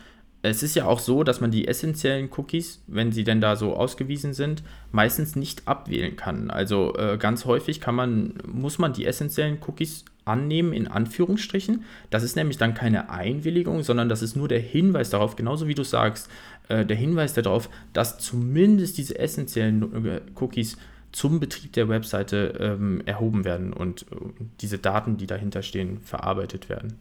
es 0.43 0.63
ist 0.63 0.75
ja 0.75 0.85
auch 0.85 0.99
so, 0.99 1.23
dass 1.23 1.41
man 1.41 1.51
die 1.51 1.69
essentiellen 1.69 2.29
Cookies, 2.37 2.83
wenn 2.87 3.13
sie 3.13 3.25
denn 3.25 3.41
da 3.41 3.57
so 3.57 3.75
ausgewiesen 3.75 4.35
sind, 4.35 4.63
meistens 4.93 5.37
nicht 5.37 5.67
abwählen 5.67 6.17
kann. 6.17 6.51
Also 6.51 6.95
äh, 6.97 7.17
ganz 7.17 7.47
häufig 7.47 7.81
kann 7.81 7.95
man, 7.95 8.35
muss 8.47 8.79
man 8.79 8.93
die 8.93 9.07
essentiellen 9.07 9.59
Cookies 9.67 10.05
annehmen, 10.27 10.75
in 10.75 10.87
Anführungsstrichen. 10.87 11.85
Das 12.11 12.23
ist 12.23 12.37
nämlich 12.37 12.59
dann 12.59 12.75
keine 12.75 13.09
Einwilligung, 13.09 13.83
sondern 13.83 14.11
das 14.11 14.21
ist 14.21 14.37
nur 14.37 14.49
der 14.49 14.61
Hinweis 14.61 15.09
darauf, 15.09 15.37
genauso 15.37 15.67
wie 15.67 15.75
du 15.75 15.83
sagst, 15.83 16.29
äh, 16.69 16.85
der 16.85 16.97
Hinweis 16.97 17.33
darauf, 17.33 17.71
dass 17.95 18.19
zumindest 18.19 18.99
diese 18.99 19.19
essentiellen 19.19 20.07
äh, 20.07 20.21
Cookies 20.35 20.77
zum 21.13 21.41
Betrieb 21.41 21.73
der 21.73 21.89
Webseite 21.89 22.55
ähm, 22.59 23.01
erhoben 23.07 23.45
werden 23.45 23.73
und 23.73 24.03
äh, 24.03 24.17
diese 24.61 24.79
Daten, 24.79 25.17
die 25.17 25.27
dahinter 25.27 25.63
stehen, 25.63 26.01
verarbeitet 26.03 26.69
werden. 26.69 26.99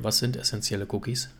Was 0.00 0.18
sind 0.18 0.36
essentielle 0.36 0.86
Cookies? 0.90 1.30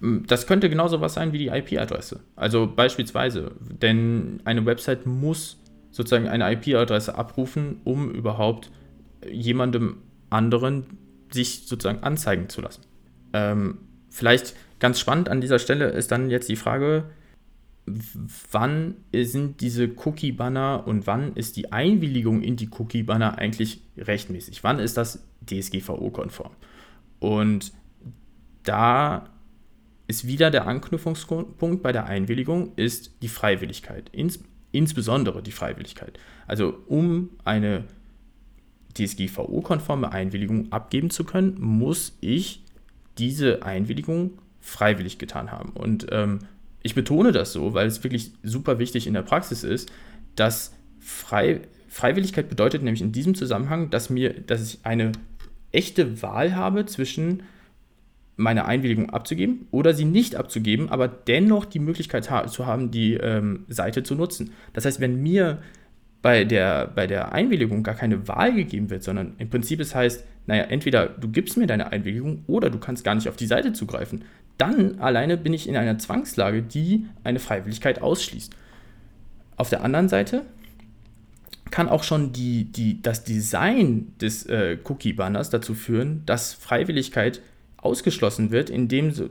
Das 0.00 0.46
könnte 0.46 0.70
genauso 0.70 1.00
was 1.00 1.14
sein 1.14 1.32
wie 1.32 1.38
die 1.38 1.48
IP-Adresse. 1.48 2.20
Also 2.36 2.66
beispielsweise, 2.66 3.52
denn 3.60 4.40
eine 4.44 4.64
Website 4.64 5.06
muss 5.06 5.58
sozusagen 5.90 6.28
eine 6.28 6.52
IP-Adresse 6.52 7.16
abrufen, 7.16 7.80
um 7.84 8.10
überhaupt 8.12 8.70
jemandem 9.28 9.98
anderen 10.30 10.86
sich 11.32 11.66
sozusagen 11.66 12.02
anzeigen 12.02 12.48
zu 12.48 12.60
lassen. 12.60 12.82
Ähm, 13.32 13.78
vielleicht 14.10 14.54
ganz 14.78 15.00
spannend 15.00 15.28
an 15.28 15.40
dieser 15.40 15.58
Stelle 15.58 15.88
ist 15.88 16.12
dann 16.12 16.30
jetzt 16.30 16.48
die 16.48 16.56
Frage, 16.56 17.04
wann 18.50 18.96
sind 19.12 19.60
diese 19.60 19.90
Cookie-Banner 20.04 20.84
und 20.86 21.06
wann 21.06 21.34
ist 21.34 21.56
die 21.56 21.72
Einwilligung 21.72 22.42
in 22.42 22.56
die 22.56 22.68
Cookie-Banner 22.70 23.38
eigentlich 23.38 23.82
rechtmäßig? 23.96 24.62
Wann 24.62 24.78
ist 24.78 24.96
das 24.96 25.24
DSGVO-konform? 25.46 26.52
Und 27.20 27.72
da 28.62 29.28
ist 30.06 30.26
wieder 30.26 30.50
der 30.50 30.66
Anknüpfungspunkt 30.66 31.82
bei 31.82 31.92
der 31.92 32.06
Einwilligung, 32.06 32.72
ist 32.76 33.22
die 33.22 33.28
Freiwilligkeit. 33.28 34.08
Ins, 34.10 34.40
insbesondere 34.72 35.42
die 35.42 35.52
Freiwilligkeit. 35.52 36.18
Also 36.46 36.78
um 36.86 37.30
eine 37.44 37.84
DSGVO-konforme 38.94 40.10
Einwilligung 40.12 40.72
abgeben 40.72 41.10
zu 41.10 41.24
können, 41.24 41.56
muss 41.60 42.16
ich 42.20 42.64
diese 43.18 43.62
Einwilligung 43.62 44.38
freiwillig 44.60 45.18
getan 45.18 45.50
haben. 45.50 45.70
Und 45.70 46.06
ähm, 46.10 46.40
ich 46.82 46.94
betone 46.94 47.32
das 47.32 47.52
so, 47.52 47.74
weil 47.74 47.86
es 47.86 48.02
wirklich 48.04 48.32
super 48.42 48.78
wichtig 48.78 49.06
in 49.06 49.14
der 49.14 49.22
Praxis 49.22 49.64
ist, 49.64 49.90
dass 50.36 50.74
Frei, 51.00 51.62
Freiwilligkeit 51.88 52.48
bedeutet 52.48 52.82
nämlich 52.82 53.02
in 53.02 53.12
diesem 53.12 53.34
Zusammenhang, 53.34 53.90
dass 53.90 54.10
mir, 54.10 54.32
dass 54.32 54.62
ich 54.62 54.80
eine 54.84 55.12
echte 55.72 56.22
Wahl 56.22 56.54
habe 56.54 56.86
zwischen 56.86 57.42
meine 58.36 58.66
Einwilligung 58.66 59.10
abzugeben 59.10 59.66
oder 59.72 59.92
sie 59.94 60.04
nicht 60.04 60.36
abzugeben, 60.36 60.88
aber 60.90 61.08
dennoch 61.08 61.64
die 61.64 61.80
Möglichkeit 61.80 62.30
ha 62.30 62.46
zu 62.46 62.66
haben, 62.66 62.90
die 62.90 63.14
ähm, 63.14 63.64
Seite 63.68 64.04
zu 64.04 64.14
nutzen. 64.14 64.52
Das 64.72 64.84
heißt, 64.84 65.00
wenn 65.00 65.20
mir 65.20 65.58
bei 66.22 66.44
der, 66.44 66.86
bei 66.86 67.06
der 67.06 67.32
Einwilligung 67.32 67.82
gar 67.82 67.94
keine 67.94 68.28
Wahl 68.28 68.54
gegeben 68.54 68.90
wird, 68.90 69.02
sondern 69.02 69.34
im 69.38 69.50
Prinzip 69.50 69.80
es 69.80 69.94
heißt, 69.94 70.24
naja, 70.46 70.64
entweder 70.64 71.06
du 71.08 71.28
gibst 71.28 71.56
mir 71.56 71.66
deine 71.66 71.92
Einwilligung 71.92 72.44
oder 72.46 72.70
du 72.70 72.78
kannst 72.78 73.04
gar 73.04 73.14
nicht 73.14 73.28
auf 73.28 73.36
die 73.36 73.46
Seite 73.46 73.72
zugreifen, 73.72 74.24
dann 74.56 74.98
alleine 75.00 75.36
bin 75.36 75.52
ich 75.52 75.68
in 75.68 75.76
einer 75.76 75.98
Zwangslage, 75.98 76.62
die 76.62 77.06
eine 77.24 77.38
Freiwilligkeit 77.38 78.02
ausschließt. 78.02 78.52
Auf 79.56 79.70
der 79.70 79.82
anderen 79.82 80.08
Seite 80.08 80.42
kann 81.70 81.88
auch 81.88 82.02
schon 82.02 82.32
die, 82.32 82.64
die, 82.64 83.02
das 83.02 83.24
Design 83.24 84.12
des 84.20 84.46
äh, 84.46 84.78
Cookie-Banners 84.84 85.50
dazu 85.50 85.74
führen, 85.74 86.22
dass 86.26 86.54
Freiwilligkeit 86.54 87.42
ausgeschlossen 87.76 88.50
wird, 88.50 88.70
indem 88.70 89.10
so, 89.10 89.28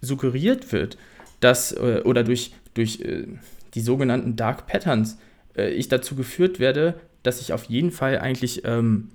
suggeriert 0.00 0.72
wird, 0.72 0.96
dass 1.40 1.72
äh, 1.72 2.02
oder 2.04 2.24
durch, 2.24 2.52
durch 2.74 3.00
äh, 3.00 3.26
die 3.74 3.80
sogenannten 3.80 4.36
Dark 4.36 4.66
Patterns 4.66 5.18
äh, 5.56 5.70
ich 5.70 5.88
dazu 5.88 6.14
geführt 6.14 6.60
werde, 6.60 7.00
dass 7.22 7.40
ich 7.40 7.52
auf 7.52 7.64
jeden 7.64 7.90
Fall 7.90 8.18
eigentlich 8.18 8.64
ähm, 8.64 9.08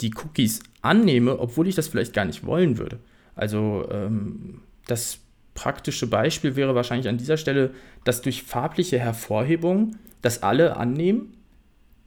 die 0.00 0.12
Cookies 0.14 0.62
annehme, 0.80 1.38
obwohl 1.38 1.68
ich 1.68 1.74
das 1.74 1.88
vielleicht 1.88 2.12
gar 2.12 2.24
nicht 2.24 2.44
wollen 2.44 2.78
würde. 2.78 2.98
Also 3.34 3.88
ähm, 3.90 4.62
das 4.86 5.18
praktische 5.54 6.06
Beispiel 6.06 6.56
wäre 6.56 6.74
wahrscheinlich 6.74 7.08
an 7.08 7.18
dieser 7.18 7.36
Stelle, 7.36 7.70
dass 8.04 8.22
durch 8.22 8.42
farbliche 8.42 8.98
Hervorhebung 8.98 9.96
das 10.22 10.42
alle 10.42 10.76
annehmen, 10.76 11.34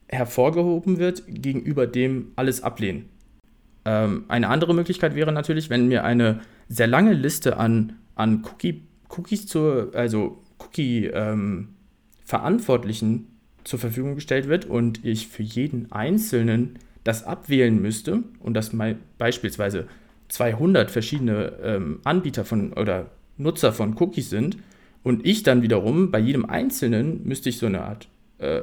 hervorgehoben 0.08 1.00
wird 1.00 1.24
gegenüber 1.28 1.88
dem 1.88 2.32
alles 2.36 2.62
ablehnen. 2.64 3.10
Ähm, 3.86 4.26
eine 4.28 4.50
andere 4.50 4.74
Möglichkeit 4.74 5.16
wäre 5.16 5.32
natürlich, 5.32 5.70
wenn 5.70 5.88
mir 5.88 6.04
eine 6.04 6.42
sehr 6.68 6.88
lange 6.88 7.14
Liste 7.14 7.56
an, 7.58 7.94
an 8.16 8.44
Cookie, 8.44 8.82
Cookies 9.10 9.48
zur, 9.48 9.92
also 9.94 10.42
Cookie-Verantwortlichen 10.60 13.14
ähm, 13.14 13.28
zur 13.64 13.80
Verfügung 13.80 14.16
gestellt 14.16 14.48
wird 14.48 14.66
und 14.66 15.06
ich 15.06 15.28
für 15.28 15.44
jeden 15.44 15.92
einzelnen 15.92 16.80
das 17.04 17.24
abwählen 17.24 17.80
müsste 17.80 18.24
und 18.40 18.56
das 18.56 18.74
mal 18.74 18.98
beispielsweise 19.18 19.88
200 20.30 20.90
verschiedene 20.90 21.54
ähm, 21.62 22.00
Anbieter 22.04 22.46
von 22.46 22.74
oder 22.74 23.12
Nutzer 23.38 23.74
von 23.74 23.96
Cookies 24.00 24.30
sind 24.30 24.58
und 25.04 25.26
ich 25.26 25.44
dann 25.44 25.62
wiederum 25.62 26.10
bei 26.10 26.20
jedem 26.20 26.46
einzelnen 26.46 27.28
müsste 27.28 27.50
ich 27.50 27.60
so 27.60 27.68
eine 27.68 27.84
Art 27.84 28.08
äh, 28.40 28.62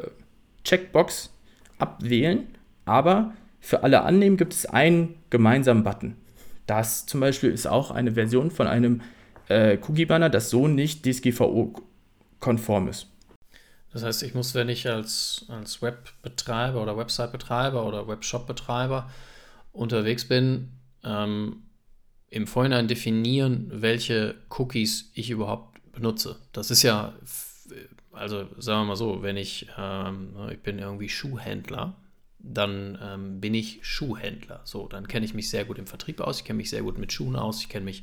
Checkbox 0.64 1.32
abwählen, 1.78 2.46
aber 2.84 3.34
für 3.60 3.82
alle 3.82 4.02
annehmen 4.02 4.36
gibt 4.36 4.52
es 4.52 4.66
einen 4.66 5.14
gemeinsamen 5.30 5.84
Button. 5.84 6.16
Das 6.66 7.06
zum 7.06 7.20
Beispiel 7.20 7.50
ist 7.50 7.66
auch 7.66 7.90
eine 7.90 8.12
Version 8.12 8.50
von 8.50 8.66
einem 8.66 9.02
äh, 9.48 9.78
Cookie-Banner, 9.78 10.30
das 10.30 10.50
so 10.50 10.68
nicht 10.68 11.04
DSGVO-konform 11.04 12.88
ist. 12.88 13.08
Das 13.92 14.02
heißt, 14.02 14.22
ich 14.22 14.34
muss, 14.34 14.54
wenn 14.54 14.68
ich 14.68 14.88
als, 14.88 15.44
als 15.48 15.82
Webbetreiber 15.82 16.82
oder 16.82 16.96
Website-Betreiber 16.96 17.86
oder 17.86 18.08
Webshop-Betreiber 18.08 19.10
unterwegs 19.72 20.26
bin, 20.26 20.70
ähm, 21.04 21.64
im 22.28 22.46
Vorhinein 22.46 22.88
definieren, 22.88 23.70
welche 23.70 24.34
Cookies 24.48 25.10
ich 25.14 25.30
überhaupt 25.30 25.78
benutze. 25.92 26.36
Das 26.52 26.70
ist 26.70 26.82
ja, 26.82 27.12
also 28.12 28.46
sagen 28.58 28.82
wir 28.82 28.86
mal 28.86 28.96
so, 28.96 29.22
wenn 29.22 29.36
ich, 29.36 29.68
ähm, 29.78 30.34
ich 30.50 30.60
bin 30.60 30.78
irgendwie 30.78 31.08
Schuhhändler, 31.08 31.96
dann 32.38 32.98
ähm, 33.00 33.40
bin 33.40 33.54
ich 33.54 33.80
Schuhhändler. 33.82 34.60
So, 34.64 34.88
dann 34.88 35.08
kenne 35.08 35.24
ich 35.24 35.34
mich 35.34 35.48
sehr 35.48 35.64
gut 35.64 35.78
im 35.78 35.86
Vertrieb 35.86 36.20
aus, 36.20 36.40
ich 36.40 36.44
kenne 36.44 36.58
mich 36.58 36.70
sehr 36.70 36.82
gut 36.82 36.98
mit 36.98 37.12
Schuhen 37.12 37.36
aus, 37.36 37.60
ich 37.60 37.68
kenne 37.68 37.84
mich 37.84 38.02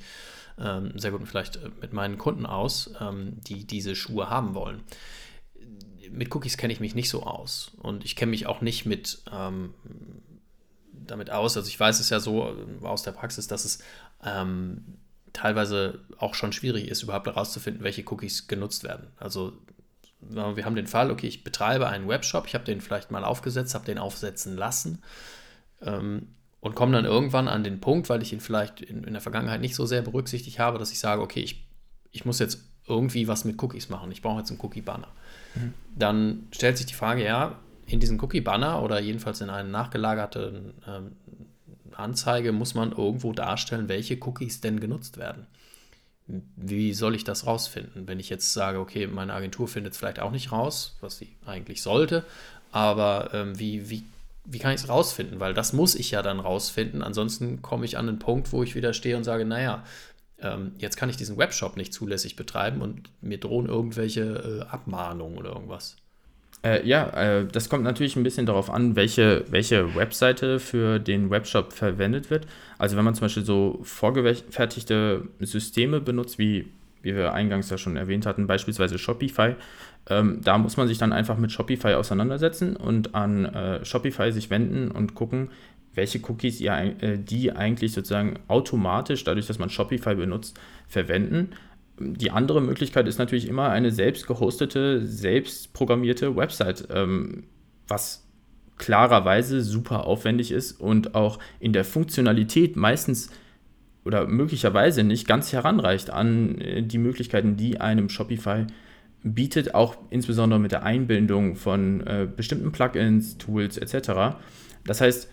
ähm, 0.57 0.97
sehr 0.97 1.12
gut 1.12 1.28
vielleicht 1.28 1.57
äh, 1.57 1.70
mit 1.82 1.93
meinen 1.93 2.18
Kunden 2.18 2.45
aus, 2.45 2.91
ähm, 2.99 3.38
die 3.47 3.66
diese 3.66 3.95
Schuhe 3.95 4.30
haben 4.30 4.55
wollen. 4.55 4.84
Mit 6.12 6.34
Cookies 6.34 6.57
kenne 6.57 6.74
ich 6.74 6.80
mich 6.80 6.95
nicht 6.95 7.10
so 7.10 7.24
aus 7.24 7.72
und 7.78 8.03
ich 8.03 8.16
kenne 8.16 8.32
mich 8.32 8.47
auch 8.47 8.62
nicht 8.62 8.86
mit 8.86 9.22
ähm, 9.32 9.74
damit 10.93 11.30
aus. 11.30 11.55
Also 11.55 11.68
ich 11.68 11.80
weiß 11.80 11.99
es 11.99 12.10
ja 12.10 12.20
so 12.20 12.47
äh, 12.47 12.86
aus 12.86 13.03
der 13.03 13.12
Praxis, 13.12 13.47
dass 13.47 13.66
es 13.66 13.80
ähm, 14.24 14.84
teilweise 15.34 15.99
auch 16.18 16.34
schon 16.34 16.51
schwierig 16.51 16.88
ist, 16.88 17.03
überhaupt 17.03 17.28
herauszufinden, 17.28 17.84
welche 17.84 18.03
Cookies 18.10 18.47
genutzt 18.47 18.84
werden. 18.84 19.07
Also 19.18 19.53
wir 20.22 20.65
haben 20.65 20.76
den 20.76 20.88
Fall, 20.88 21.11
okay, 21.11 21.28
ich 21.28 21.43
betreibe 21.43 21.88
einen 21.88 22.07
Webshop, 22.07 22.45
ich 22.47 22.53
habe 22.53 22.65
den 22.65 22.82
vielleicht 22.82 23.11
mal 23.11 23.24
aufgesetzt, 23.24 23.74
habe 23.74 23.86
den 23.86 23.97
aufsetzen 23.97 24.57
lassen 24.57 25.01
ähm, 25.82 26.28
und 26.59 26.76
komme 26.76 26.91
dann 26.91 27.05
irgendwann 27.05 27.47
an 27.47 27.63
den 27.63 27.80
Punkt, 27.80 28.09
weil 28.09 28.22
ich 28.22 28.34
ihn 28.34 28.41
vielleicht 28.41 28.82
in, 28.82 29.03
in, 29.03 29.13
der 29.13 29.22
Vergangenheit 29.22 29.61
nicht 29.61 29.76
so 29.76 29.86
sehr 29.86 30.01
berücksichtigt 30.01 30.59
habe, 30.59 30.78
dass 30.78 30.91
ich 30.91 30.99
sage, 30.99 31.22
okay, 31.22 31.39
ich, 31.39 31.67
ich 32.11 32.26
muss 32.26 32.39
jetzt 32.39 32.63
irgendwie 32.86 33.28
was 33.28 33.45
mit 33.45 33.61
Cookies 33.61 33.89
machen, 33.89 34.11
ich 34.11 34.22
brauche 34.22 34.39
jetzt 34.39 34.49
einen 34.49 34.59
Cookie-Banner. 34.59 35.07
Mhm. 35.55 35.74
Dann 35.95 36.47
stellt 36.51 36.78
sich 36.78 36.88
die 36.88 36.95
Frage, 36.95 37.24
ja, 37.24 37.57
in 37.86 37.99
diesen 37.99 38.20
Cookie-Banner 38.20 38.82
oder 38.84 38.99
jedenfalls 38.99 39.41
in 39.41 39.49
eine 39.49 39.70
nachgelagerte 39.70 40.74
ähm, 40.88 41.11
Anzeige 41.93 42.51
muss 42.51 42.76
man 42.76 42.91
irgendwo 42.91 43.34
darstellen, 43.34 43.89
welche 43.89 44.17
Cookies 44.24 44.61
denn 44.61 44.80
genutzt 44.80 45.17
werden. 45.17 45.47
Wie 46.56 46.94
soll 46.94 47.16
ich 47.16 47.24
das 47.24 47.48
rausfinden? 47.48 48.08
Wenn 48.08 48.20
ich 48.20 48.30
jetzt 48.30 48.54
sage, 48.54 48.80
okay, 48.80 49.08
meine 49.08 49.34
Agentur 49.34 49.68
findet 49.68 49.94
es 49.94 50.00
vielleicht 50.00 50.20
auch 50.20 50.32
nicht 50.32 50.52
raus, 50.52 50.96
was 51.02 51.18
sie 51.18 51.36
eigentlich 51.46 51.82
sollte, 51.82 52.24
aber 52.72 53.32
ähm, 53.34 53.58
wie, 53.58 53.90
wie, 53.90 54.04
wie 54.46 54.60
kann 54.60 54.74
ich 54.74 54.82
es 54.82 54.90
rausfinden? 54.90 55.40
Weil 55.40 55.54
das 55.54 55.74
muss 55.74 55.96
ich 55.96 56.12
ja 56.12 56.22
dann 56.22 56.40
rausfinden. 56.40 57.02
Ansonsten 57.02 57.62
komme 57.62 57.86
ich 57.86 57.98
an 57.98 58.06
den 58.06 58.20
Punkt, 58.20 58.52
wo 58.52 58.62
ich 58.62 58.76
wieder 58.76 58.94
stehe 58.94 59.18
und 59.18 59.24
sage, 59.24 59.44
naja, 59.44 59.84
ähm, 60.42 60.74
jetzt 60.78 60.98
kann 60.98 61.10
ich 61.10 61.18
diesen 61.18 61.38
Webshop 61.38 61.78
nicht 61.78 61.94
zulässig 61.94 62.36
betreiben 62.36 62.82
und 62.82 63.10
mir 63.22 63.40
drohen 63.40 63.68
irgendwelche 63.68 64.66
äh, 64.68 64.72
Abmahnungen 64.72 65.38
oder 65.38 65.50
irgendwas. 65.50 65.98
Äh, 66.62 66.86
ja, 66.86 67.10
äh, 67.12 67.45
das 67.45 67.70
kommt 67.70 67.84
natürlich 67.84 68.16
ein 68.18 68.24
bisschen 68.24 68.45
darauf 68.45 68.70
an, 68.70 68.95
welche, 68.95 69.45
welche 69.49 69.95
Webseite 69.95 70.60
für 70.60 70.99
den 70.99 71.30
Webshop 71.30 71.72
verwendet 71.72 72.30
wird. 72.30 72.47
Also 72.78 72.97
wenn 72.97 73.05
man 73.05 73.16
zum 73.16 73.26
Beispiel 73.26 73.45
so 73.45 73.80
vorgefertigte 73.84 75.28
Systeme 75.39 76.01
benutzt, 76.01 76.38
wie, 76.38 76.68
wie 77.01 77.16
wir 77.16 77.34
eingangs 77.34 77.70
ja 77.70 77.78
schon 77.78 77.95
erwähnt 77.95 78.26
hatten, 78.26 78.45
beispielsweise 78.45 78.97
Shopify, 78.97 79.55
ähm, 80.10 80.41
da 80.43 80.57
muss 80.57 80.76
man 80.76 80.88
sich 80.88 80.97
dann 80.97 81.14
einfach 81.14 81.38
mit 81.38 81.51
Shopify 81.51 81.93
auseinandersetzen 81.93 82.76
und 82.76 83.16
an 83.16 83.45
äh, 83.45 83.86
Shopify 83.86 84.32
sich 84.34 84.49
wenden 84.49 84.91
und 84.91 85.16
gucken, 85.16 85.51
welche 85.93 86.20
Cookies 86.28 86.60
ihr, 86.60 86.74
äh, 86.74 87.18
die 87.18 87.53
eigentlich 87.53 87.93
sozusagen 87.93 88.38
automatisch, 88.49 89.24
dadurch, 89.24 89.47
dass 89.47 89.60
man 89.60 89.70
Shopify 89.70 90.16
benutzt, 90.16 90.60
verwenden 90.89 91.51
die 92.00 92.32
andere 92.32 92.62
Möglichkeit 92.62 93.08
ist 93.08 93.20
natürlich 93.20 93.47
immer 93.47 93.70
eine 93.70 93.91
selbst 93.91 94.28
gehostete, 94.28 95.06
selbst 95.06 95.74
programmierte 95.74 96.36
Website, 96.36 96.88
ähm, 96.91 97.43
was 97.88 98.26
klarerweise 98.78 99.62
super 99.62 100.06
aufwendig 100.06 100.52
ist 100.52 100.80
und 100.80 101.14
auch 101.14 101.39
in 101.60 101.74
der 101.74 101.84
Funktionalität 101.84 102.76
meistens 102.76 103.30
oder 104.06 104.26
möglicherweise 104.28 105.04
nicht 105.04 105.28
ganz 105.28 105.52
heranreicht 105.54 106.10
an 106.10 106.60
äh, 106.60 106.82
die 106.82 106.97
Möglichkeiten, 106.97 107.58
die 107.58 107.80
einem 107.80 108.10
Shopify 108.10 108.66
bietet, 109.24 109.76
auch 109.76 109.97
insbesondere 110.10 110.60
mit 110.60 110.72
der 110.72 110.84
Einbindung 110.84 111.56
von 111.56 112.02
äh, 112.08 112.28
bestimmten 112.34 112.72
Plugins, 112.72 113.38
Tools 113.38 113.78
etc. 113.78 114.38
Das 114.86 115.02
heißt, 115.02 115.30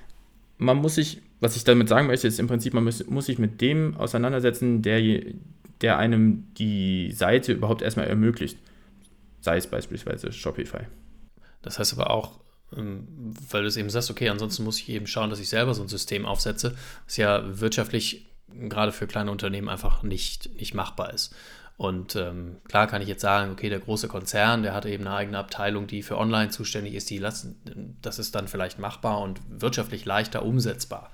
man 0.59 0.79
muss 0.79 0.97
sich, 0.97 1.23
was 1.41 1.57
ich 1.57 1.65
damit 1.65 1.89
sagen 1.89 2.09
möchte, 2.09 2.27
ist 2.27 2.41
im 2.41 2.49
Prinzip, 2.49 2.75
man 2.75 2.85
muss, 2.85 3.07
muss 3.07 3.27
sich 3.27 3.39
mit 3.39 3.61
dem 3.61 3.97
auseinandersetzen, 3.97 4.83
der, 4.83 5.01
der 5.81 5.99
einem 5.99 6.53
die 6.55 7.13
Seite 7.13 7.53
überhaupt 7.53 7.83
erstmal 7.83 8.07
ermöglicht. 8.07 8.59
Sei 9.41 9.57
es 9.57 9.67
beispielsweise 9.67 10.33
Shopify. 10.33 10.87
Das 11.63 11.79
heißt 11.79 11.93
aber 11.93 12.11
auch, 12.11 12.41
ähm, 12.77 13.35
weil 13.51 13.63
du 13.63 13.69
es 13.69 13.77
eben 13.77 13.91
sagst, 13.91 14.11
okay, 14.11 14.29
ansonsten 14.29 14.65
muss 14.65 14.81
ich 14.81 14.89
eben 14.89 15.07
schauen, 15.07 15.31
dass 15.31 15.41
ich 15.41 15.49
selber 15.49 15.75
so 15.75 15.83
ein 15.83 15.89
System 15.89 16.27
aufsetze, 16.27 16.77
was 17.05 17.17
ja 17.17 17.61
wirtschaftlich 17.61 18.27
gerade 18.49 18.93
für 18.93 19.07
kleine 19.07 19.31
Unternehmen 19.31 19.69
einfach 19.69 20.03
nicht, 20.03 20.55
nicht 20.57 20.75
machbar 20.75 21.13
ist. 21.13 21.35
Und 21.77 22.17
ähm, 22.17 22.57
klar 22.65 22.87
kann 22.87 23.03
ich 23.03 23.09
jetzt 23.09 23.21
sagen, 23.21 23.53
okay, 23.53 23.69
der 23.69 23.81
große 23.81 24.09
Konzern, 24.09 24.63
der 24.63 24.73
hat 24.73 24.87
eben 24.87 25.07
eine 25.07 25.17
eigene 25.17 25.39
Abteilung, 25.39 25.87
die 25.87 26.03
für 26.03 26.17
Online 26.17 26.51
zuständig 26.51 26.95
ist, 26.95 27.11
die 27.11 27.19
lassen, 27.19 27.99
das 28.01 28.19
ist 28.19 28.35
dann 28.35 28.49
vielleicht 28.49 28.79
machbar 28.79 29.21
und 29.21 29.41
wirtschaftlich 29.49 30.07
leichter 30.07 30.43
umsetzbar. 30.43 31.13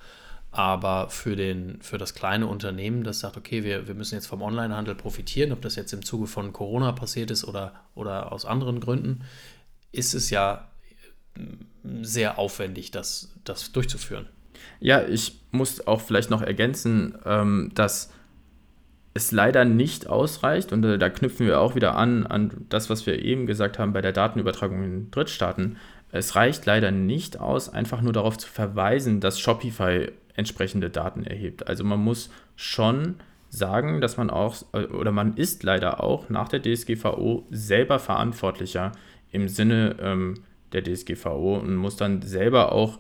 Aber 0.55 1.09
für, 1.09 1.35
den, 1.35 1.81
für 1.81 1.97
das 1.97 2.15
kleine 2.15 2.47
Unternehmen, 2.47 3.05
das 3.05 3.21
sagt, 3.21 3.39
okay, 3.39 3.65
wir, 3.65 3.89
wir 3.89 3.95
müssen 3.95 4.15
jetzt 4.15 4.27
vom 4.27 4.43
Onlinehandel 4.43 4.95
profitieren, 4.95 5.51
ob 5.51 5.63
das 5.63 5.77
jetzt 5.77 5.95
im 5.95 6.05
Zuge 6.05 6.27
von 6.27 6.53
Corona 6.53 6.93
passiert 6.93 7.31
ist 7.31 7.45
oder, 7.45 7.73
oder 7.95 8.33
aus 8.33 8.45
anderen 8.45 8.79
Gründen, 8.79 9.25
ist 9.93 10.13
es 10.13 10.29
ja 10.29 10.69
mm, 11.37 12.03
sehr 12.03 12.39
aufwendig, 12.39 12.91
das, 12.91 13.33
das 13.45 13.73
durchzuführen. 13.73 14.29
Ja, 14.79 15.03
ich 15.03 15.41
muss 15.53 15.87
auch 15.87 16.03
vielleicht 16.03 16.29
noch 16.29 16.43
ergänzen, 16.43 17.17
ähm, 17.25 17.71
dass 17.75 18.11
es 19.15 19.33
leider 19.33 19.65
nicht 19.65 20.07
ausreicht, 20.07 20.71
und 20.71 20.85
äh, 20.85 20.99
da 20.99 21.09
knüpfen 21.09 21.47
wir 21.47 21.61
auch 21.61 21.75
wieder 21.75 21.97
an, 21.97 22.27
an 22.27 22.67
das, 22.69 22.91
was 22.91 23.07
wir 23.07 23.23
eben 23.23 23.47
gesagt 23.47 23.79
haben 23.79 23.95
bei 23.95 24.03
der 24.03 24.13
Datenübertragung 24.13 24.83
in 24.83 25.11
Drittstaaten. 25.11 25.79
Es 26.11 26.37
reicht 26.37 26.67
leider 26.67 26.91
nicht 26.91 27.41
aus, 27.41 27.71
einfach 27.71 28.03
nur 28.03 28.13
darauf 28.13 28.37
zu 28.37 28.49
verweisen, 28.49 29.21
dass 29.21 29.41
Shopify 29.41 30.13
entsprechende 30.35 30.91
Daten 30.91 31.25
erhebt. 31.25 31.67
Also 31.67 31.85
man 31.85 32.01
muss 32.01 32.31
schon 32.57 33.17
sagen, 33.49 34.01
dass 34.01 34.17
man 34.17 34.31
auch, 34.31 34.57
oder 34.73 35.13
man 35.13 35.37
ist 35.37 35.63
leider 35.63 36.03
auch 36.03 36.31
nach 36.31 36.49
der 36.49 36.63
DSGVO 36.63 37.47
selber 37.51 37.99
verantwortlicher 37.99 38.93
im 39.31 39.49
Sinne 39.49 39.97
ähm, 40.01 40.35
der 40.73 40.83
DSGVO 40.83 41.59
und 41.59 41.77
muss 41.77 41.97
dann 41.97 42.23
selber 42.23 42.73
auch 42.73 42.99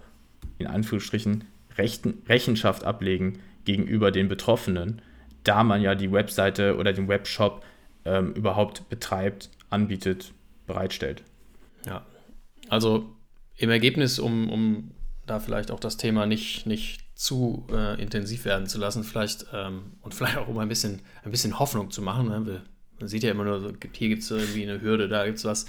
in 0.59 0.67
Anführungsstrichen 0.67 1.45
Rechten, 1.79 2.23
Rechenschaft 2.29 2.85
ablegen 2.85 3.39
gegenüber 3.65 4.11
den 4.11 4.29
Betroffenen, 4.29 5.01
da 5.45 5.65
man 5.65 5.81
ja 5.81 5.95
die 5.95 6.13
Webseite 6.13 6.77
oder 6.77 6.93
den 6.93 7.09
Webshop 7.09 7.65
ähm, 8.05 8.33
überhaupt 8.35 8.89
betreibt, 8.89 9.51
anbietet, 9.71 10.33
bereitstellt. 10.67 11.23
Ja, 11.87 12.05
also 12.69 13.11
im 13.57 13.71
Ergebnis, 13.71 14.19
um, 14.19 14.51
um 14.51 14.91
da 15.27 15.41
vielleicht 15.41 15.71
auch 15.71 15.81
das 15.81 15.97
Thema 15.97 16.27
nicht, 16.27 16.67
nicht 16.67 17.01
zu 17.23 17.65
äh, 17.71 18.03
intensiv 18.03 18.45
werden 18.45 18.67
zu 18.67 18.79
lassen, 18.79 19.05
vielleicht 19.05 19.47
ähm, 19.53 19.93
und 20.01 20.13
vielleicht 20.13 20.39
auch 20.39 20.49
um 20.49 20.59
ein 20.59 20.69
bisschen, 20.69 21.03
ein 21.23 21.31
bisschen 21.31 21.61
Hoffnung 21.61 21.93
zu 21.93 22.03
machen. 22.03 22.27
Ne? 22.27 22.63
Man 22.99 23.09
sieht 23.09 23.23
ja 23.23 23.31
immer 23.31 23.45
nur, 23.45 23.75
hier 23.93 24.09
gibt 24.09 24.25
es 24.25 24.31
irgendwie 24.33 24.65
eine 24.69 24.81
Hürde, 24.81 25.07
da 25.07 25.25
gibt 25.25 25.39
es 25.39 25.45
was. 25.45 25.67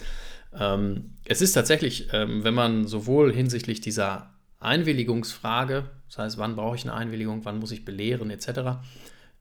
Ähm, 0.58 1.12
es 1.26 1.44
ist 1.44 1.54
tatsächlich, 1.54 2.08
ähm, 2.12 2.44
wenn 2.44 2.56
man 2.56 2.88
sowohl 2.88 3.32
hinsichtlich 3.32 3.82
dieser 3.82 4.34
Einwilligungsfrage, 4.62 5.92
das 6.08 6.18
heißt, 6.18 6.38
wann 6.40 6.56
brauche 6.56 6.76
ich 6.76 6.86
eine 6.86 6.96
Einwilligung, 6.96 7.46
wann 7.46 7.60
muss 7.60 7.72
ich 7.72 7.86
belehren 7.86 8.32
etc., 8.32 8.80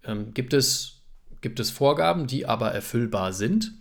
ähm, 0.05 0.35
gibt, 0.35 0.53
es, 0.53 1.01
gibt 1.41 1.61
es 1.61 1.71
Vorgaben, 1.71 2.27
die 2.27 2.45
aber 2.45 2.73
erfüllbar 2.73 3.33
sind. 3.33 3.73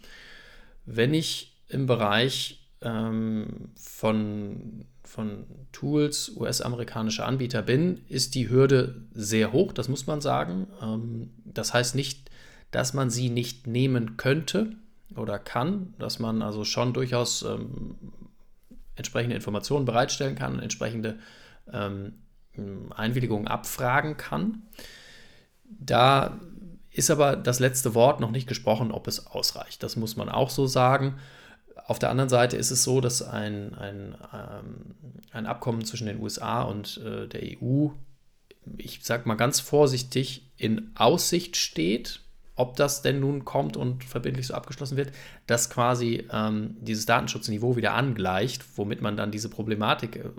Wenn 0.86 1.14
ich 1.14 1.58
im 1.68 1.86
Bereich 1.86 2.70
ähm, 2.80 3.72
von, 3.76 4.86
von 5.12 5.46
Tools 5.74 6.32
US-amerikanischer 6.38 7.26
Anbieter 7.26 7.62
bin, 7.62 8.00
ist 8.08 8.34
die 8.34 8.50
Hürde 8.50 9.02
sehr 9.14 9.52
hoch, 9.52 9.74
das 9.74 9.90
muss 9.90 10.08
man 10.08 10.22
sagen. 10.22 10.68
Ähm, 10.82 11.32
das 11.44 11.74
heißt 11.74 11.96
nicht, 11.96 12.32
dass 12.72 12.94
man 12.94 13.10
sie 13.10 13.30
nicht 13.30 13.68
nehmen 13.68 14.16
könnte 14.16 14.72
oder 15.18 15.38
kann, 15.38 15.94
dass 16.00 16.20
man 16.20 16.42
also 16.42 16.64
schon 16.64 16.94
durchaus 16.94 17.44
ähm, 17.44 17.96
entsprechende 18.96 19.36
Informationen 19.36 19.84
bereitstellen 19.84 20.36
kann, 20.36 20.60
entsprechende 20.60 21.20
ähm, 21.74 22.14
Einwilligungen 22.96 23.50
abfragen 23.50 24.16
kann. 24.16 24.62
Da 25.66 26.40
ist 26.90 27.12
aber 27.12 27.36
das 27.36 27.60
letzte 27.60 27.96
Wort 27.96 28.22
noch 28.22 28.32
nicht 28.32 28.48
gesprochen, 28.48 28.92
ob 28.92 29.08
es 29.08 29.28
ausreicht. 29.28 29.84
Das 29.84 29.98
muss 29.98 30.16
man 30.16 30.30
auch 30.30 30.50
so 30.50 30.68
sagen. 30.68 31.16
Auf 31.92 32.00
der 32.00 32.10
anderen 32.10 32.30
Seite 32.30 32.56
ist 32.56 32.72
es 32.72 32.86
so, 32.86 33.02
dass 33.02 33.22
ein, 33.22 33.76
ein, 33.76 34.16
ähm, 34.34 34.96
ein 35.34 35.46
Abkommen 35.46 35.84
zwischen 35.84 36.08
den 36.08 36.22
USA 36.22 36.62
und 36.62 37.02
äh, 37.04 37.28
der 37.28 37.42
EU, 37.62 37.90
ich 38.78 39.04
sage 39.04 39.28
mal 39.28 39.36
ganz 39.36 39.60
vorsichtig, 39.60 40.50
in 40.56 40.92
Aussicht 40.96 41.58
steht 41.58 42.22
ob 42.56 42.76
das 42.76 43.02
denn 43.02 43.20
nun 43.20 43.44
kommt 43.44 43.76
und 43.76 44.04
verbindlich 44.04 44.48
so 44.48 44.54
abgeschlossen 44.54 44.96
wird, 44.96 45.12
das 45.48 45.70
quasi 45.70 46.28
ähm, 46.32 46.78
dieses 46.80 47.06
Datenschutzniveau 47.08 47.76
wieder 47.76 47.94
angleicht, 47.94 48.64
womit 48.78 49.02
man 49.02 49.18
dann 49.18 49.32
diese 49.32 49.50
Problematik 49.50 50.18
äh, 50.18 50.30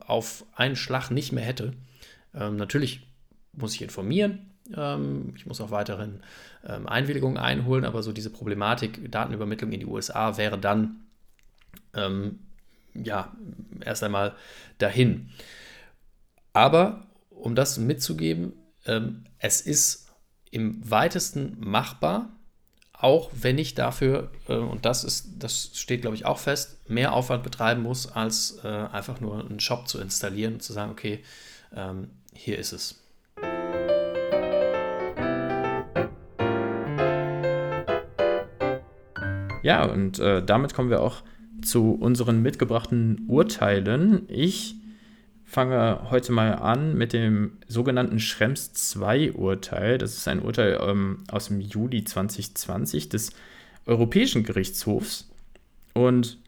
auf 0.00 0.44
einen 0.54 0.76
Schlag 0.76 1.10
nicht 1.10 1.32
mehr 1.32 1.44
hätte. 1.44 1.72
Ähm, 2.34 2.56
natürlich 2.56 3.08
muss 3.52 3.74
ich 3.74 3.82
informieren, 3.82 4.50
ähm, 4.76 5.32
ich 5.36 5.46
muss 5.46 5.60
auch 5.60 5.70
weiterhin 5.70 6.20
ähm, 6.66 6.88
Einwilligungen 6.88 7.38
einholen, 7.38 7.84
aber 7.84 8.02
so 8.02 8.12
diese 8.12 8.30
Problematik 8.30 9.10
Datenübermittlung 9.10 9.72
in 9.72 9.80
die 9.80 9.86
USA 9.86 10.36
wäre 10.36 10.58
dann 10.58 11.00
ähm, 11.94 12.40
ja 12.94 13.32
erst 13.84 14.02
einmal 14.02 14.34
dahin. 14.78 15.30
Aber 16.52 17.06
um 17.30 17.54
das 17.54 17.78
mitzugeben, 17.78 18.52
ähm, 18.86 19.24
es 19.38 19.60
ist 19.60 20.08
im 20.50 20.88
weitesten 20.90 21.56
machbar, 21.60 22.28
auch 22.92 23.30
wenn 23.32 23.56
ich 23.56 23.74
dafür, 23.74 24.30
äh, 24.48 24.54
und 24.54 24.84
das 24.84 25.04
ist, 25.04 25.30
das 25.38 25.70
steht, 25.74 26.02
glaube 26.02 26.16
ich, 26.16 26.26
auch 26.26 26.38
fest, 26.38 26.78
mehr 26.88 27.14
Aufwand 27.14 27.42
betreiben 27.42 27.82
muss, 27.82 28.10
als 28.12 28.58
äh, 28.62 28.68
einfach 28.68 29.20
nur 29.20 29.40
einen 29.40 29.60
Shop 29.60 29.88
zu 29.88 30.00
installieren 30.00 30.54
und 30.54 30.62
zu 30.62 30.72
sagen, 30.72 30.92
okay, 30.92 31.24
ähm, 31.74 32.10
hier 32.34 32.58
ist 32.58 32.72
es. 32.72 33.02
Ja, 39.62 39.84
und 39.84 40.18
äh, 40.18 40.42
damit 40.44 40.74
kommen 40.74 40.90
wir 40.90 41.02
auch 41.02 41.22
zu 41.62 41.92
unseren 41.92 42.42
mitgebrachten 42.42 43.24
Urteilen. 43.28 44.22
Ich 44.28 44.76
fange 45.44 46.10
heute 46.10 46.32
mal 46.32 46.54
an 46.54 46.96
mit 46.96 47.12
dem 47.12 47.58
sogenannten 47.66 48.20
Schrems 48.20 48.94
II-Urteil. 48.96 49.98
Das 49.98 50.16
ist 50.16 50.28
ein 50.28 50.40
Urteil 50.40 50.78
ähm, 50.80 51.24
aus 51.30 51.48
dem 51.48 51.60
Juli 51.60 52.04
2020 52.04 53.08
des 53.08 53.32
Europäischen 53.86 54.44
Gerichtshofs. 54.44 55.28
Und 55.92 56.38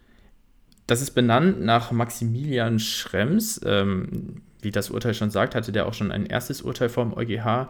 das 0.87 1.03
ist 1.03 1.13
benannt 1.13 1.61
nach 1.61 1.91
Maximilian 1.91 2.79
Schrems. 2.79 3.61
Ähm, 3.65 4.43
wie 4.61 4.71
das 4.71 4.91
Urteil 4.91 5.15
schon 5.15 5.31
sagt, 5.31 5.55
hatte 5.55 5.73
der 5.73 5.87
auch 5.87 5.95
schon 5.95 6.13
ein 6.13 6.27
erstes 6.27 6.63
Urteil 6.63 6.89
vom 6.89 7.13
EuGH 7.13 7.69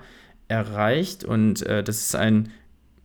erreicht. 0.48 1.24
Und 1.24 1.64
äh, 1.66 1.82
das 1.82 1.96
ist 1.98 2.14
ein, 2.14 2.50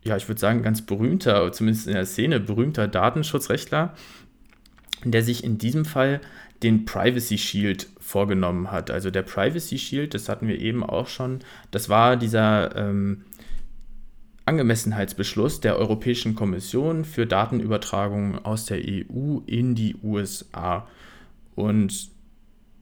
ja, 0.07 0.17
ich 0.17 0.27
würde 0.27 0.39
sagen, 0.39 0.63
ganz 0.63 0.81
berühmter, 0.81 1.51
zumindest 1.51 1.87
in 1.87 1.93
der 1.93 2.05
Szene, 2.05 2.39
berühmter 2.39 2.87
Datenschutzrechtler, 2.87 3.93
der 5.03 5.23
sich 5.23 5.43
in 5.43 5.57
diesem 5.57 5.85
Fall 5.85 6.21
den 6.63 6.85
Privacy 6.85 7.37
Shield 7.37 7.87
vorgenommen 7.99 8.71
hat. 8.71 8.89
Also 8.89 9.11
der 9.11 9.21
Privacy 9.21 9.77
Shield, 9.77 10.13
das 10.13 10.29
hatten 10.29 10.47
wir 10.47 10.59
eben 10.59 10.83
auch 10.83 11.07
schon, 11.07 11.39
das 11.71 11.89
war 11.89 12.17
dieser 12.17 12.75
ähm, 12.75 13.23
Angemessenheitsbeschluss 14.45 15.59
der 15.59 15.77
Europäischen 15.77 16.33
Kommission 16.33 17.05
für 17.05 17.27
Datenübertragung 17.27 18.43
aus 18.43 18.65
der 18.65 18.79
EU 18.79 19.39
in 19.45 19.75
die 19.75 19.95
USA. 20.01 20.87
Und 21.53 22.09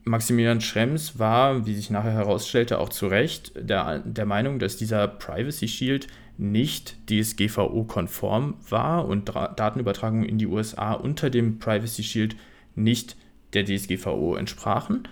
Maximilian 0.03 0.61
Schrems 0.61 1.17
war, 1.17 1.65
wie 1.65 1.73
sich 1.73 1.89
nachher 1.89 2.11
herausstellte, 2.11 2.77
auch 2.77 2.89
zu 2.89 3.07
Recht 3.07 3.51
der, 3.57 3.99
der 3.99 4.25
Meinung, 4.27 4.59
dass 4.59 4.77
dieser 4.77 5.07
Privacy 5.07 5.67
Shield 5.67 6.07
nicht 6.37 6.97
DSGVO-konform 7.09 8.55
war 8.69 9.07
und 9.07 9.29
Datenübertragung 9.29 10.23
in 10.23 10.37
die 10.37 10.47
USA 10.47 10.93
unter 10.93 11.29
dem 11.29 11.59
Privacy 11.59 12.03
Shield 12.03 12.35
nicht 12.75 13.15
der 13.53 13.65
DSGVO 13.65 14.35
entsprachen. 14.35 15.07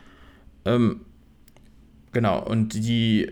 Ähm, 0.65 1.01
genau, 2.11 2.43
und 2.43 2.73
die, 2.73 3.31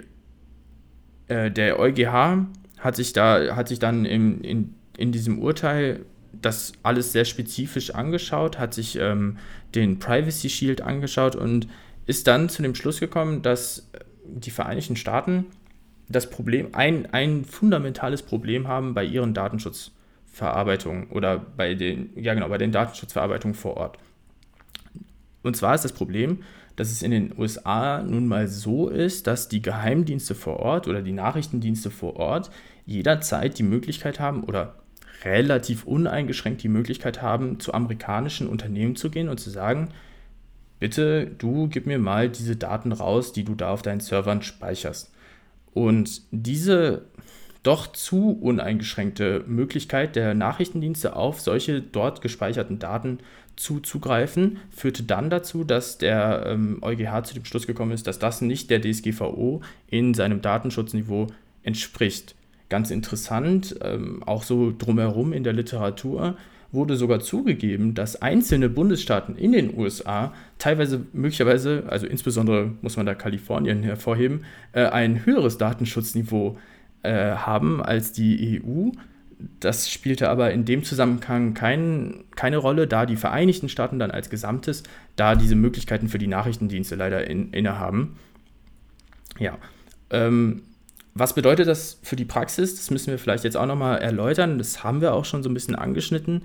äh, 1.27 1.51
der 1.51 1.79
EuGH 1.79 2.47
hat 2.79 2.95
sich, 2.95 3.13
da, 3.13 3.55
hat 3.55 3.67
sich 3.67 3.79
dann 3.79 4.05
im, 4.05 4.41
in, 4.41 4.73
in 4.97 5.11
diesem 5.11 5.39
Urteil 5.39 6.05
das 6.41 6.71
alles 6.81 7.11
sehr 7.11 7.25
spezifisch 7.25 7.93
angeschaut, 7.93 8.57
hat 8.57 8.73
sich 8.73 8.97
ähm, 8.97 9.37
den 9.75 9.99
Privacy 9.99 10.49
Shield 10.49 10.81
angeschaut 10.81 11.35
und 11.35 11.67
ist 12.05 12.27
dann 12.27 12.49
zu 12.49 12.61
dem 12.61 12.73
Schluss 12.73 12.99
gekommen, 12.99 13.41
dass 13.41 13.89
die 14.25 14.51
Vereinigten 14.51 14.95
Staaten 14.95 15.45
das 16.11 16.29
Problem, 16.29 16.69
ein, 16.73 17.11
ein 17.13 17.45
fundamentales 17.45 18.21
Problem 18.21 18.67
haben 18.67 18.93
bei 18.93 19.03
ihren 19.03 19.33
Datenschutzverarbeitungen 19.33 21.07
oder 21.07 21.37
bei 21.39 21.75
den, 21.75 22.09
ja 22.15 22.33
genau, 22.33 22.49
bei 22.49 22.57
den 22.57 22.71
Datenschutzverarbeitungen 22.71 23.55
vor 23.55 23.77
Ort. 23.77 23.97
Und 25.43 25.55
zwar 25.57 25.75
ist 25.75 25.83
das 25.83 25.93
Problem, 25.93 26.43
dass 26.75 26.91
es 26.91 27.01
in 27.01 27.11
den 27.11 27.37
USA 27.37 28.01
nun 28.01 28.27
mal 28.27 28.47
so 28.47 28.89
ist, 28.89 29.27
dass 29.27 29.49
die 29.49 29.61
Geheimdienste 29.61 30.35
vor 30.35 30.59
Ort 30.59 30.87
oder 30.87 31.01
die 31.01 31.11
Nachrichtendienste 31.11 31.91
vor 31.91 32.15
Ort 32.15 32.49
jederzeit 32.85 33.57
die 33.57 33.63
Möglichkeit 33.63 34.19
haben 34.19 34.43
oder 34.43 34.75
relativ 35.23 35.85
uneingeschränkt 35.85 36.63
die 36.63 36.69
Möglichkeit 36.69 37.21
haben, 37.21 37.59
zu 37.59 37.73
amerikanischen 37.73 38.47
Unternehmen 38.47 38.95
zu 38.95 39.09
gehen 39.09 39.29
und 39.29 39.39
zu 39.39 39.49
sagen, 39.49 39.89
bitte, 40.79 41.27
du 41.37 41.67
gib 41.67 41.85
mir 41.85 41.99
mal 41.99 42.29
diese 42.29 42.55
Daten 42.55 42.91
raus, 42.91 43.33
die 43.33 43.43
du 43.43 43.53
da 43.53 43.71
auf 43.71 43.81
deinen 43.81 43.99
Servern 43.99 44.41
speicherst. 44.41 45.11
Und 45.73 46.21
diese 46.31 47.05
doch 47.63 47.91
zu 47.91 48.31
uneingeschränkte 48.31 49.43
Möglichkeit 49.47 50.15
der 50.15 50.33
Nachrichtendienste 50.33 51.15
auf 51.15 51.39
solche 51.41 51.81
dort 51.81 52.21
gespeicherten 52.21 52.79
Daten 52.79 53.19
zuzugreifen, 53.55 54.57
führte 54.71 55.03
dann 55.03 55.29
dazu, 55.29 55.63
dass 55.63 55.97
der 55.99 56.45
ähm, 56.47 56.79
EuGH 56.81 57.23
zu 57.25 57.33
dem 57.35 57.45
Schluss 57.45 57.67
gekommen 57.67 57.91
ist, 57.91 58.07
dass 58.07 58.17
das 58.17 58.41
nicht 58.41 58.69
der 58.71 58.81
DSGVO 58.81 59.61
in 59.87 60.13
seinem 60.13 60.41
Datenschutzniveau 60.41 61.27
entspricht. 61.63 62.33
Ganz 62.69 62.89
interessant, 62.89 63.75
ähm, 63.81 64.23
auch 64.23 64.43
so 64.43 64.73
drumherum 64.75 65.33
in 65.33 65.43
der 65.43 65.53
Literatur 65.53 66.37
wurde 66.71 66.95
sogar 66.95 67.19
zugegeben, 67.19 67.93
dass 67.93 68.21
einzelne 68.21 68.69
Bundesstaaten 68.69 69.35
in 69.35 69.51
den 69.51 69.77
USA 69.77 70.33
teilweise 70.57 71.05
möglicherweise, 71.13 71.83
also 71.87 72.07
insbesondere 72.07 72.71
muss 72.81 72.97
man 72.97 73.05
da 73.05 73.13
Kalifornien 73.13 73.83
hervorheben, 73.83 74.45
äh, 74.71 74.85
ein 74.85 75.25
höheres 75.25 75.57
Datenschutzniveau 75.57 76.57
äh, 77.03 77.31
haben 77.31 77.81
als 77.83 78.13
die 78.13 78.61
EU 78.63 78.91
das 79.59 79.89
spielte 79.89 80.29
aber 80.29 80.51
in 80.51 80.65
dem 80.65 80.83
Zusammenhang 80.83 81.53
kein, 81.53 82.23
keine 82.35 82.57
Rolle, 82.57 82.87
da 82.87 83.05
die 83.05 83.15
Vereinigten 83.15 83.69
Staaten 83.69 83.99
dann 83.99 84.11
als 84.11 84.29
Gesamtes 84.29 84.83
da 85.15 85.35
diese 85.35 85.55
Möglichkeiten 85.55 86.09
für 86.09 86.17
die 86.17 86.27
Nachrichtendienste 86.27 86.95
leider 86.95 87.27
in, 87.27 87.51
innehaben. 87.51 88.17
Ja. 89.39 89.57
Ähm, 90.09 90.63
was 91.13 91.33
bedeutet 91.33 91.67
das 91.67 91.99
für 92.03 92.15
die 92.15 92.25
Praxis? 92.25 92.75
Das 92.75 92.89
müssen 92.89 93.11
wir 93.11 93.19
vielleicht 93.19 93.43
jetzt 93.43 93.57
auch 93.57 93.65
nochmal 93.65 93.99
erläutern. 93.99 94.57
Das 94.57 94.83
haben 94.83 95.01
wir 95.01 95.13
auch 95.13 95.25
schon 95.25 95.43
so 95.43 95.49
ein 95.49 95.53
bisschen 95.53 95.75
angeschnitten. 95.75 96.43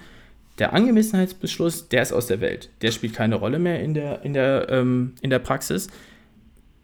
Der 0.59 0.73
Angemessenheitsbeschluss, 0.73 1.89
der 1.89 2.03
ist 2.03 2.13
aus 2.13 2.27
der 2.27 2.41
Welt. 2.41 2.71
Der 2.83 2.91
spielt 2.91 3.15
keine 3.15 3.37
Rolle 3.37 3.59
mehr 3.59 3.81
in 3.81 3.95
der, 3.95 4.23
in 4.23 4.33
der, 4.33 4.69
ähm, 4.71 5.15
in 5.21 5.31
der 5.31 5.39
Praxis. 5.39 5.89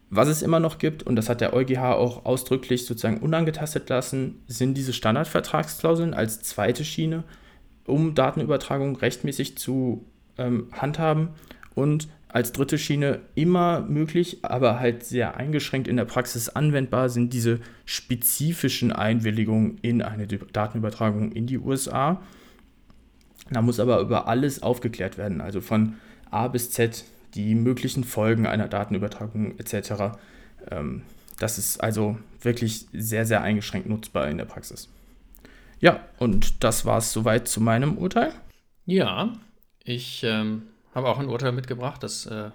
Was 0.09 0.27
es 0.27 0.43
immer 0.43 0.59
noch 0.59 0.77
gibt, 0.77 1.03
und 1.03 1.15
das 1.15 1.27
hat 1.27 1.41
der 1.41 1.53
EuGH 1.53 1.95
auch 1.95 2.25
ausdrücklich 2.25 2.85
sozusagen 2.85 3.17
unangetastet 3.17 3.89
lassen, 3.89 4.43
sind 4.47 4.75
diese 4.75 4.93
Standardvertragsklauseln 4.93 6.13
als 6.13 6.41
zweite 6.43 6.85
Schiene, 6.85 7.23
um 7.87 8.13
Datenübertragung 8.13 8.95
rechtmäßig 8.95 9.57
zu 9.57 10.05
ähm, 10.37 10.67
handhaben 10.71 11.29
und 11.73 12.07
als 12.33 12.51
dritte 12.51 12.79
Schiene 12.79 13.21
immer 13.35 13.81
möglich, 13.81 14.39
aber 14.41 14.79
halt 14.79 15.03
sehr 15.03 15.37
eingeschränkt 15.37 15.87
in 15.87 15.97
der 15.97 16.05
Praxis 16.05 16.49
anwendbar 16.49 17.09
sind 17.09 17.31
diese 17.31 17.59
spezifischen 17.85 18.91
Einwilligungen 18.91 19.77
in 19.83 20.01
eine 20.01 20.25
Datenübertragung 20.25 21.31
in 21.31 21.45
die 21.45 21.59
USA. 21.59 22.23
Da 23.51 23.61
muss 23.61 23.79
aber 23.79 23.99
über 23.99 24.27
alles 24.27 24.63
aufgeklärt 24.63 25.19
werden, 25.19 25.41
also 25.41 25.61
von 25.61 25.97
A 26.31 26.47
bis 26.47 26.71
Z, 26.71 27.05
die 27.35 27.53
möglichen 27.53 28.03
Folgen 28.03 28.47
einer 28.47 28.67
Datenübertragung 28.67 29.59
etc. 29.59 30.17
Ähm, 30.71 31.03
das 31.37 31.59
ist 31.59 31.83
also 31.83 32.17
wirklich 32.41 32.87
sehr, 32.93 33.27
sehr 33.27 33.43
eingeschränkt 33.43 33.87
nutzbar 33.87 34.27
in 34.27 34.39
der 34.39 34.45
Praxis. 34.45 34.89
Ja, 35.79 35.99
und 36.17 36.63
das 36.63 36.83
war 36.83 36.97
es 36.97 37.13
soweit 37.13 37.47
zu 37.47 37.61
meinem 37.61 37.95
Urteil. 37.99 38.33
Ja, 38.85 39.33
ich 39.83 40.23
ähm, 40.23 40.63
habe 40.93 41.09
auch 41.09 41.19
ein 41.19 41.29
Urteil 41.29 41.51
mitgebracht, 41.51 42.03
das 42.03 42.25
äh, 42.25 42.51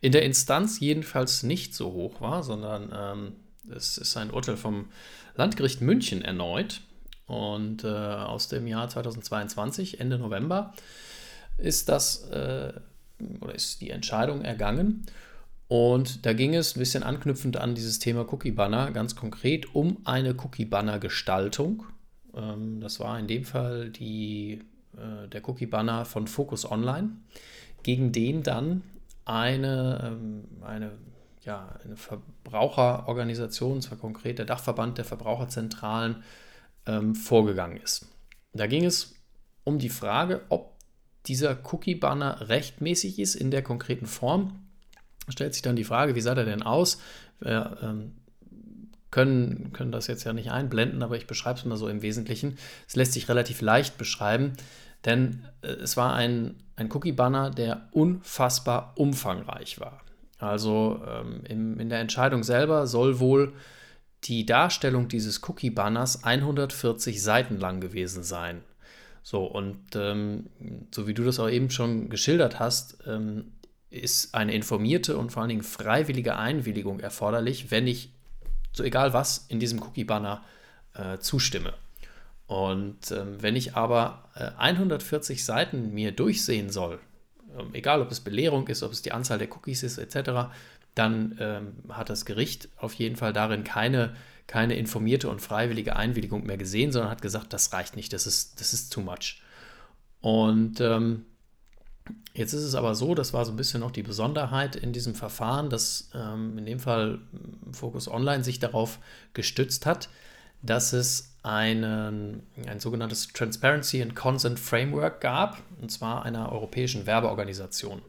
in 0.00 0.12
der 0.12 0.22
Instanz 0.22 0.80
jedenfalls 0.80 1.42
nicht 1.42 1.74
so 1.74 1.92
hoch 1.92 2.20
war, 2.20 2.42
sondern 2.42 2.92
ähm, 2.94 3.32
es 3.74 3.98
ist 3.98 4.16
ein 4.16 4.30
Urteil 4.30 4.56
vom 4.56 4.86
Landgericht 5.34 5.80
München 5.80 6.22
erneut. 6.22 6.80
Und 7.26 7.84
äh, 7.84 7.88
aus 7.88 8.48
dem 8.48 8.66
Jahr 8.66 8.88
2022, 8.88 9.98
Ende 9.98 10.18
November, 10.18 10.74
ist 11.56 11.88
das 11.88 12.28
äh, 12.28 12.72
oder 13.40 13.54
ist 13.54 13.80
die 13.80 13.90
Entscheidung 13.90 14.42
ergangen. 14.42 15.06
Und 15.68 16.26
da 16.26 16.34
ging 16.34 16.54
es 16.54 16.76
ein 16.76 16.80
bisschen 16.80 17.02
anknüpfend 17.02 17.56
an 17.56 17.74
dieses 17.74 17.98
Thema 17.98 18.30
Cookie 18.32 18.50
Banner, 18.50 18.90
ganz 18.90 19.16
konkret 19.16 19.74
um 19.74 19.98
eine 20.04 20.34
Cookie 20.34 20.66
Banner 20.66 20.98
Gestaltung. 20.98 21.84
Ähm, 22.36 22.80
das 22.80 23.00
war 23.00 23.18
in 23.18 23.26
dem 23.26 23.44
Fall 23.44 23.90
die, 23.90 24.60
äh, 24.96 25.28
der 25.28 25.48
Cookie 25.48 25.66
Banner 25.66 26.04
von 26.04 26.26
Focus 26.26 26.70
Online, 26.70 27.10
gegen 27.84 28.10
den 28.10 28.42
dann 28.42 28.82
eine, 29.24 30.00
ähm, 30.04 30.44
eine, 30.62 30.92
ja, 31.42 31.78
eine 31.84 31.96
Verbraucherorganisation, 31.96 33.80
zwar 33.80 33.98
konkret 33.98 34.38
der 34.38 34.46
Dachverband 34.46 34.98
der 34.98 35.04
Verbraucherzentralen, 35.04 36.24
ähm, 36.86 37.14
vorgegangen 37.14 37.76
ist. 37.76 38.08
Da 38.52 38.66
ging 38.66 38.84
es 38.84 39.14
um 39.62 39.78
die 39.78 39.88
Frage, 39.88 40.42
ob 40.48 40.74
dieser 41.26 41.56
Cookie-Banner 41.72 42.48
rechtmäßig 42.48 43.18
ist 43.18 43.34
in 43.34 43.50
der 43.50 43.62
konkreten 43.62 44.06
Form. 44.06 44.66
Da 45.26 45.32
stellt 45.32 45.54
sich 45.54 45.62
dann 45.62 45.76
die 45.76 45.84
Frage, 45.84 46.14
wie 46.14 46.20
sah 46.20 46.34
der 46.34 46.44
denn 46.44 46.62
aus? 46.62 47.00
Wir 47.40 47.78
ähm, 47.82 48.12
können, 49.10 49.72
können 49.72 49.92
das 49.92 50.06
jetzt 50.06 50.24
ja 50.24 50.32
nicht 50.32 50.50
einblenden, 50.50 51.02
aber 51.02 51.16
ich 51.16 51.26
beschreibe 51.26 51.58
es 51.58 51.64
mal 51.64 51.76
so 51.76 51.88
im 51.88 52.02
Wesentlichen. 52.02 52.58
Es 52.86 52.96
lässt 52.96 53.12
sich 53.12 53.28
relativ 53.28 53.62
leicht 53.62 53.96
beschreiben, 53.96 54.54
denn 55.04 55.44
äh, 55.62 55.68
es 55.68 55.96
war 55.96 56.14
ein, 56.14 56.56
ein 56.76 56.90
Cookie-Banner, 56.92 57.50
der 57.50 57.88
unfassbar 57.92 58.92
umfangreich 58.96 59.80
war. 59.80 60.02
Also 60.38 61.02
ähm, 61.08 61.40
im, 61.48 61.80
in 61.80 61.88
der 61.88 62.00
Entscheidung 62.00 62.42
selber 62.42 62.86
soll 62.86 63.20
wohl 63.20 63.52
die 64.24 64.46
Darstellung 64.46 65.08
dieses 65.08 65.46
Cookie-Banners 65.48 66.24
140 66.24 67.22
Seiten 67.22 67.58
lang 67.58 67.80
gewesen 67.80 68.22
sein. 68.22 68.62
So, 69.22 69.44
und 69.44 69.80
ähm, 69.94 70.50
so 70.94 71.06
wie 71.06 71.14
du 71.14 71.24
das 71.24 71.38
auch 71.38 71.48
eben 71.48 71.70
schon 71.70 72.10
geschildert 72.10 72.58
hast, 72.58 72.98
ähm, 73.06 73.52
ist 73.90 74.34
eine 74.34 74.54
informierte 74.54 75.16
und 75.16 75.30
vor 75.30 75.42
allen 75.42 75.50
Dingen 75.50 75.62
freiwillige 75.62 76.36
Einwilligung 76.36 77.00
erforderlich, 77.00 77.70
wenn 77.70 77.86
ich, 77.86 78.10
so 78.72 78.82
egal 78.82 79.12
was, 79.12 79.46
in 79.48 79.60
diesem 79.60 79.80
Cookie-Banner 79.80 80.42
äh, 80.94 81.18
zustimme. 81.18 81.74
Und 82.46 83.10
ähm, 83.10 83.40
wenn 83.40 83.56
ich 83.56 83.74
aber 83.74 84.28
äh, 84.34 84.50
140 84.58 85.44
Seiten 85.44 85.94
mir 85.94 86.12
durchsehen 86.12 86.70
soll, 86.70 87.00
ähm, 87.58 87.70
egal 87.72 88.02
ob 88.02 88.10
es 88.10 88.20
Belehrung 88.20 88.68
ist, 88.68 88.82
ob 88.82 88.92
es 88.92 89.02
die 89.02 89.12
Anzahl 89.12 89.38
der 89.38 89.50
Cookies 89.52 89.82
ist, 89.82 89.98
etc., 89.98 90.50
dann 90.94 91.36
ähm, 91.40 91.72
hat 91.88 92.10
das 92.10 92.24
Gericht 92.24 92.68
auf 92.76 92.94
jeden 92.94 93.16
Fall 93.16 93.32
darin 93.32 93.64
keine, 93.64 94.14
keine 94.46 94.76
informierte 94.76 95.28
und 95.28 95.40
freiwillige 95.40 95.96
Einwilligung 95.96 96.44
mehr 96.44 96.56
gesehen, 96.56 96.92
sondern 96.92 97.10
hat 97.10 97.22
gesagt, 97.22 97.52
das 97.52 97.72
reicht 97.72 97.96
nicht, 97.96 98.12
das 98.12 98.26
ist, 98.26 98.60
das 98.60 98.72
ist 98.72 98.92
too 98.92 99.00
much. 99.00 99.40
Und 100.20 100.80
ähm, 100.80 101.24
jetzt 102.32 102.52
ist 102.52 102.62
es 102.62 102.74
aber 102.74 102.94
so, 102.94 103.14
das 103.14 103.32
war 103.32 103.44
so 103.44 103.52
ein 103.52 103.56
bisschen 103.56 103.80
noch 103.80 103.90
die 103.90 104.02
Besonderheit 104.02 104.76
in 104.76 104.92
diesem 104.92 105.14
Verfahren, 105.14 105.68
dass 105.68 106.10
ähm, 106.14 106.58
in 106.58 106.66
dem 106.66 106.78
Fall 106.78 107.18
Focus 107.72 108.06
Online 108.06 108.44
sich 108.44 108.60
darauf 108.60 109.00
gestützt 109.32 109.86
hat, 109.86 110.08
dass 110.62 110.92
es 110.92 111.33
einen, 111.44 112.42
ein 112.66 112.80
sogenanntes 112.80 113.28
Transparency 113.28 114.02
and 114.02 114.16
Consent 114.16 114.58
Framework 114.58 115.20
gab, 115.20 115.58
und 115.80 115.90
zwar 115.90 116.24
einer 116.24 116.50
europäischen 116.50 117.06
Werbeorganisation. 117.06 118.02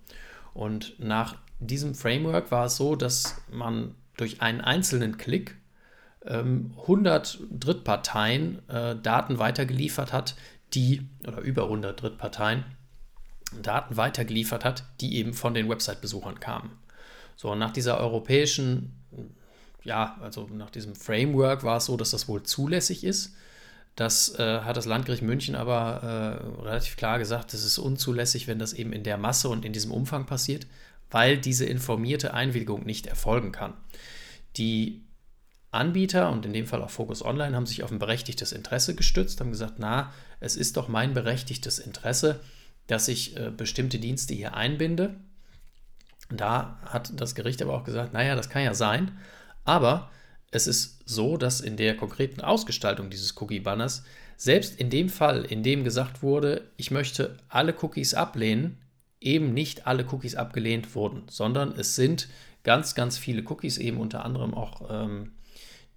Und 0.54 0.96
nach 1.00 1.36
diesem 1.60 1.96
Framework 1.96 2.50
war 2.50 2.66
es 2.66 2.78
so, 2.78 2.96
dass 2.96 3.36
man 3.52 3.94
durch 4.16 4.42
einen 4.42 4.62
einzelnen 4.62 5.18
Klick 5.18 5.58
ähm, 6.26 6.74
100 6.82 7.40
Drittparteien 7.52 8.68
äh, 8.70 8.96
Daten 8.96 9.38
weitergeliefert 9.38 10.14
hat, 10.14 10.36
die, 10.74 11.08
oder 11.28 11.40
über 11.40 11.64
100 11.64 12.02
Drittparteien, 12.02 12.64
Daten 13.62 13.98
weitergeliefert 13.98 14.66
hat, 14.66 14.86
die 15.02 15.16
eben 15.18 15.34
von 15.34 15.54
den 15.54 15.70
Website-Besuchern 15.70 16.40
kamen. 16.40 16.72
So, 17.36 17.52
und 17.52 17.60
nach 17.60 17.72
dieser 17.72 18.00
europäischen, 18.00 18.94
ja, 19.86 20.18
also 20.22 20.50
nach 20.52 20.70
diesem 20.70 20.96
Framework 20.96 21.64
war 21.64 21.78
es 21.78 21.86
so, 21.86 21.96
dass 21.96 22.12
das 22.12 22.28
wohl 22.28 22.44
zulässig 22.44 23.04
ist. 23.04 23.34
Das 23.96 24.38
äh, 24.38 24.60
hat 24.60 24.76
das 24.76 24.86
Landgericht 24.86 25.24
München 25.24 25.56
aber 25.56 26.42
äh, 26.60 26.62
relativ 26.64 26.98
klar 26.98 27.18
gesagt, 27.18 27.54
das 27.54 27.64
ist 27.64 27.78
unzulässig, 27.78 28.48
wenn 28.48 28.60
das 28.60 28.74
eben 28.74 28.92
in 28.92 29.04
der 29.04 29.18
Masse 29.18 29.48
und 29.48 29.64
in 29.64 29.72
diesem 29.72 29.92
Umfang 29.92 30.26
passiert 30.26 30.68
weil 31.12 31.38
diese 31.38 31.66
informierte 31.66 32.34
Einwilligung 32.34 32.86
nicht 32.86 33.08
erfolgen 33.08 33.52
kann. 33.52 33.74
Die 34.58 35.04
Anbieter 35.72 36.32
und 36.32 36.46
in 36.46 36.54
dem 36.54 36.68
Fall 36.68 36.82
auch 36.82 36.90
Focus 36.90 37.24
Online 37.24 37.56
haben 37.56 37.66
sich 37.66 37.84
auf 37.84 37.92
ein 37.92 38.00
berechtigtes 38.00 38.52
Interesse 38.52 38.96
gestützt, 38.96 39.40
haben 39.40 39.52
gesagt, 39.52 39.76
na, 39.78 40.14
es 40.40 40.56
ist 40.56 40.78
doch 40.78 40.88
mein 40.88 41.14
berechtigtes 41.14 41.80
Interesse, 41.80 42.40
dass 42.88 43.08
ich 43.08 43.38
äh, 43.38 43.50
bestimmte 43.50 44.00
Dienste 44.00 44.34
hier 44.34 44.56
einbinde. 44.56 45.16
Da 46.30 46.80
hat 46.86 47.12
das 47.20 47.36
Gericht 47.36 47.62
aber 47.62 47.74
auch 47.74 47.84
gesagt, 47.84 48.14
naja, 48.14 48.36
das 48.36 48.50
kann 48.50 48.64
ja 48.64 48.74
sein, 48.74 49.18
aber 49.66 50.10
es 50.52 50.68
ist 50.68 51.02
so, 51.06 51.38
dass 51.38 51.60
in 51.60 51.76
der 51.76 51.98
konkreten 51.98 52.42
Ausgestaltung 52.42 53.10
dieses 53.10 53.40
Cookie-Banners, 53.42 54.04
selbst 54.38 54.80
in 54.80 54.90
dem 54.90 55.10
Fall, 55.10 55.44
in 55.44 55.64
dem 55.64 55.84
gesagt 55.84 56.24
wurde, 56.24 56.70
ich 56.78 56.92
möchte 56.92 57.38
alle 57.50 57.76
Cookies 57.82 58.14
ablehnen, 58.14 58.78
eben 59.20 59.54
nicht 59.54 59.88
alle 59.88 60.06
Cookies 60.12 60.36
abgelehnt 60.36 60.96
wurden, 60.96 61.24
sondern 61.30 61.74
es 61.78 61.96
sind 61.96 62.30
ganz, 62.64 62.96
ganz 62.96 63.18
viele 63.18 63.44
Cookies, 63.50 63.78
eben 63.78 63.98
unter 63.98 64.24
anderem 64.24 64.54
auch 64.54 64.90
ähm, 64.90 65.32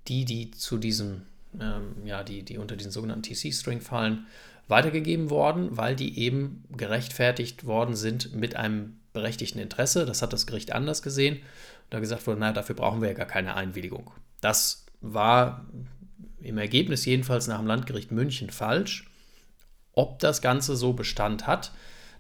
die, 0.09 0.25
die 0.25 0.51
zu 0.51 0.79
diesem, 0.79 1.23
ähm, 1.61 2.05
ja, 2.05 2.25
die, 2.25 2.43
die 2.43 2.59
unter 2.59 2.77
diesen 2.77 2.93
sogenannten 2.93 3.23
TC-String 3.23 3.81
fallen, 3.81 4.27
weitergegeben 4.69 5.31
worden, 5.31 5.77
weil 5.77 5.97
die 5.97 6.19
eben 6.19 6.65
gerechtfertigt 6.77 7.65
worden 7.65 7.97
sind 7.97 8.35
mit 8.35 8.55
einem 8.57 8.98
berechtigten 9.19 9.59
Interesse. 9.59 10.07
Das 10.07 10.23
hat 10.23 10.33
das 10.33 10.47
Gericht 10.47 10.73
anders 10.73 11.03
gesehen. 11.03 11.41
Da 11.91 12.01
gesagt 12.01 12.27
wurde, 12.27 12.41
naja, 12.41 12.53
dafür 12.53 12.75
brauchen 12.75 13.01
wir 13.01 13.09
ja 13.09 13.15
gar 13.15 13.27
keine 13.27 13.55
Einwilligung. 13.55 14.11
Das 14.41 14.87
war 15.01 15.67
im 16.41 16.59
Ergebnis 16.59 17.05
jedenfalls 17.05 17.47
nach 17.47 17.59
dem 17.59 17.67
Landgericht 17.67 18.13
München 18.13 18.51
falsch. 18.51 19.11
Ob 19.93 20.19
das 20.21 20.41
Ganze 20.41 20.77
so 20.77 20.93
Bestand 20.93 21.47
hat, 21.47 21.73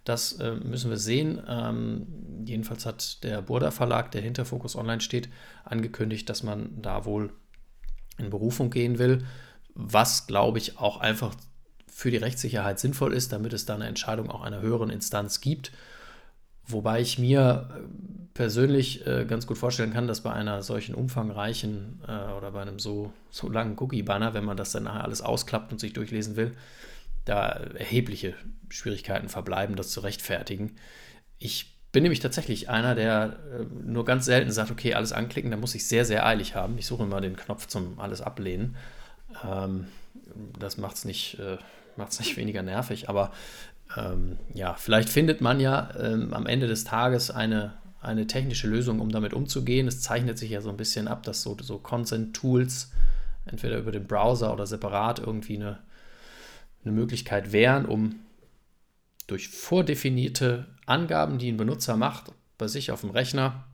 das 0.04 0.32
äh, 0.32 0.52
müssen 0.52 0.90
wir 0.90 0.96
sehen. 0.96 1.40
Ähm, 1.46 2.06
jedenfalls 2.44 2.86
hat 2.86 3.22
der 3.22 3.42
Burda 3.42 3.70
Verlag, 3.70 4.10
der 4.10 4.22
hinter 4.22 4.44
Focus 4.44 4.74
Online 4.74 5.00
steht, 5.00 5.28
angekündigt, 5.64 6.28
dass 6.28 6.42
man 6.42 6.80
da 6.80 7.04
wohl 7.04 7.32
in 8.16 8.30
Berufung 8.30 8.70
gehen 8.70 8.98
will, 8.98 9.26
was, 9.74 10.26
glaube 10.26 10.58
ich, 10.58 10.78
auch 10.78 10.98
einfach 10.98 11.34
für 11.86 12.10
die 12.10 12.16
Rechtssicherheit 12.16 12.78
sinnvoll 12.78 13.12
ist, 13.12 13.32
damit 13.32 13.52
es 13.52 13.66
da 13.66 13.74
eine 13.74 13.86
Entscheidung 13.86 14.30
auch 14.30 14.42
einer 14.42 14.60
höheren 14.60 14.90
Instanz 14.90 15.40
gibt. 15.40 15.72
Wobei 16.68 17.00
ich 17.00 17.18
mir 17.18 17.68
äh, 17.70 17.80
persönlich 18.34 19.06
äh, 19.06 19.24
ganz 19.24 19.46
gut 19.46 19.58
vorstellen 19.58 19.92
kann, 19.92 20.06
dass 20.06 20.20
bei 20.20 20.32
einer 20.32 20.62
solchen 20.62 20.94
umfangreichen 20.94 22.00
äh, 22.06 22.32
oder 22.32 22.52
bei 22.52 22.62
einem 22.62 22.78
so, 22.78 23.12
so 23.30 23.48
langen 23.48 23.76
Cookie-Banner, 23.78 24.34
wenn 24.34 24.44
man 24.44 24.56
das 24.56 24.72
dann 24.72 24.84
nachher 24.84 25.04
alles 25.04 25.22
ausklappt 25.22 25.72
und 25.72 25.80
sich 25.80 25.92
durchlesen 25.92 26.36
will, 26.36 26.54
da 27.24 27.48
erhebliche 27.48 28.34
Schwierigkeiten 28.68 29.28
verbleiben, 29.28 29.76
das 29.76 29.90
zu 29.90 30.00
rechtfertigen. 30.00 30.76
Ich 31.38 31.74
bin 31.90 32.02
nämlich 32.02 32.20
tatsächlich 32.20 32.68
einer, 32.68 32.94
der 32.94 33.38
äh, 33.58 33.64
nur 33.84 34.04
ganz 34.04 34.26
selten 34.26 34.50
sagt, 34.50 34.70
okay, 34.70 34.94
alles 34.94 35.12
anklicken, 35.12 35.50
da 35.50 35.56
muss 35.56 35.74
ich 35.74 35.86
sehr, 35.86 36.04
sehr 36.04 36.26
eilig 36.26 36.54
haben. 36.54 36.76
Ich 36.78 36.86
suche 36.86 37.04
immer 37.04 37.20
den 37.20 37.36
Knopf 37.36 37.66
zum 37.66 37.98
alles 37.98 38.20
ablehnen. 38.20 38.76
Ähm, 39.44 39.88
das 40.58 40.76
macht 40.76 40.96
es 40.96 41.04
nicht, 41.04 41.38
äh, 41.38 41.56
nicht 41.96 42.36
weniger 42.36 42.62
nervig, 42.62 43.08
aber 43.08 43.32
ähm, 43.96 44.38
ja, 44.54 44.74
vielleicht 44.74 45.08
findet 45.08 45.40
man 45.40 45.60
ja 45.60 45.90
ähm, 45.98 46.34
am 46.34 46.46
Ende 46.46 46.66
des 46.66 46.84
Tages 46.84 47.30
eine, 47.30 47.74
eine 48.00 48.26
technische 48.26 48.68
Lösung, 48.68 49.00
um 49.00 49.10
damit 49.10 49.32
umzugehen. 49.32 49.88
Es 49.88 50.02
zeichnet 50.02 50.38
sich 50.38 50.50
ja 50.50 50.60
so 50.60 50.70
ein 50.70 50.76
bisschen 50.76 51.08
ab, 51.08 51.22
dass 51.22 51.42
so, 51.42 51.56
so 51.60 51.78
Consent-Tools 51.78 52.90
entweder 53.46 53.78
über 53.78 53.92
den 53.92 54.06
Browser 54.06 54.52
oder 54.52 54.66
separat 54.66 55.18
irgendwie 55.20 55.56
eine, 55.56 55.78
eine 56.84 56.92
Möglichkeit 56.92 57.52
wären, 57.52 57.86
um 57.86 58.16
durch 59.26 59.48
vordefinierte 59.48 60.66
Angaben, 60.86 61.38
die 61.38 61.50
ein 61.50 61.56
Benutzer 61.56 61.96
macht, 61.96 62.32
bei 62.56 62.68
sich 62.68 62.90
auf 62.90 63.02
dem 63.02 63.10
Rechner, 63.10 63.64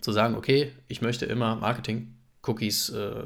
zu 0.00 0.12
sagen, 0.12 0.34
okay, 0.34 0.72
ich 0.86 1.02
möchte 1.02 1.26
immer 1.26 1.56
Marketing-Cookies 1.56 2.90
äh, 2.90 3.24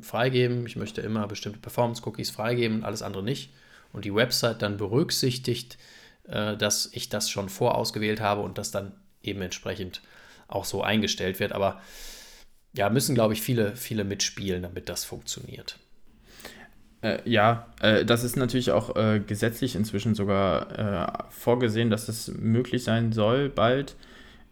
freigeben, 0.00 0.66
ich 0.66 0.76
möchte 0.76 1.02
immer 1.02 1.26
bestimmte 1.26 1.58
Performance-Cookies 1.58 2.30
freigeben 2.30 2.78
und 2.78 2.84
alles 2.84 3.02
andere 3.02 3.22
nicht. 3.22 3.52
Und 3.94 4.04
die 4.04 4.14
Website 4.14 4.60
dann 4.60 4.76
berücksichtigt, 4.76 5.78
äh, 6.24 6.56
dass 6.56 6.90
ich 6.92 7.08
das 7.08 7.30
schon 7.30 7.48
vorausgewählt 7.48 8.20
habe 8.20 8.42
und 8.42 8.58
das 8.58 8.70
dann 8.70 8.92
eben 9.22 9.40
entsprechend 9.40 10.02
auch 10.48 10.66
so 10.66 10.82
eingestellt 10.82 11.40
wird. 11.40 11.52
Aber 11.52 11.80
ja, 12.74 12.90
müssen, 12.90 13.14
glaube 13.14 13.32
ich, 13.32 13.40
viele, 13.40 13.76
viele 13.76 14.04
mitspielen, 14.04 14.62
damit 14.62 14.88
das 14.88 15.04
funktioniert. 15.04 15.78
Äh, 17.00 17.18
ja, 17.24 17.66
äh, 17.80 18.04
das 18.04 18.24
ist 18.24 18.36
natürlich 18.36 18.72
auch 18.72 18.96
äh, 18.96 19.20
gesetzlich 19.20 19.76
inzwischen 19.76 20.14
sogar 20.14 20.78
äh, 20.78 21.24
vorgesehen, 21.30 21.90
dass 21.90 22.06
das 22.06 22.28
möglich 22.28 22.82
sein 22.84 23.12
soll 23.12 23.48
bald. 23.48 23.96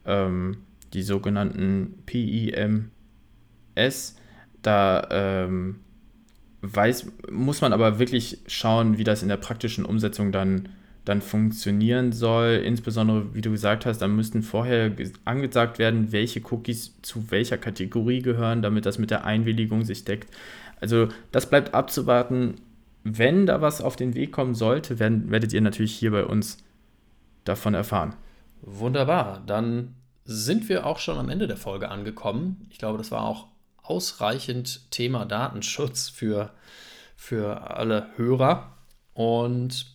Ähm, 0.05 0.65
die 0.93 1.03
sogenannten 1.03 2.03
PIMS. 2.07 2.91
Da 4.61 5.09
ähm, 5.11 5.81
weiß, 6.63 7.13
muss 7.31 7.61
man 7.61 7.73
aber 7.73 7.99
wirklich 7.99 8.39
schauen, 8.47 8.97
wie 8.97 9.05
das 9.05 9.23
in 9.23 9.29
der 9.29 9.37
praktischen 9.37 9.85
Umsetzung 9.85 10.31
dann, 10.33 10.69
dann 11.05 11.21
funktionieren 11.21 12.13
soll. 12.13 12.63
Insbesondere, 12.65 13.35
wie 13.35 13.41
du 13.41 13.51
gesagt 13.51 13.85
hast, 13.85 13.99
da 13.99 14.09
müssten 14.09 14.43
vorher 14.43 14.93
angesagt 15.25 15.79
werden, 15.79 16.13
welche 16.13 16.41
Cookies 16.51 16.95
zu 17.03 17.31
welcher 17.31 17.59
Kategorie 17.59 18.23
gehören, 18.23 18.63
damit 18.63 18.87
das 18.87 18.99
mit 18.99 19.11
der 19.11 19.25
Einwilligung 19.25 19.85
sich 19.85 20.05
deckt. 20.05 20.33
Also 20.81 21.09
das 21.33 21.51
bleibt 21.51 21.75
abzuwarten. 21.75 22.55
Wenn 23.05 23.47
da 23.47 23.61
was 23.61 23.81
auf 23.81 23.97
den 23.97 24.15
Weg 24.15 24.31
kommen 24.31 24.55
sollte, 24.55 25.01
werden, 25.01 25.31
werdet 25.33 25.53
ihr 25.53 25.61
natürlich 25.61 25.93
hier 25.93 26.13
bei 26.13 26.25
uns 26.25 26.59
davon 27.45 27.75
erfahren. 27.75 28.15
Wunderbar, 28.61 29.43
dann 29.45 29.95
sind 30.25 30.69
wir 30.69 30.87
auch 30.87 31.01
schon 31.01 31.19
am 31.19 31.29
Ende 31.29 31.49
der 31.49 31.57
Folge 31.57 31.89
angekommen. 31.89 32.65
Ich 32.71 32.79
glaube, 32.79 32.99
das 32.99 33.11
war 33.11 33.23
auch 33.23 33.49
ausreichend 33.83 34.91
Thema 34.91 35.25
Datenschutz 35.25 36.09
für, 36.09 36.53
für 37.17 37.71
alle 37.71 38.09
Hörer. 38.17 38.77
Und 39.15 39.87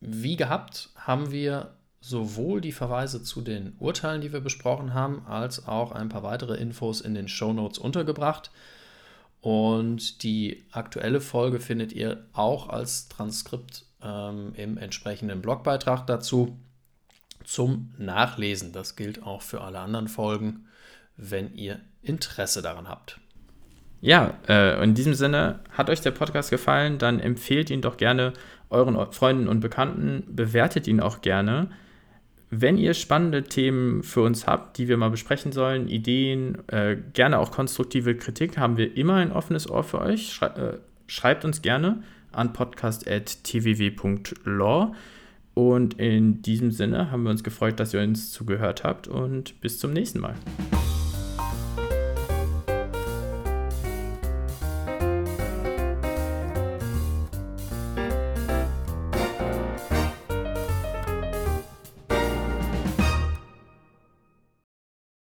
wie 0.00 0.36
gehabt 0.36 0.90
haben 0.96 1.30
wir 1.30 1.74
sowohl 2.00 2.60
die 2.60 2.72
Verweise 2.72 3.22
zu 3.22 3.40
den 3.40 3.76
Urteilen, 3.78 4.20
die 4.20 4.32
wir 4.32 4.40
besprochen 4.40 4.92
haben, 4.92 5.24
als 5.26 5.66
auch 5.66 5.92
ein 5.92 6.10
paar 6.10 6.22
weitere 6.22 6.56
Infos 6.56 7.00
in 7.00 7.14
den 7.14 7.28
Show 7.28 7.52
Notes 7.52 7.78
untergebracht. 7.78 8.50
Und 9.40 10.22
die 10.22 10.64
aktuelle 10.70 11.20
Folge 11.20 11.60
findet 11.60 11.92
ihr 11.92 12.26
auch 12.34 12.68
als 12.68 13.08
Transkript 13.08 13.86
ähm, 14.02 14.52
im 14.54 14.76
entsprechenden 14.76 15.40
Blogbeitrag 15.40 16.06
dazu 16.06 16.58
zum 17.44 17.94
Nachlesen. 17.98 18.72
Das 18.72 18.96
gilt 18.96 19.22
auch 19.22 19.42
für 19.42 19.62
alle 19.62 19.80
anderen 19.80 20.08
Folgen, 20.08 20.66
wenn 21.16 21.54
ihr 21.54 21.80
Interesse 22.02 22.60
daran 22.60 22.88
habt. 22.88 23.18
Ja, 24.04 24.34
äh, 24.50 24.84
in 24.84 24.92
diesem 24.92 25.14
Sinne, 25.14 25.60
hat 25.70 25.88
euch 25.88 26.02
der 26.02 26.10
Podcast 26.10 26.50
gefallen, 26.50 26.98
dann 26.98 27.20
empfehlt 27.20 27.70
ihn 27.70 27.80
doch 27.80 27.96
gerne 27.96 28.34
euren 28.68 28.98
Freunden 29.12 29.48
und 29.48 29.60
Bekannten, 29.60 30.24
bewertet 30.28 30.86
ihn 30.86 31.00
auch 31.00 31.22
gerne. 31.22 31.68
Wenn 32.50 32.76
ihr 32.76 32.92
spannende 32.92 33.44
Themen 33.44 34.02
für 34.02 34.20
uns 34.20 34.46
habt, 34.46 34.76
die 34.76 34.88
wir 34.88 34.98
mal 34.98 35.08
besprechen 35.08 35.52
sollen, 35.52 35.88
Ideen, 35.88 36.58
äh, 36.68 36.98
gerne 37.14 37.38
auch 37.38 37.50
konstruktive 37.50 38.14
Kritik, 38.14 38.58
haben 38.58 38.76
wir 38.76 38.94
immer 38.94 39.14
ein 39.14 39.32
offenes 39.32 39.70
Ohr 39.70 39.84
für 39.84 40.02
euch. 40.02 40.38
Äh, 40.42 40.74
schreibt 41.06 41.46
uns 41.46 41.62
gerne 41.62 42.02
an 42.30 42.52
podcast.tvw.law. 42.52 44.94
Und 45.54 45.94
in 45.94 46.42
diesem 46.42 46.72
Sinne 46.72 47.10
haben 47.10 47.22
wir 47.22 47.30
uns 47.30 47.42
gefreut, 47.42 47.80
dass 47.80 47.94
ihr 47.94 48.02
uns 48.02 48.32
zugehört 48.32 48.84
habt 48.84 49.08
und 49.08 49.62
bis 49.62 49.78
zum 49.78 49.94
nächsten 49.94 50.20
Mal. 50.20 50.34